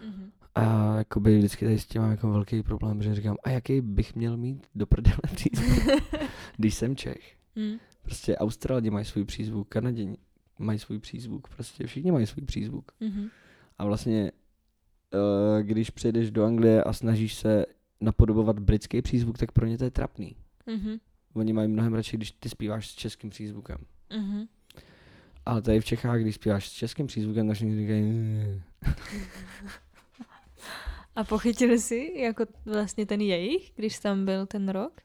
Mhm. 0.05 0.31
A 0.55 0.95
jakoby 0.97 1.37
vždycky 1.37 1.65
tady 1.65 1.79
s 1.79 1.85
tím 1.85 2.01
mám 2.01 2.11
jako 2.11 2.31
velký 2.31 2.63
problém, 2.63 3.01
že 3.01 3.15
říkám, 3.15 3.37
a 3.43 3.49
jaký 3.49 3.81
bych 3.81 4.15
měl 4.15 4.37
mít 4.37 4.67
do 4.75 4.85
prdele 4.87 5.21
přízvuk, 5.35 5.83
když 6.57 6.75
jsem 6.75 6.95
Čech. 6.95 7.35
Mhm. 7.55 7.77
Prostě 8.01 8.37
Australani 8.37 8.89
mají 8.89 9.05
svůj 9.05 9.25
přízvuk, 9.25 9.67
Kanaděni 9.69 10.17
mají 10.59 10.79
svůj 10.79 10.99
přízvuk, 10.99 11.47
prostě 11.47 11.87
všichni 11.87 12.11
mají 12.11 12.27
svůj 12.27 12.45
přízvuk. 12.45 12.91
Mhm. 12.99 13.29
A 13.77 13.85
vlastně, 13.85 14.31
eh, 15.13 15.63
když 15.63 15.89
přijedeš 15.89 16.31
do 16.31 16.45
Anglie 16.45 16.83
a 16.83 16.93
snažíš 16.93 17.33
se 17.33 17.65
napodobovat 18.01 18.59
britský 18.59 19.01
přízvuk, 19.01 19.37
tak 19.37 19.51
pro 19.51 19.65
ně 19.65 19.77
to 19.77 19.83
je 19.83 19.91
trapný. 19.91 20.35
Mhm. 20.67 20.97
Oni 21.33 21.53
mají 21.53 21.67
mnohem 21.67 21.93
radši, 21.93 22.17
když 22.17 22.31
ty 22.31 22.49
zpíváš 22.49 22.91
s 22.91 22.95
českým 22.95 23.29
přízvukem. 23.29 23.77
Mhm. 24.17 24.45
Ale 25.45 25.61
tady 25.61 25.79
v 25.79 25.85
Čechách, 25.85 26.21
když 26.21 26.35
zpíváš 26.35 26.69
s 26.69 26.71
českým 26.71 27.07
přízvukem, 27.07 27.47
tak 27.47 27.55
všichni 27.55 27.75
říkají. 27.75 28.03
A 31.15 31.23
pochytili 31.23 31.79
jsi 31.79 32.13
jako 32.17 32.45
vlastně 32.65 33.05
ten 33.05 33.21
jejich, 33.21 33.71
když 33.75 33.99
tam 33.99 34.25
byl 34.25 34.45
ten 34.45 34.69
rok? 34.69 35.01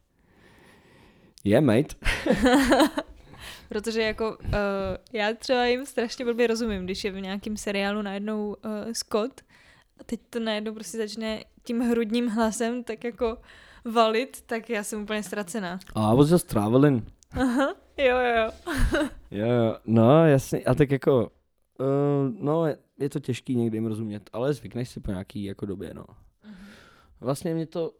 Yeah, 1.46 1.64
mate. 1.64 1.94
Protože 3.68 4.02
jako 4.02 4.36
uh, 4.44 4.52
já 5.12 5.32
třeba 5.34 5.66
jim 5.66 5.86
strašně 5.86 6.24
blbě 6.24 6.46
rozumím, 6.46 6.84
když 6.84 7.04
je 7.04 7.10
v 7.10 7.20
nějakém 7.20 7.56
seriálu 7.56 8.02
najednou 8.02 8.48
uh, 8.48 8.92
Scott 8.92 9.40
a 10.00 10.04
teď 10.04 10.20
to 10.30 10.40
najednou 10.40 10.74
prostě 10.74 10.98
začne 10.98 11.44
tím 11.64 11.80
hrudním 11.80 12.28
hlasem 12.28 12.84
tak 12.84 13.04
jako 13.04 13.38
valit, 13.84 14.42
tak 14.46 14.70
já 14.70 14.82
jsem 14.84 15.02
úplně 15.02 15.22
ztracená. 15.22 15.78
I 15.94 16.16
was 16.16 16.30
just 16.30 16.46
traveling. 16.48 17.04
Aha, 17.30 17.74
jo, 17.98 18.16
jo, 18.18 18.36
jo. 18.36 18.50
Jo, 19.30 19.46
jo, 19.46 19.76
no 19.86 20.26
jasně, 20.26 20.60
a 20.64 20.74
tak 20.74 20.90
jako, 20.90 21.30
uh, 21.80 22.44
no 22.44 22.66
je- 22.66 22.76
je 22.98 23.08
to 23.08 23.20
těžký 23.20 23.56
někdy 23.56 23.76
jim 23.76 23.86
rozumět, 23.86 24.30
ale 24.32 24.54
zvykneš 24.54 24.88
si 24.88 25.00
po 25.00 25.10
nějaký 25.10 25.44
jako 25.44 25.66
době, 25.66 25.94
no. 25.94 26.04
Vlastně 27.20 27.54
mně 27.54 27.66
to 27.66 27.92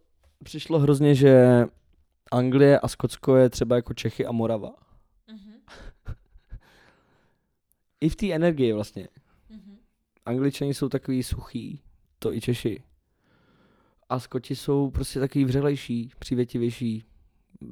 přišlo 0.45 0.79
hrozně, 0.79 1.15
že 1.15 1.65
Anglie 2.33 2.81
a 2.81 2.89
Skotsko 2.89 3.37
je 3.37 3.51
třeba 3.51 3.77
jako 3.77 3.95
Čechy 3.95 4.27
a 4.27 4.33
Morava. 4.33 4.71
Mhm, 5.31 5.53
I 8.01 8.09
v 8.09 8.17
té 8.17 8.33
energii 8.33 8.73
vlastně. 8.73 9.09
mhm, 9.51 9.77
Angličani 10.27 10.75
jsou 10.75 10.89
takový 10.89 11.23
suchý, 11.23 11.81
to 12.19 12.35
i 12.35 12.41
Češi. 12.41 12.83
A 14.09 14.21
Skoti 14.21 14.57
jsou 14.57 14.91
prostě 14.91 15.21
takový 15.21 15.45
vřelejší, 15.45 16.13
přívětivější, 16.19 17.05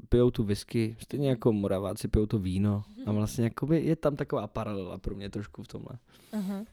pijou 0.08 0.30
tu 0.30 0.44
whisky, 0.44 0.96
stejně 1.00 1.28
jako 1.28 1.52
Moraváci 1.52 2.08
pijou 2.08 2.26
to 2.26 2.38
víno. 2.38 2.82
A 3.06 3.12
vlastně 3.12 3.44
jakoby 3.44 3.80
je 3.80 3.96
tam 3.96 4.16
taková 4.16 4.46
paralela 4.46 4.98
pro 4.98 5.14
mě 5.14 5.30
trošku 5.30 5.62
v 5.62 5.68
tomhle. 5.68 5.98
Aha. 6.32 6.64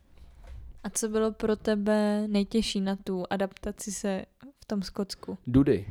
A 0.83 0.89
co 0.89 1.09
bylo 1.09 1.31
pro 1.31 1.55
tebe 1.55 2.27
nejtěžší 2.27 2.81
na 2.81 2.95
tu 2.95 3.23
adaptaci 3.29 3.91
se 3.91 4.25
v 4.59 4.65
tom 4.65 4.81
Skotsku? 4.81 5.37
Dudy, 5.47 5.87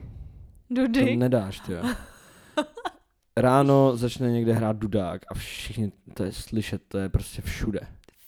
to 0.74 0.86
Dudy? 0.86 1.16
nedáš, 1.16 1.60
ty. 1.60 1.72
Ráno 3.36 3.96
začne 3.96 4.30
někde 4.30 4.52
hrát 4.52 4.76
dudák 4.76 5.22
a 5.28 5.34
všichni 5.34 5.92
to 6.14 6.24
je 6.24 6.32
slyšet, 6.32 6.82
to 6.88 6.98
je 6.98 7.08
prostě 7.08 7.42
všude. 7.42 7.80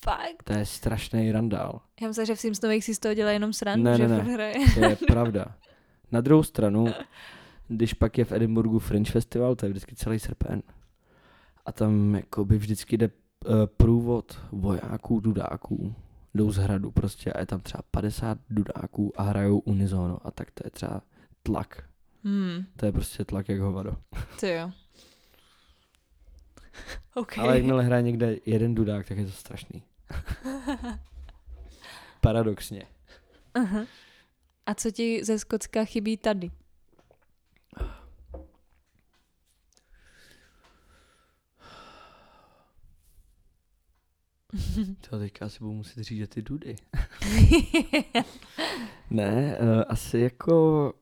Fakt? 0.04 0.42
To 0.44 0.52
je 0.52 0.66
strašný 0.66 1.32
randál. 1.32 1.80
Já 2.00 2.08
myslím, 2.08 2.26
že 2.26 2.34
v 2.34 2.40
Simpsonových 2.40 2.84
si 2.84 2.94
z 2.94 2.98
toho 2.98 3.14
dělá 3.14 3.30
jenom 3.30 3.52
srandu, 3.52 3.84
Ne, 3.84 3.96
že 3.96 4.08
ne, 4.08 4.16
ne. 4.16 4.32
hraje. 4.34 4.54
To 4.74 4.80
je 4.84 4.96
pravda. 5.06 5.46
Na 6.12 6.20
druhou 6.20 6.42
stranu, 6.42 6.86
když 7.68 7.94
pak 7.94 8.18
je 8.18 8.24
v 8.24 8.32
Edinburghu 8.32 8.78
Fringe 8.78 9.10
Festival, 9.12 9.54
to 9.56 9.66
je 9.66 9.70
vždycky 9.70 9.94
celý 9.96 10.18
srpen. 10.18 10.62
A 11.66 11.72
tam 11.72 12.14
jakoby 12.14 12.58
vždycky 12.58 12.96
jde 12.96 13.08
uh, 13.46 13.54
průvod 13.76 14.40
vojáků, 14.52 15.20
dudáků, 15.20 15.94
jdou 16.34 16.50
z 16.50 16.56
hradu 16.56 16.90
prostě 16.90 17.32
a 17.32 17.40
je 17.40 17.46
tam 17.46 17.60
třeba 17.60 17.82
50 17.90 18.38
dudáků 18.50 19.12
a 19.16 19.22
hrajou 19.22 19.58
unizono 19.58 20.18
a 20.24 20.30
tak 20.30 20.50
to 20.50 20.62
je 20.66 20.70
třeba 20.70 21.00
tlak 21.42 21.82
Hmm, 22.24 22.66
To 22.76 22.86
je 22.86 22.92
prostě 22.92 23.24
tlak 23.24 23.48
jak 23.48 23.60
hovado. 23.60 23.96
to 24.40 24.46
jo. 24.46 24.70
OK. 27.14 27.38
Ale 27.38 27.56
jakmile 27.56 27.84
hraje 27.84 28.02
někde 28.02 28.36
jeden 28.46 28.74
dudák, 28.74 29.08
tak 29.08 29.18
je 29.18 29.24
to 29.24 29.30
strašný. 29.32 29.82
Paradoxně. 32.20 32.86
Aha. 33.54 33.86
A 34.66 34.74
co 34.74 34.90
ti 34.90 35.24
ze 35.24 35.38
Skotska 35.38 35.84
chybí 35.84 36.16
tady? 36.16 36.50
To 45.10 45.18
teďka 45.18 45.46
asi 45.46 45.58
budu 45.58 45.72
muset 45.72 46.02
říct, 46.02 46.18
že 46.18 46.26
ty 46.26 46.42
dudy. 46.42 46.76
ne, 49.10 49.58
uh, 49.60 49.82
asi 49.88 50.18
jako 50.18 50.92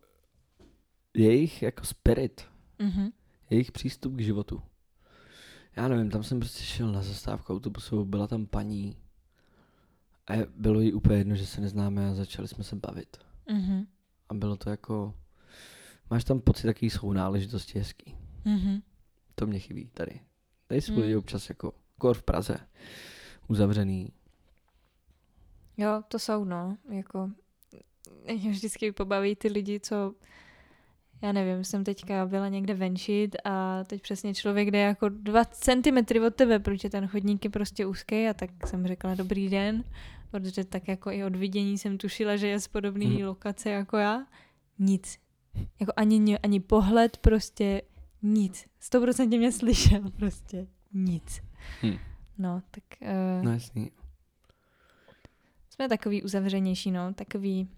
jejich 1.21 1.63
jako 1.63 1.85
spirit, 1.85 2.45
Mhm. 2.79 3.11
jejich 3.51 3.73
přístup 3.73 4.17
k 4.17 4.21
životu. 4.21 4.63
Já 5.77 5.89
nevím, 5.89 6.11
tam 6.11 6.23
jsem 6.23 6.41
prostě 6.41 6.63
šel 6.65 6.93
na 6.93 7.03
zastávku 7.03 7.53
autobusu, 7.53 8.05
byla 8.05 8.27
tam 8.27 8.47
paní 8.47 8.97
a 10.29 10.33
bylo 10.57 10.81
jí 10.81 10.93
úplně 10.93 11.19
jedno, 11.19 11.37
že 11.37 11.47
se 11.47 11.61
neznáme 11.61 12.09
a 12.11 12.15
začali 12.15 12.49
jsme 12.49 12.65
se 12.65 12.77
bavit. 12.77 13.17
Mhm. 13.51 13.87
A 14.29 14.35
bylo 14.35 14.57
to 14.57 14.71
jako, 14.71 15.15
máš 16.11 16.25
tam 16.25 16.41
pocit 16.41 16.67
takový 16.67 16.91
svou 16.91 17.13
náležitosti 17.13 17.79
hezký. 17.79 18.17
Mhm. 18.45 18.83
To 19.35 19.47
mě 19.47 19.59
chybí 19.59 19.87
tady. 19.95 20.21
Tady 20.67 20.81
jsou 20.81 20.93
Hmm. 20.93 21.03
lidi 21.03 21.17
občas 21.17 21.49
jako, 21.49 21.73
kor 21.99 22.17
v 22.17 22.23
Praze, 22.23 22.57
uzavřený. 23.49 24.13
Jo, 25.77 26.03
to 26.09 26.19
jsou, 26.19 26.45
no, 26.45 26.77
jako, 26.91 27.31
mě 28.25 28.51
vždycky 28.51 28.93
pobaví 28.93 29.37
ty 29.37 29.49
lidi, 29.49 29.81
co, 29.81 30.15
já 31.23 31.33
nevím, 31.33 31.65
jsem 31.65 31.85
teďka 31.85 32.27
byla 32.27 32.49
někde 32.49 32.75
venčit 32.75 33.37
a 33.45 33.85
teď 33.85 34.03
přesně 34.03 34.35
člověk 34.35 34.71
jde 34.71 34.79
jako 34.79 35.09
dva 35.09 35.45
centimetry 35.45 36.21
od 36.21 36.35
tebe, 36.35 36.59
protože 36.59 36.91
ten 36.91 37.07
chodník 37.07 37.45
je 37.45 37.51
prostě 37.51 37.87
úzký 37.87 38.29
a 38.29 38.35
tak 38.35 38.51
jsem 38.67 38.87
řekla 38.87 39.15
dobrý 39.15 39.49
den, 39.49 39.85
protože 40.31 40.65
tak 40.65 40.89
jako 40.89 41.11
i 41.11 41.25
od 41.25 41.37
vidění 41.37 41.79
jsem 41.79 41.99
tušila, 41.99 42.37
že 42.37 42.47
je 42.49 42.61
z 42.61 42.69
podobné 42.69 43.05
Mhm. 43.07 43.25
lokace 43.25 43.71
jako 43.71 43.97
já. 43.97 44.27
Nic. 44.79 45.19
Jako 45.81 45.93
ani, 45.97 46.39
ani 46.39 46.61
pohled, 46.61 47.17
prostě 47.17 47.83
nic. 48.23 48.67
100% 48.81 49.39
mě 49.39 49.53
slyšel, 49.53 50.11
prostě 50.19 50.67
nic. 50.93 51.43
Hm. 51.83 51.97
No, 52.39 52.63
tak 52.71 52.85
uh, 53.03 53.45
No 53.45 53.53
jasný. 53.53 53.91
jsme 55.71 55.89
takový 55.89 56.23
uzavřenější, 56.23 56.91
no, 56.91 57.15
takový 57.15 57.69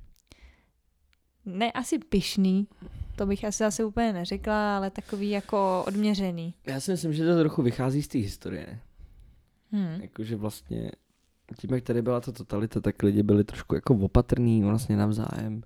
ne 1.44 1.72
asi 1.72 1.98
pyšný, 1.98 2.66
to 3.22 3.26
bych 3.26 3.44
asi 3.44 3.58
zase 3.58 3.84
úplně 3.84 4.12
neřekla, 4.12 4.76
ale 4.76 4.90
takový 4.90 5.30
jako 5.30 5.84
odměřený. 5.86 6.54
Já 6.66 6.80
si 6.80 6.90
myslím, 6.90 7.12
že 7.12 7.24
to 7.24 7.38
trochu 7.38 7.62
vychází 7.62 8.02
z 8.02 8.08
té 8.08 8.18
historie. 8.18 8.80
Hmm. 9.72 10.00
Jakože 10.00 10.36
vlastně 10.36 10.90
tím, 11.58 11.74
jak 11.74 11.84
tady 11.84 12.02
byla 12.02 12.20
ta 12.20 12.32
totalita, 12.32 12.80
tak 12.80 13.02
lidi 13.02 13.22
byli 13.22 13.44
trošku 13.44 13.74
jako 13.74 13.94
opatrní 13.94 14.62
vlastně 14.62 14.96
navzájem. 14.96 15.62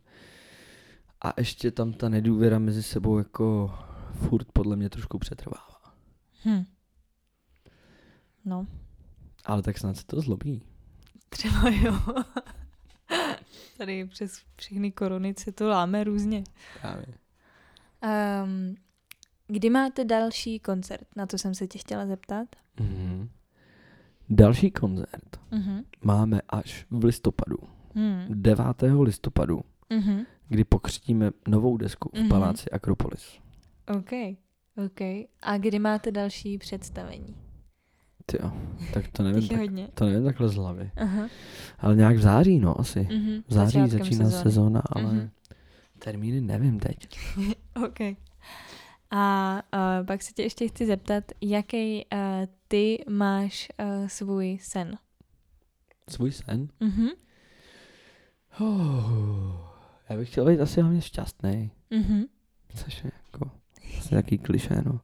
A 1.25 1.33
ještě 1.39 1.71
tam 1.71 1.93
ta 1.93 2.09
nedůvěra 2.09 2.59
mezi 2.59 2.83
sebou 2.83 3.19
jako 3.19 3.75
furt 4.13 4.53
podle 4.53 4.77
mě 4.77 4.91
trošku 4.91 5.19
přetrvává. 5.19 5.95
Hm. 6.45 6.65
No, 8.45 8.67
Ale 9.45 9.63
tak 9.63 9.79
snad 9.79 9.97
se 9.97 10.07
to 10.07 10.21
zlobí. 10.21 10.63
třeba 11.29 11.71
jo. 11.71 12.01
Tady 13.79 14.05
přes 14.05 14.43
všechny 14.57 14.93
korony 14.93 15.35
se 15.39 15.53
to 15.53 15.69
láme 15.69 16.05
různě. 16.05 16.45
Právě. 16.81 17.07
Um, 18.45 18.75
kdy 19.49 19.71
máte 19.71 20.05
další 20.05 20.59
koncert? 20.61 21.07
Na 21.17 21.27
to 21.27 21.39
jsem 21.39 21.55
se 21.55 21.67
tě 21.67 21.79
chtěla 21.79 22.07
zeptat. 22.07 22.49
Mhm. 22.81 23.29
Další 24.29 24.71
koncert 24.71 25.41
Mhm. 25.51 25.83
máme 26.05 26.41
až 26.49 26.87
v 26.91 27.05
listopadu. 27.05 27.57
Hmm. 27.95 28.25
9. 28.29 29.03
listopadu, 29.03 29.61
Mhm. 29.93 30.25
kdy 30.49 30.65
pokřtíme 30.65 31.31
novou 31.49 31.77
desku 31.77 32.11
v 32.15 32.19
Mhm. 32.19 32.29
paláci 32.29 32.71
Akropolis. 32.71 33.39
OK. 33.97 34.13
OK. 34.87 35.01
A 35.43 35.59
kdy 35.59 35.79
máte 35.79 36.11
další 36.11 36.59
představení? 36.59 37.37
Ty 38.27 38.39
jo, 38.43 38.53
tak 38.95 39.09
to 39.09 39.23
nevím, 39.23 39.49
tak, 39.49 39.59
hodně. 39.59 39.89
to 39.95 40.05
nevím 40.05 40.25
takhle 40.25 40.49
z 40.49 40.55
hlavy. 40.55 40.91
Aha. 40.97 41.29
Ale 41.79 41.97
nějak 41.97 42.17
v 42.17 42.21
září, 42.21 42.59
no 42.59 42.81
asi. 42.81 43.01
Mhm. 43.01 43.43
V 43.49 43.53
září 43.53 43.73
Začátkem 43.81 43.99
začíná 43.99 44.25
sezóny. 44.25 44.43
sezóna, 44.43 44.83
ale 44.91 45.03
Mhm. 45.05 45.31
Termíny 46.07 46.41
nevím 46.41 46.81
teď. 46.81 47.09
OK. 47.87 48.17
A 49.11 49.55
uh, 49.75 50.07
pak 50.07 50.23
se 50.23 50.33
tě 50.33 50.43
ještě 50.43 50.69
chci 50.69 50.87
zeptat, 50.87 51.25
jaký 51.41 52.05
uh, 52.13 52.21
ty 52.69 53.05
máš 53.09 53.69
uh, 53.81 54.07
svůj 54.07 54.59
sen? 54.63 54.99
Svůj 56.11 56.33
sen? 56.33 56.69
Mhm. 56.81 57.09
Oh, 58.61 59.53
já 60.09 60.17
bych 60.17 60.31
chtěl 60.31 60.47
být 60.47 60.61
asi 60.61 60.81
hlavně 60.81 61.01
šťastný. 61.01 61.71
Mhm. 61.91 62.25
Což 62.75 63.05
je 63.05 63.11
jako 63.27 63.51
asi 63.99 64.09
takový 64.09 64.39
klišé, 64.39 64.83
no. 64.87 65.01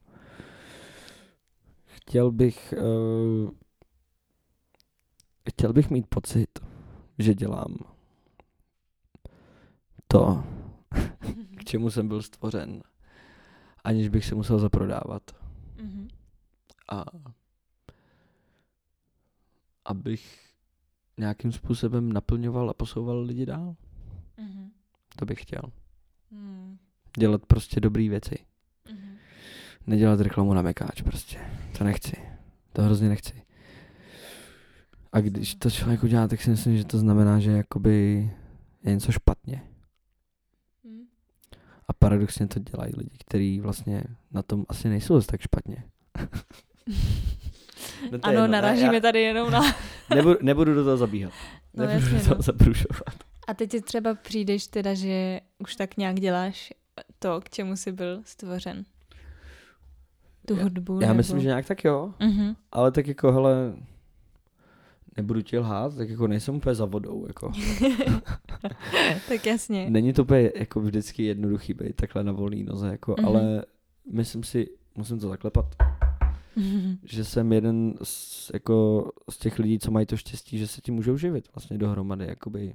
Chtěl 1.85 2.31
bych, 2.31 2.73
uh, 2.77 3.51
chtěl 5.49 5.73
bych 5.73 5.89
mít 5.89 6.07
pocit, 6.09 6.59
že 7.19 7.33
dělám 7.33 7.77
to, 10.07 10.43
k 11.63 11.69
čemu 11.69 11.89
jsem 11.89 12.07
byl 12.07 12.21
stvořen, 12.21 12.83
aniž 13.83 14.09
bych 14.09 14.25
se 14.25 14.35
musel 14.35 14.59
zaprodávat. 14.59 15.31
Mhm. 15.81 16.07
A 16.91 17.05
abych 19.85 20.49
nějakým 21.17 21.51
způsobem 21.51 22.13
naplňoval 22.13 22.69
a 22.69 22.73
posouval 22.73 23.21
lidi 23.21 23.45
dál. 23.45 23.75
Mhm. 24.37 24.71
To 25.15 25.25
bych 25.25 25.41
chtěl. 25.41 25.61
Mm. 26.31 26.77
Dělat 27.17 27.45
prostě 27.45 27.79
dobré 27.79 28.09
věci. 28.09 28.35
Mhm. 28.91 29.17
Nedělat 29.87 30.19
reklamu 30.19 30.53
na 30.53 30.61
mekáč 30.61 31.01
prostě. 31.01 31.39
To 31.77 31.83
nechci. 31.83 32.15
To 32.73 32.81
hrozně 32.81 33.09
nechci. 33.09 33.41
A 35.11 35.19
když 35.19 35.55
to 35.55 35.71
člověk 35.71 36.03
udělá, 36.03 36.27
tak 36.27 36.41
si 36.41 36.49
myslím, 36.49 36.77
že 36.77 36.85
to 36.85 36.97
znamená, 36.97 37.39
že 37.39 37.51
jakoby 37.51 38.29
je 38.83 38.93
něco 38.93 39.11
špatně. 39.11 39.72
A 41.87 41.93
paradoxně 41.93 42.47
to 42.47 42.59
dělají 42.59 42.93
lidi, 42.97 43.17
kteří 43.19 43.59
vlastně 43.59 44.03
na 44.31 44.41
tom 44.41 44.65
asi 44.69 44.89
nejsou 44.89 45.21
tak 45.21 45.41
špatně. 45.41 45.83
No 48.11 48.19
Ano, 48.21 48.33
jedno, 48.33 48.47
narážíme 48.47 48.93
já 48.93 48.99
tady 48.99 49.21
jenom 49.21 49.51
na... 49.51 49.61
Nebudu, 50.15 50.35
nebudu 50.41 50.73
do 50.73 50.83
toho 50.83 50.97
zabíhat. 50.97 51.33
No 51.73 51.85
Nebudu 51.85 52.05
jasně, 52.05 52.17
do 52.19 52.23
toho 52.23 52.35
no. 52.35 52.41
zabrušovat. 52.41 53.13
A 53.47 53.53
teď 53.53 53.71
ti 53.71 53.81
třeba 53.81 54.15
přijdeš 54.15 54.67
teda, 54.67 54.93
že 54.93 55.39
už 55.59 55.75
tak 55.75 55.97
nějak 55.97 56.19
děláš 56.19 56.73
to, 57.19 57.41
k 57.41 57.49
čemu 57.49 57.75
jsi 57.77 57.91
byl 57.91 58.21
stvořen. 58.25 58.83
Tu 60.47 60.55
Já- 60.57 60.63
hudbu, 60.63 60.93
Já 61.01 61.07
nebo... 61.07 61.17
myslím, 61.17 61.39
že 61.39 61.47
nějak 61.47 61.65
tak 61.65 61.83
jo. 61.83 62.13
Mhm. 62.19 62.55
Ale 62.71 62.91
tak 62.91 63.07
jako, 63.07 63.31
hele, 63.31 63.73
nebudu 65.17 65.41
ti 65.41 65.59
lhát, 65.59 65.95
tak 65.97 66.09
jako 66.09 66.27
nejsem 66.27 66.55
úplně 66.55 66.75
za 66.75 66.85
vodou, 66.85 67.25
jako. 67.27 67.51
tak 69.27 69.45
jasně. 69.45 69.89
Není 69.89 70.13
to 70.13 70.21
úplně 70.21 70.51
jako 70.55 70.79
vždycky 70.81 71.23
jednoduchý 71.23 71.73
být 71.73 71.95
takhle 71.95 72.23
na 72.23 72.31
volný 72.31 72.63
noze, 72.63 72.87
jako, 72.87 73.15
Mhm. 73.17 73.27
ale 73.27 73.65
myslím 74.11 74.43
si, 74.43 74.67
musím 74.95 75.19
to 75.19 75.27
zaklepat, 75.29 75.75
Mhm. 76.55 76.97
že 77.03 77.23
jsem 77.25 77.53
jeden 77.53 77.93
z, 78.03 78.51
jako, 78.53 79.11
z 79.29 79.37
těch 79.37 79.59
lidí, 79.59 79.79
co 79.79 79.91
mají 79.91 80.05
to 80.05 80.17
štěstí, 80.17 80.57
že 80.57 80.67
se 80.67 80.81
tím 80.81 80.95
můžou 80.95 81.17
živit 81.17 81.49
vlastně 81.55 81.77
dohromady, 81.77 82.25
jakoby 82.27 82.73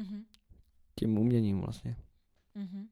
Mhm. 0.00 0.22
tím 0.98 1.18
uměním 1.18 1.60
vlastně. 1.60 1.96
Mhm. 2.54 2.86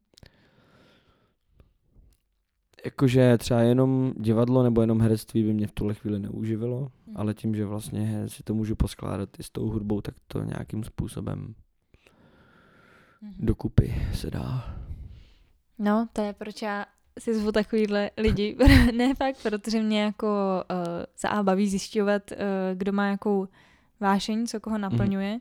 Jakože 2.85 3.39
třeba 3.39 3.61
jenom 3.61 4.13
divadlo 4.17 4.63
nebo 4.63 4.81
jenom 4.81 5.01
herectví 5.01 5.43
by 5.45 5.53
mě 5.53 5.67
v 5.67 5.73
tuhle 5.73 5.95
chvíli 5.95 6.19
neuživilo, 6.19 6.81
Mhm. 6.81 7.17
ale 7.17 7.35
tím, 7.35 7.55
že 7.55 7.65
vlastně 7.67 8.29
si 8.29 8.43
to 8.43 8.55
můžu 8.55 8.77
poskládat 8.77 9.29
i 9.39 9.43
s 9.43 9.51
tou 9.51 9.69
hudbou, 9.71 10.01
tak 10.01 10.15
to 10.27 10.43
nějakým 10.43 10.85
způsobem 10.85 11.55
Mhm. 13.23 13.35
dokupy 13.39 13.95
se 14.15 14.31
dá. 14.31 14.77
No, 15.79 16.09
to 16.13 16.21
je 16.23 16.33
proč 16.33 16.63
já 16.63 16.87
si 17.19 17.35
zvu 17.35 17.53
takovýhle 17.53 18.11
lidi. 18.17 18.57
ne 18.97 19.15
fakt, 19.15 19.37
protože 19.43 19.83
mě 19.83 20.03
jako 20.03 20.65
uh, 20.71 20.77
za 21.21 21.29
A 21.29 21.43
baví 21.43 21.69
zjišťovat, 21.69 22.31
uh, 22.33 22.37
kdo 22.75 22.93
má 22.93 23.07
jakou 23.07 23.49
vášeň, 24.01 24.47
co 24.47 24.61
koho 24.61 24.79
naplňuje. 24.79 25.39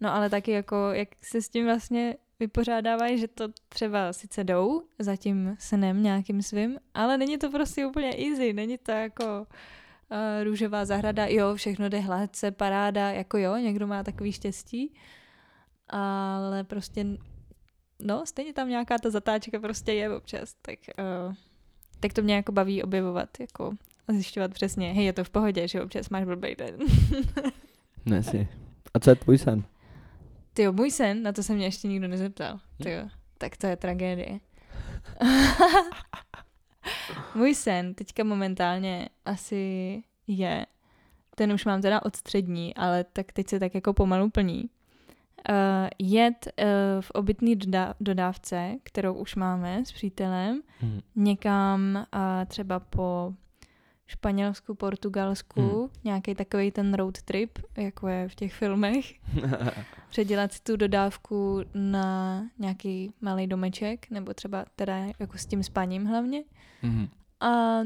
No 0.00 0.14
ale 0.14 0.30
taky 0.30 0.50
jako, 0.50 0.76
jak 0.92 1.08
se 1.22 1.42
s 1.42 1.48
tím 1.48 1.64
vlastně 1.64 2.16
vypořádávají, 2.42 3.18
že 3.18 3.28
to 3.28 3.48
třeba 3.68 4.12
sice 4.12 4.44
jdou 4.44 4.82
za 4.98 5.16
tím 5.16 5.56
snem 5.58 6.02
nějakým 6.02 6.42
svým, 6.42 6.78
ale 6.94 7.18
není 7.18 7.38
to 7.38 7.50
prostě 7.50 7.86
úplně 7.86 8.08
easy, 8.08 8.52
není 8.52 8.78
to 8.78 8.90
jako 8.90 9.24
uh, 9.40 10.44
růžová 10.44 10.84
zahrada, 10.84 11.26
jo, 11.26 11.54
všechno 11.54 11.88
jde 11.88 12.00
hladce, 12.00 12.50
paráda, 12.50 13.10
jako 13.10 13.38
jo, 13.38 13.56
někdo 13.56 13.86
má 13.86 14.02
takový 14.02 14.32
štěstí, 14.32 14.94
ale 15.88 16.64
prostě 16.64 17.06
no, 17.98 18.26
stejně 18.26 18.52
tam 18.52 18.68
nějaká 18.68 18.98
ta 18.98 19.10
zatáčka 19.10 19.60
prostě 19.60 19.92
je 19.92 20.16
občas, 20.16 20.54
tak, 20.62 20.78
uh, 21.28 21.34
tak 22.00 22.12
to 22.12 22.22
mě 22.22 22.34
jako 22.34 22.52
baví 22.52 22.82
objevovat, 22.82 23.40
jako 23.40 23.74
zjišťovat 24.08 24.50
přesně, 24.54 24.92
hej, 24.92 25.04
je 25.04 25.12
to 25.12 25.24
v 25.24 25.30
pohodě, 25.30 25.68
že 25.68 25.82
občas 25.82 26.08
máš 26.08 26.24
blbý 26.24 26.54
den. 26.54 26.74
ne 28.06 28.22
si. 28.22 28.48
A 28.94 28.98
co 28.98 29.10
je 29.10 29.16
tvůj 29.16 29.38
sen? 29.38 29.64
Ty 30.54 30.70
můj 30.70 30.90
sen, 30.90 31.22
na 31.22 31.32
to 31.32 31.42
se 31.42 31.54
mě 31.54 31.66
ještě 31.66 31.88
nikdo 31.88 32.08
nezeptal. 32.08 32.60
Ty 32.82 32.90
tak 33.38 33.56
to 33.56 33.66
je 33.66 33.76
tragédie. 33.76 34.40
můj 37.34 37.54
sen 37.54 37.94
teďka 37.94 38.24
momentálně 38.24 39.08
asi 39.24 40.02
je, 40.26 40.66
ten 41.34 41.52
už 41.52 41.64
mám 41.64 41.82
teda 41.82 42.02
od 42.02 42.16
střední, 42.16 42.74
ale 42.74 43.04
tak 43.04 43.32
teď 43.32 43.48
se 43.48 43.60
tak 43.60 43.74
jako 43.74 43.92
pomalu 43.92 44.30
plní. 44.30 44.70
Uh, 45.48 45.88
jet 45.98 46.46
uh, 46.46 46.64
v 47.00 47.10
obytný 47.10 47.56
doda- 47.56 47.94
dodávce, 48.00 48.74
kterou 48.82 49.14
už 49.14 49.34
máme 49.34 49.84
s 49.84 49.92
přítelem, 49.92 50.62
hmm. 50.78 51.00
někam 51.16 52.06
uh, 52.14 52.20
třeba 52.46 52.80
po 52.80 53.34
Španělsku, 54.12 54.74
Portugalsku, 54.74 55.60
hmm. 55.60 55.88
nějaký 56.04 56.34
takový 56.34 56.70
ten 56.70 56.94
road 56.94 57.22
trip, 57.22 57.58
jako 57.76 58.08
je 58.08 58.28
v 58.28 58.34
těch 58.34 58.54
filmech. 58.54 59.14
Předělat 60.08 60.60
tu 60.60 60.76
dodávku 60.76 61.60
na 61.74 62.42
nějaký 62.58 63.12
malý 63.20 63.46
domeček, 63.46 64.10
nebo 64.10 64.34
třeba 64.34 64.64
teda 64.76 64.96
jako 65.18 65.38
s 65.38 65.46
tím 65.46 65.62
spaním 65.62 66.04
hlavně. 66.04 66.44
Hmm. 66.80 67.08
A 67.40 67.80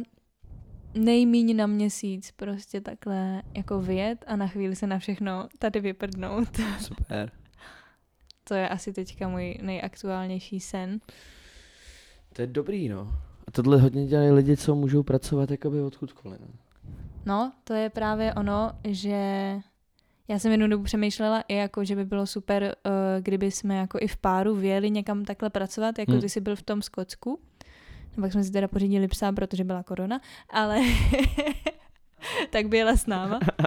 nejmíň 0.94 1.56
na 1.56 1.66
měsíc 1.66 2.30
prostě 2.30 2.80
takhle 2.80 3.42
jako 3.56 3.80
vyjet 3.80 4.24
a 4.26 4.36
na 4.36 4.46
chvíli 4.46 4.76
se 4.76 4.86
na 4.86 4.98
všechno 4.98 5.48
tady 5.58 5.80
vyprdnout. 5.80 6.60
Super. 6.80 7.32
to 8.44 8.54
je 8.54 8.68
asi 8.68 8.92
teďka 8.92 9.28
můj 9.28 9.58
nejaktuálnější 9.62 10.60
sen. 10.60 11.00
To 12.32 12.42
je 12.42 12.46
dobrý, 12.46 12.88
no. 12.88 13.22
A 13.46 13.50
tohle 13.50 13.80
hodně 13.80 14.06
dělají 14.06 14.30
lidi, 14.30 14.56
co 14.56 14.74
můžou 14.74 15.02
pracovat 15.02 15.50
jakoby 15.50 15.82
odkudkoliv. 15.82 16.40
No, 16.40 16.46
no 17.26 17.52
to 17.64 17.74
je 17.74 17.90
právě 17.90 18.34
ono, 18.34 18.70
že 18.84 19.16
já 20.28 20.38
jsem 20.38 20.50
jednu 20.50 20.68
dobu 20.68 20.84
přemýšlela 20.84 21.40
i 21.48 21.54
jako, 21.54 21.84
že 21.84 21.96
by 21.96 22.04
bylo 22.04 22.26
super, 22.26 22.62
uh, 22.86 22.92
kdyby 23.20 23.50
jsme 23.50 23.76
jako 23.76 23.98
i 24.00 24.08
v 24.08 24.16
páru 24.16 24.54
vyjeli 24.54 24.90
někam 24.90 25.24
takhle 25.24 25.50
pracovat, 25.50 25.98
jako 25.98 26.12
hmm. 26.12 26.20
ty 26.20 26.28
jsi 26.28 26.40
byl 26.40 26.56
v 26.56 26.62
tom 26.62 26.82
Skotsku. 26.82 27.40
No, 28.16 28.22
pak 28.22 28.32
jsme 28.32 28.44
si 28.44 28.52
teda 28.52 28.68
pořídili 28.68 29.08
psa, 29.08 29.32
protože 29.32 29.64
byla 29.64 29.82
korona, 29.82 30.20
ale 30.50 30.80
tak 32.50 32.68
by 32.68 32.76
jela 32.76 32.96
s 32.96 33.06
náma. 33.06 33.38
Uh, 33.60 33.66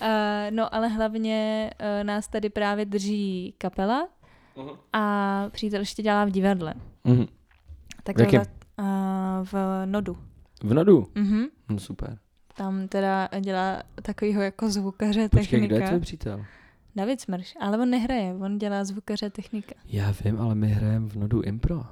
no 0.50 0.74
ale 0.74 0.88
hlavně 0.88 1.70
uh, 1.80 2.04
nás 2.04 2.28
tady 2.28 2.50
právě 2.50 2.84
drží 2.84 3.54
kapela 3.58 4.08
uh-huh. 4.56 4.76
a 4.92 5.44
přítel 5.50 5.80
ještě 5.80 6.02
dělá 6.02 6.24
v 6.24 6.30
divadle. 6.30 6.74
Uh-huh. 7.04 7.28
Tak 8.02 8.16
v 8.18 8.65
Uh, 8.78 8.86
v 9.44 9.54
Nodu. 9.84 10.18
V 10.62 10.74
Nodu? 10.74 11.08
Mhm. 11.14 11.44
No 11.68 11.78
super. 11.78 12.18
Tam 12.56 12.88
teda 12.88 13.28
dělá 13.40 13.82
takovýho 14.02 14.42
jako 14.42 14.70
zvukaře 14.70 15.28
Počkej, 15.28 15.60
technika. 15.60 15.66
kdo 15.66 15.76
je 15.76 15.88
tvůj 15.88 16.00
přítel? 16.00 16.44
David 16.96 17.20
Smrš, 17.20 17.54
ale 17.60 17.78
on 17.78 17.90
nehraje, 17.90 18.34
on 18.34 18.58
dělá 18.58 18.84
zvukaře 18.84 19.30
technika. 19.30 19.74
Já 19.86 20.14
vím, 20.24 20.40
ale 20.40 20.54
my 20.54 20.68
hrajeme 20.68 21.08
v 21.08 21.16
Nodu 21.16 21.40
impro. 21.42 21.82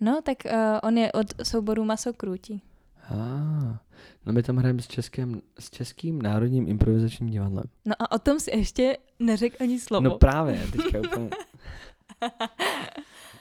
No, 0.00 0.20
tak 0.24 0.36
uh, 0.44 0.52
on 0.82 0.98
je 0.98 1.12
od 1.12 1.26
souboru 1.46 1.84
Masokrůti. 1.84 2.60
Ah, 3.10 3.78
no 4.26 4.32
my 4.32 4.42
tam 4.42 4.56
hrajeme 4.56 4.82
s, 4.82 4.86
českým, 4.88 5.42
s 5.58 5.70
Českým 5.70 6.22
národním 6.22 6.68
improvizačním 6.68 7.30
divadlem. 7.30 7.64
No 7.84 7.94
a 7.98 8.12
o 8.12 8.18
tom 8.18 8.40
si 8.40 8.56
ještě 8.56 8.96
neřekl 9.18 9.56
ani 9.60 9.80
slovo. 9.80 10.08
No 10.08 10.18
právě, 10.18 10.66
teďka 10.72 10.98
úplně... 11.12 11.30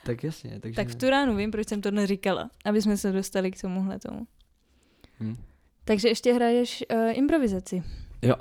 tak 0.09 0.23
jasně. 0.23 0.59
Takže... 0.59 0.75
Tak 0.75 0.87
v 0.87 0.95
tu 0.95 1.09
ránu 1.09 1.35
vím, 1.35 1.51
proč 1.51 1.67
jsem 1.67 1.81
to 1.81 1.91
neříkala, 1.91 2.49
aby 2.65 2.81
jsme 2.81 2.97
se 2.97 3.11
dostali 3.11 3.51
k 3.51 3.61
tomuhle 3.61 3.99
tomu. 3.99 4.27
Hmm. 5.19 5.37
Takže 5.85 6.07
ještě 6.07 6.33
hraješ 6.33 6.83
uh, 6.93 7.17
improvizaci. 7.17 7.83
Jo. 8.21 8.35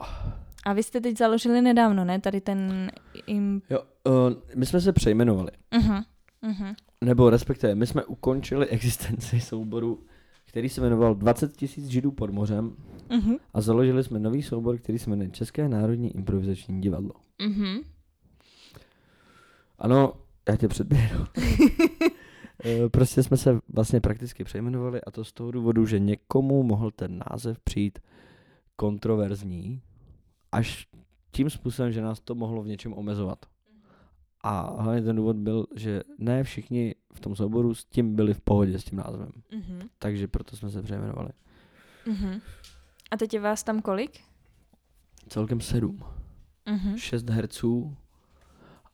A 0.64 0.72
vy 0.72 0.82
jste 0.82 1.00
teď 1.00 1.18
založili 1.18 1.62
nedávno, 1.62 2.04
ne? 2.04 2.20
Tady 2.20 2.40
ten... 2.40 2.90
Im... 3.26 3.62
Jo, 3.70 3.82
uh, 4.04 4.14
my 4.54 4.66
jsme 4.66 4.80
se 4.80 4.92
přejmenovali. 4.92 5.50
Uh-huh. 5.72 6.04
Uh-huh. 6.42 6.74
Nebo 7.00 7.30
respektive, 7.30 7.74
my 7.74 7.86
jsme 7.86 8.04
ukončili 8.04 8.66
existenci 8.68 9.40
souboru, 9.40 10.04
který 10.44 10.68
se 10.68 10.80
jmenoval 10.80 11.14
20 11.14 11.56
tisíc 11.56 11.86
židů 11.86 12.12
pod 12.12 12.30
mořem 12.30 12.76
uh-huh. 13.08 13.38
a 13.54 13.60
založili 13.60 14.04
jsme 14.04 14.18
nový 14.18 14.42
soubor, 14.42 14.78
který 14.78 14.98
se 14.98 15.10
jmenuje 15.10 15.30
České 15.30 15.68
národní 15.68 16.16
improvizační 16.16 16.80
divadlo. 16.80 17.12
Uh-huh. 17.40 17.84
Ano, 19.78 20.12
já 20.48 20.56
tě 20.56 20.68
předběhnu. 20.68 21.26
Eh, 22.64 22.88
prostě 22.88 23.22
jsme 23.22 23.36
se 23.36 23.58
vlastně 23.68 24.00
prakticky 24.00 24.44
přejmenovali 24.44 25.00
a 25.00 25.10
to 25.10 25.24
z 25.24 25.32
toho 25.32 25.50
důvodu, 25.50 25.86
že 25.86 25.98
někomu 25.98 26.62
mohl 26.62 26.90
ten 26.90 27.22
název 27.30 27.58
přijít 27.58 27.98
kontroverzní, 28.76 29.82
až 30.52 30.86
tím 31.30 31.50
způsobem, 31.50 31.92
že 31.92 32.02
nás 32.02 32.20
to 32.20 32.34
mohlo 32.34 32.62
v 32.62 32.66
něčem 32.66 32.92
omezovat. 32.92 33.46
A 34.40 34.82
hlavně 34.82 35.02
ten 35.02 35.16
důvod 35.16 35.36
byl, 35.36 35.66
že 35.76 36.02
ne 36.18 36.44
všichni 36.44 36.94
v 37.12 37.20
tom 37.20 37.36
souboru 37.36 37.74
s 37.74 37.84
tím 37.84 38.16
byli 38.16 38.34
v 38.34 38.40
pohodě 38.40 38.78
s 38.78 38.84
tím 38.84 38.98
názvem. 38.98 39.30
Mm-hmm. 39.50 39.88
Takže 39.98 40.28
proto 40.28 40.56
jsme 40.56 40.70
se 40.70 40.82
přejmenovali. 40.82 41.30
Mm-hmm. 42.06 42.40
A 43.10 43.16
teď 43.16 43.34
je 43.34 43.40
vás 43.40 43.62
tam 43.62 43.82
kolik? 43.82 44.20
Celkem 45.28 45.60
sedm. 45.60 45.98
Mm-hmm. 46.66 46.96
Šest 46.96 47.30
herců 47.30 47.96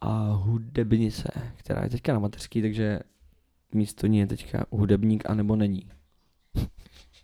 a 0.05 0.33
hudebnice, 0.33 1.31
která 1.57 1.83
je 1.83 1.91
teďka 1.91 2.13
na 2.13 2.19
mateřský, 2.19 2.63
takže 2.63 3.01
místo 3.73 4.07
ní 4.07 4.19
je 4.19 4.27
teďka 4.27 4.67
hudebník 4.71 5.31
anebo 5.31 5.57
není. 5.57 5.91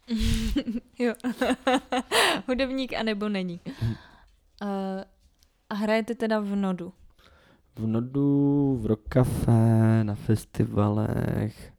jo. 0.98 1.14
hudebník 2.48 2.94
anebo 2.94 3.28
není. 3.28 3.60
Uh, 4.62 4.68
a 5.70 5.74
hrajete 5.74 6.14
teda 6.14 6.40
v 6.40 6.56
Nodu? 6.56 6.92
V 7.76 7.86
Nodu, 7.86 8.78
v 8.82 8.86
Rock 8.86 9.08
Café, 9.08 10.04
na 10.04 10.14
festivalech. 10.14 11.72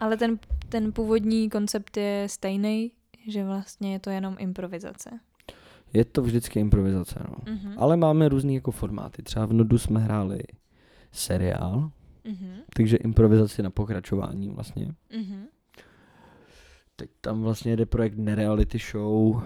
Ale 0.00 0.16
ten, 0.16 0.38
ten 0.68 0.92
původní 0.92 1.50
koncept 1.50 1.96
je 1.96 2.26
stejný, 2.28 2.92
že 3.28 3.44
vlastně 3.44 3.92
je 3.92 4.00
to 4.00 4.10
jenom 4.10 4.36
improvizace. 4.38 5.20
Je 5.92 6.04
to 6.04 6.22
vždycky 6.22 6.60
improvizace, 6.60 7.20
no. 7.28 7.36
Mm-hmm. 7.36 7.74
Ale 7.76 7.96
máme 7.96 8.28
různý 8.28 8.54
jako 8.54 8.70
formáty. 8.70 9.22
Třeba 9.22 9.46
v 9.46 9.52
Nodu 9.52 9.78
jsme 9.78 10.00
hráli 10.00 10.40
seriál, 11.12 11.90
mm-hmm. 12.24 12.52
takže 12.76 12.96
improvizaci 12.96 13.62
na 13.62 13.70
pokračování 13.70 14.48
vlastně. 14.48 14.86
Mm-hmm. 14.86 15.44
Teď 16.96 17.10
tam 17.20 17.42
vlastně 17.42 17.76
jde 17.76 17.86
projekt 17.86 18.18
Nereality 18.18 18.78
Show, 18.78 19.42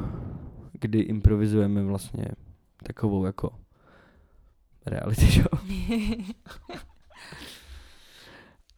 kdy 0.72 1.01
improvizujeme 1.01 1.82
vlastně 1.82 2.26
takovou 2.82 3.24
jako 3.24 3.51
reality 4.86 5.26
show. 5.26 5.59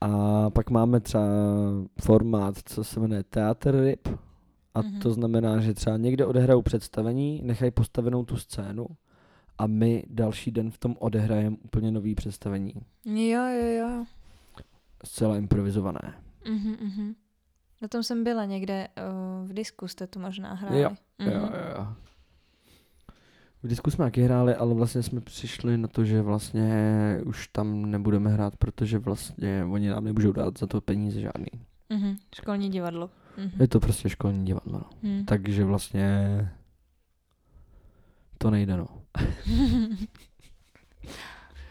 A 0.01 0.51
pak 0.51 0.71
máme 0.71 1.01
třeba 1.01 1.25
formát, 2.01 2.55
co 2.65 2.85
se 2.85 3.01
jmenuje 3.01 3.23
Theater 3.23 3.85
Rip, 3.85 4.09
a 4.77 4.83
mm-hmm. 4.83 4.99
to 4.99 5.11
znamená, 5.11 5.61
že 5.61 5.75
třeba 5.75 5.97
někde 5.97 6.27
odehrajou 6.27 6.63
představení, 6.63 7.41
nechají 7.45 7.71
postavenou 7.71 8.25
tu 8.25 8.37
scénu 8.37 8.87
a 9.59 9.67
my 9.67 10.05
další 10.09 10.51
den 10.51 10.71
v 10.71 10.79
tom 10.79 10.97
odehrajeme 10.99 11.57
úplně 11.65 11.91
nový 11.91 12.15
představení. 12.15 12.73
Jo, 13.05 13.43
jo, 13.47 13.67
jo. 13.67 14.05
Zcela 15.05 15.37
improvizované. 15.37 16.15
Mm-hmm, 16.45 16.77
mm-hmm. 16.77 17.15
Na 17.83 17.89
tom 17.89 18.03
jsem 18.03 18.25
byla 18.25 18.45
někde 18.45 18.89
uh, 19.43 19.49
v 19.49 19.53
disku, 19.53 19.89
jste 19.89 20.07
tu 20.07 20.21
možná 20.21 20.55
hráli. 20.55 20.81
Jo, 20.81 20.91
mm-hmm. 20.91 21.33
jo, 21.33 21.51
jo. 21.79 21.87
V 23.63 23.69
disku 23.69 23.91
jsme 23.91 24.05
taky 24.05 24.23
hráli, 24.23 24.55
ale 24.55 24.75
vlastně 24.75 25.03
jsme 25.03 25.21
přišli 25.21 25.79
na 25.79 25.89
to, 25.89 26.05
že 26.05 26.23
vlastně 26.23 26.71
už 27.27 27.49
tam 27.49 27.91
nebudeme 27.91 28.31
hrát, 28.31 28.57
protože 28.57 28.99
vlastně 28.99 29.65
oni 29.65 29.89
nám 29.89 30.05
nemůžou 30.05 30.33
dát 30.33 30.59
za 30.59 30.67
to 30.67 30.81
peníze 30.81 31.21
žádný. 31.21 31.47
Mm-hmm. 31.91 32.17
Školní 32.35 32.71
divadlo. 32.71 33.11
Mm-hmm. 33.37 33.61
Je 33.61 33.69
to 33.69 33.81
prostě 33.81 34.09
školní 34.09 34.45
divadlo. 34.45 34.79
No. 34.79 35.11
Mm. 35.11 35.25
Takže 35.25 35.65
vlastně 35.65 36.39
to 38.39 38.51
nejde, 38.51 38.77
no. 38.77 38.87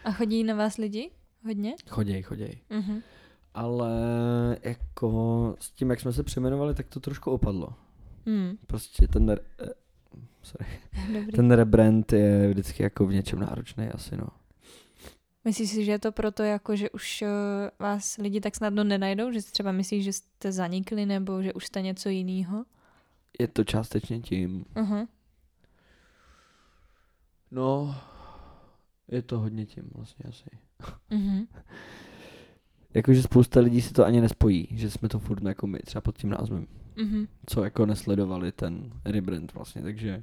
A 0.04 0.12
chodí 0.12 0.44
na 0.44 0.54
vás 0.54 0.76
lidi? 0.76 1.10
Hodně? 1.44 1.74
Choděj, 1.88 2.22
choděj. 2.22 2.60
Mm-hmm. 2.70 3.02
Ale 3.54 3.90
jako 4.62 5.54
s 5.60 5.70
tím, 5.70 5.90
jak 5.90 6.00
jsme 6.00 6.12
se 6.12 6.22
přejmenovali, 6.22 6.74
tak 6.74 6.86
to 6.86 7.00
trošku 7.00 7.30
opadlo. 7.30 7.68
Mm. 8.26 8.56
Prostě 8.66 9.08
ten, 9.08 9.28
re, 9.28 9.40
eh, 9.62 9.68
sorry, 10.42 10.66
Dobrý. 11.12 11.32
ten 11.32 11.50
rebrand 11.50 12.12
je 12.12 12.48
vždycky 12.48 12.82
jako 12.82 13.06
v 13.06 13.12
něčem 13.12 13.38
náročný 13.40 13.88
asi, 13.88 14.16
no. 14.16 14.26
Myslíš 15.46 15.70
si, 15.70 15.84
že 15.84 15.92
je 15.92 15.98
to 15.98 16.12
proto, 16.12 16.42
jako, 16.42 16.76
že 16.76 16.90
už 16.90 17.22
uh, 17.22 17.28
vás 17.78 18.16
lidi 18.16 18.40
tak 18.40 18.54
snadno 18.56 18.84
nenajdou? 18.84 19.32
Že 19.32 19.42
si 19.42 19.52
třeba 19.52 19.72
myslíš, 19.72 20.04
že 20.04 20.12
jste 20.12 20.52
zanikli 20.52 21.06
nebo 21.06 21.42
že 21.42 21.52
už 21.52 21.66
jste 21.66 21.82
něco 21.82 22.08
jiného? 22.08 22.64
Je 23.40 23.48
to 23.48 23.64
částečně 23.64 24.20
tím. 24.20 24.64
Uh-huh. 24.74 25.08
No, 27.50 27.96
je 29.08 29.22
to 29.22 29.38
hodně 29.38 29.66
tím 29.66 29.90
vlastně 29.94 30.24
asi. 30.28 30.50
Uh-huh. 31.10 31.46
jakože 32.94 33.22
spousta 33.22 33.60
lidí 33.60 33.82
si 33.82 33.92
to 33.92 34.04
ani 34.04 34.20
nespojí, 34.20 34.68
že 34.70 34.90
jsme 34.90 35.08
to 35.08 35.18
furt 35.18 35.42
jako 35.42 35.66
my, 35.66 35.78
třeba 35.78 36.00
pod 36.00 36.18
tím 36.18 36.30
názvem, 36.30 36.66
Mhm. 36.96 37.26
co 37.46 37.64
jako 37.64 37.86
nesledovali 37.86 38.52
ten 38.52 38.92
rebrand 39.04 39.54
vlastně, 39.54 39.82
takže 39.82 40.22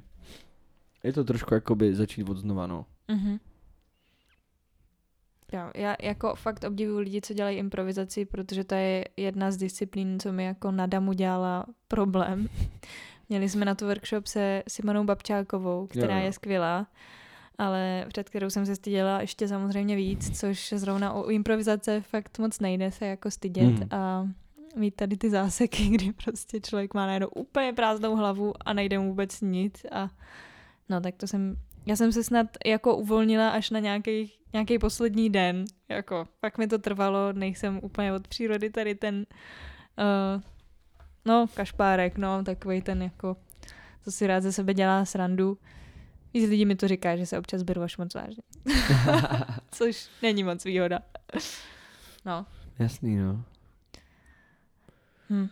je 1.04 1.12
to 1.12 1.24
trošku 1.24 1.54
jakoby 1.54 1.94
začít 1.94 2.28
od 2.28 2.36
znova, 2.38 2.66
no. 2.66 2.86
Mhm. 3.08 3.38
Jo, 5.52 5.70
já 5.74 5.96
jako 6.02 6.34
fakt 6.34 6.64
obdivuju 6.64 6.98
lidi, 6.98 7.20
co 7.20 7.34
dělají 7.34 7.58
improvizaci, 7.58 8.24
protože 8.24 8.64
to 8.64 8.74
je 8.74 9.04
jedna 9.16 9.50
z 9.50 9.56
disciplín, 9.56 10.20
co 10.20 10.32
mi 10.32 10.44
jako 10.44 10.70
na 10.70 10.86
Damu 10.86 11.12
dělala 11.12 11.66
problém. 11.88 12.48
Měli 13.28 13.48
jsme 13.48 13.64
na 13.64 13.74
to 13.74 13.86
workshop 13.86 14.26
se 14.26 14.62
Simonou 14.68 15.04
Babčákovou, 15.04 15.86
která 15.86 16.18
Jo, 16.18 16.24
je 16.24 16.32
skvělá, 16.32 16.86
ale 17.58 18.04
před 18.08 18.28
kterou 18.28 18.50
jsem 18.50 18.66
se 18.66 18.76
styděla 18.76 19.20
ještě 19.20 19.48
samozřejmě 19.48 19.96
víc, 19.96 20.40
což 20.40 20.72
zrovna 20.76 21.12
o 21.12 21.30
improvizace 21.30 22.00
fakt 22.00 22.38
moc 22.38 22.60
nejde 22.60 22.90
se 22.92 23.06
jako 23.06 23.30
stydět 23.30 23.64
Mhm. 23.80 23.88
a 23.90 24.28
mít 24.76 24.94
tady 24.96 25.16
ty 25.16 25.30
záseky, 25.30 25.88
kdy 25.88 26.12
prostě 26.24 26.60
člověk 26.60 26.94
má 26.94 27.06
najednou 27.06 27.28
úplně 27.28 27.72
prázdnou 27.72 28.16
hlavu 28.16 28.52
a 28.64 28.72
nejde 28.72 28.98
mu 28.98 29.08
vůbec 29.08 29.40
nic 29.40 29.86
a 29.92 30.10
no 30.88 31.00
tak 31.00 31.14
to 31.16 31.26
jsem, 31.26 31.56
já 31.86 31.96
jsem 31.96 32.12
se 32.12 32.24
snad 32.24 32.46
jako 32.66 32.96
uvolnila 32.96 33.50
až 33.50 33.70
na 33.70 33.80
nějaký, 33.80 34.32
nějaký 34.52 34.78
poslední 34.78 35.30
den, 35.30 35.64
jako 35.88 36.28
pak 36.40 36.58
mi 36.58 36.66
to 36.66 36.78
trvalo, 36.78 37.32
nejsem 37.32 37.80
úplně 37.82 38.12
od 38.12 38.28
přírody 38.28 38.70
tady 38.70 38.94
ten 38.94 39.26
uh, 39.98 40.42
no 41.24 41.46
kašpárek, 41.54 42.18
no 42.18 42.44
takový 42.44 42.82
ten 42.82 43.02
jako 43.02 43.36
co 44.04 44.12
si 44.12 44.26
rád 44.26 44.40
ze 44.40 44.52
sebe 44.52 44.74
dělá 44.74 45.04
srandu. 45.04 45.58
Víc 46.34 46.50
lidí 46.50 46.66
mi 46.66 46.76
to 46.76 46.88
říká, 46.88 47.16
že 47.16 47.26
se 47.26 47.38
občas 47.38 47.62
beru 47.62 47.82
až 47.82 47.96
moc 47.96 48.14
vážně. 48.14 48.42
Což 49.70 50.08
není 50.22 50.44
moc 50.44 50.64
výhoda. 50.64 50.98
No. 52.24 52.46
Jasný, 52.78 53.16
no. 53.16 53.44
Hm. 55.30 55.48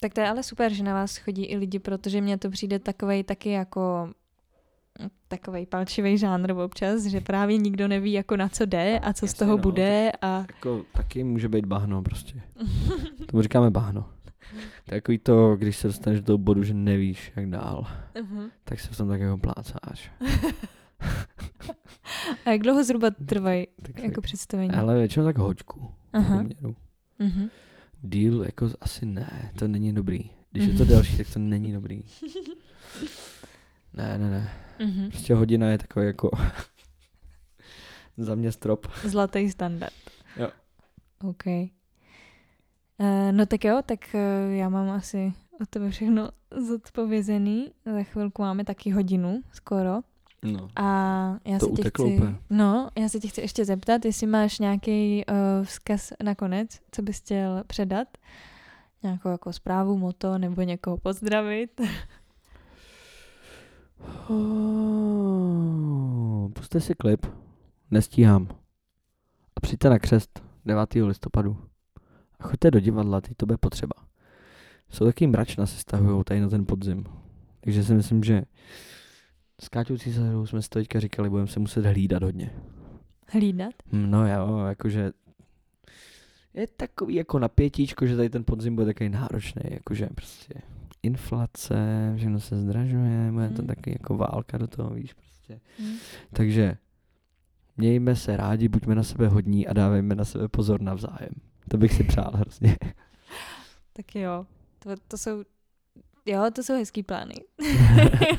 Tak 0.00 0.14
to 0.14 0.20
je 0.20 0.28
ale 0.28 0.42
super, 0.42 0.72
že 0.72 0.82
na 0.82 0.94
vás 0.94 1.16
chodí 1.16 1.44
i 1.44 1.56
lidi, 1.56 1.78
protože 1.78 2.20
mně 2.20 2.38
to 2.38 2.50
přijde 2.50 2.78
takovej 2.78 3.24
taky 3.24 3.50
jako 3.50 4.12
takovej 5.28 5.66
palčivý 5.66 6.18
žánr 6.18 6.50
občas, 6.52 7.02
že 7.04 7.20
právě 7.20 7.56
nikdo 7.56 7.88
neví 7.88 8.12
jako 8.12 8.36
na 8.36 8.48
co 8.48 8.66
jde 8.66 8.98
a 8.98 9.12
co 9.12 9.18
z 9.26 9.30
Jasně, 9.30 9.38
toho 9.38 9.50
no, 9.56 9.62
bude 9.62 10.12
a 10.22 10.38
Jako 10.38 10.84
taky 10.92 11.24
může 11.24 11.48
být 11.48 11.66
bahno 11.66 12.02
prostě. 12.02 12.42
Tomu 13.30 13.42
říkáme 13.42 13.70
bahno. 13.70 14.08
Takový 14.86 15.18
to, 15.18 15.56
když 15.56 15.76
se 15.76 15.86
dostaneš 15.88 16.20
do 16.20 16.26
toho 16.26 16.38
bodu, 16.38 16.62
že 16.64 16.74
nevíš, 16.74 17.32
jak 17.36 17.50
dál, 17.50 17.86
Mhm. 18.22 18.50
tak 18.64 18.80
se 18.80 18.88
v 18.92 18.96
tom 18.96 19.08
tak 19.08 19.20
jako 19.20 19.38
plácáš. 19.38 20.10
A 22.44 22.50
jak 22.50 22.60
dlouho 22.62 22.84
zhruba 22.84 23.10
trvají 23.26 23.66
jako 24.02 24.20
představení? 24.20 24.70
Ale 24.70 24.94
většinou 24.98 25.24
tak 25.24 25.38
hoďku. 25.38 25.90
Aha. 26.12 26.44
Mhm. 27.18 27.48
Díl 28.02 28.42
jako 28.42 28.70
asi 28.80 29.06
ne, 29.06 29.52
to 29.58 29.68
není 29.68 29.92
dobrý. 29.92 30.30
Když 30.52 30.66
je 30.66 30.72
to 30.74 30.84
Mhm. 30.84 30.88
delší, 30.92 31.16
tak 31.16 31.26
to 31.32 31.38
není 31.38 31.72
dobrý. 31.72 32.02
Ne, 33.94 34.18
ne, 34.18 34.30
ne. 34.30 34.50
Mhm. 34.86 35.10
Prostě 35.10 35.34
hodina 35.34 35.66
je 35.70 35.78
takový 35.78 36.06
jako 36.06 36.30
za 38.16 38.34
mě 38.34 38.52
strop. 38.52 38.86
Zlatý 39.04 39.50
standard. 39.50 39.92
Jo. 40.36 40.48
OK. 41.24 41.46
Uh, 41.46 43.32
no 43.32 43.46
tak 43.46 43.64
jo, 43.64 43.80
tak 43.86 44.00
uh, 44.14 44.52
já 44.54 44.68
mám 44.68 44.90
asi 44.90 45.32
o 45.62 45.66
tebe 45.66 45.90
všechno 45.90 46.28
zodpovězený. 46.56 47.72
Za 47.92 48.02
chvilku 48.02 48.42
máme 48.42 48.64
taky 48.64 48.90
hodinu 48.90 49.42
skoro. 49.52 50.00
No. 50.44 50.68
A 50.76 50.84
já 51.44 51.58
To 51.58 51.66
se 51.66 51.72
tě 51.72 51.82
chci, 51.88 52.02
úplně. 52.02 52.36
no, 52.50 52.88
já 52.98 53.08
se 53.08 53.20
tě 53.20 53.28
chci 53.28 53.40
ještě 53.40 53.64
zeptat, 53.64 54.04
jestli 54.04 54.26
máš 54.26 54.58
nějaký 54.58 55.24
uh, 55.28 55.64
vzkaz 55.64 56.12
nakonec, 56.22 56.80
co 56.90 57.02
bys 57.02 57.18
chtěl 57.18 57.64
předat? 57.66 58.08
Nějakou 59.02 59.28
jako 59.28 59.52
zprávu, 59.52 59.98
moto, 59.98 60.38
nebo 60.38 60.62
někoho 60.62 60.96
pozdravit? 60.96 61.80
Oh, 64.82 66.48
puste 66.52 66.80
si 66.80 66.94
klip. 66.94 67.26
Nestíhám. 67.90 68.48
A 69.56 69.60
přijďte 69.60 69.90
na 69.90 69.98
křest 69.98 70.42
9. 70.64 70.94
listopadu. 70.94 71.56
A 72.40 72.44
choďte 72.48 72.70
do 72.70 72.80
divadla, 72.80 73.20
teď 73.20 73.32
to 73.36 73.46
bude 73.46 73.58
potřeba. 73.58 73.94
Jsou 74.90 75.04
taky 75.04 75.26
mračna 75.26 75.66
se 75.66 75.76
stahují 75.78 76.24
tady 76.24 76.40
na 76.40 76.48
ten 76.48 76.66
podzim. 76.66 77.04
Takže 77.60 77.84
si 77.84 77.94
myslím, 77.94 78.24
že 78.24 78.42
s 79.60 79.68
Káťou 79.68 79.96
Císařovou 79.98 80.46
jsme 80.46 80.62
si 80.62 80.68
to 80.68 80.78
teďka 80.78 81.00
říkali, 81.00 81.30
budeme 81.30 81.48
se 81.48 81.60
muset 81.60 81.86
hlídat 81.86 82.22
hodně. 82.22 82.50
Hlídat? 83.28 83.74
Hm, 83.92 84.10
No 84.10 84.28
jo, 84.28 84.58
jakože 84.58 85.12
je 86.54 86.66
takový 86.66 87.14
jako 87.14 87.38
napětíčko, 87.38 88.06
že 88.06 88.16
tady 88.16 88.30
ten 88.30 88.44
podzim 88.44 88.74
bude 88.74 88.86
takový 88.86 89.08
náročný, 89.10 89.62
jakože 89.64 90.08
prostě 90.14 90.54
inflace, 91.02 92.12
všechno 92.16 92.40
se 92.40 92.56
zdražuje, 92.56 93.28
bude 93.32 93.48
to 93.48 93.54
Hmm. 93.58 93.66
taky 93.66 93.90
jako 93.92 94.16
válka 94.16 94.58
do 94.58 94.66
toho, 94.66 94.90
víš, 94.90 95.12
prostě. 95.12 95.60
Hm. 95.78 95.94
Takže 96.32 96.76
mějme 97.76 98.16
se 98.16 98.36
rádi, 98.36 98.68
buďme 98.68 98.94
na 98.94 99.02
sebe 99.02 99.28
hodní 99.28 99.66
a 99.68 99.72
dávejme 99.72 100.14
na 100.14 100.24
sebe 100.24 100.48
pozor 100.48 100.80
navzájem. 100.80 101.32
To 101.68 101.76
bych 101.76 101.92
si 101.92 102.04
přál 102.04 102.30
hrozně. 102.34 102.76
Tak 103.94 104.14
jo, 104.14 104.46
to, 104.78 104.90
to 105.08 105.18
jsou, 105.18 105.42
jo, 106.26 106.50
to 106.54 106.62
jsou 106.62 106.74
hezký 106.74 107.02
plány. 107.02 107.34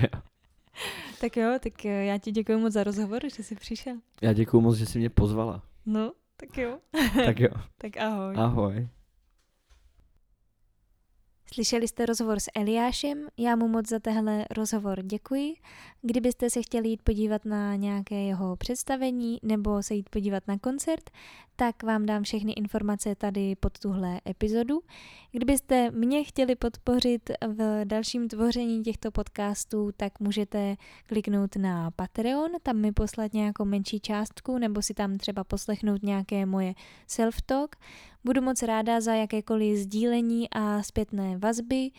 tak 1.20 1.36
jo, 1.36 1.58
tak 1.62 1.84
eh, 1.86 2.04
já 2.04 2.18
ti 2.18 2.30
děkuji 2.32 2.58
moc 2.58 2.72
za 2.72 2.84
rozhovor, 2.84 3.20
že 3.36 3.42
jsi 3.42 3.54
přišel. 3.54 3.94
Já 4.22 4.32
děkuju 4.32 4.60
moc, 4.60 4.76
že 4.76 4.86
jsi 4.86 4.98
mě 4.98 5.10
pozvala. 5.10 5.62
No, 5.86 6.12
tak 6.36 6.58
jo. 6.58 6.78
Tak 7.24 7.40
jo, 7.40 7.48
tak 7.78 7.96
ahoj. 7.96 8.34
ahoj. 8.36 8.88
Slyšeli 11.54 11.88
jste 11.88 12.06
rozhovor 12.06 12.40
s 12.40 12.50
Eliášem, 12.54 13.26
já 13.36 13.56
mu 13.56 13.68
moc 13.68 13.88
za 13.88 13.98
tehle 13.98 14.44
rozhovor 14.50 15.02
děkuji. 15.02 15.54
Kdybyste 16.02 16.50
se 16.50 16.62
chtěli 16.62 16.88
jít 16.88 17.02
podívat 17.02 17.44
na 17.44 17.76
nějaké 17.76 18.14
jeho 18.14 18.56
představení 18.56 19.38
nebo 19.42 19.82
se 19.82 19.94
jít 19.94 20.08
podívat 20.08 20.48
na 20.48 20.58
koncert, 20.58 21.10
tak 21.56 21.82
vám 21.82 22.06
dám 22.06 22.22
všechny 22.22 22.52
informace 22.52 23.14
tady 23.14 23.56
pod 23.56 23.78
tuhle 23.78 24.20
epizodu. 24.28 24.80
Kdybyste 25.32 25.90
mě 25.90 26.24
chtěli 26.24 26.56
podpořit 26.56 27.30
v 27.48 27.84
dalším 27.84 28.28
tvoření 28.28 28.82
těchto 28.82 29.10
podcastů, 29.10 29.90
tak 29.96 30.20
můžete 30.20 30.76
kliknout 31.06 31.56
na 31.56 31.90
Patreon, 31.90 32.50
tam 32.62 32.76
mi 32.76 32.92
poslat 32.92 33.32
nějakou 33.32 33.64
menší 33.64 34.00
částku 34.00 34.58
nebo 34.58 34.82
si 34.82 34.94
tam 34.94 35.18
třeba 35.18 35.44
poslechnout 35.44 36.02
nějaké 36.02 36.46
moje 36.46 36.74
self-talk. 37.08 37.68
Budu 38.24 38.42
moc 38.42 38.62
ráda 38.62 39.00
za 39.00 39.14
jakékoliv 39.14 39.78
sdílení 39.78 40.50
a 40.50 40.82
zpětné 40.82 41.38
vazby 41.38 41.90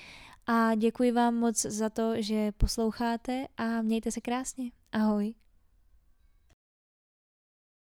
a 0.47 0.75
děkuji 0.75 1.11
vám 1.11 1.35
moc 1.35 1.61
za 1.61 1.89
to, 1.89 2.21
že 2.21 2.51
posloucháte 2.51 3.45
a 3.57 3.81
mějte 3.81 4.11
se 4.11 4.21
krásně. 4.21 4.71
Ahoj. 4.91 5.33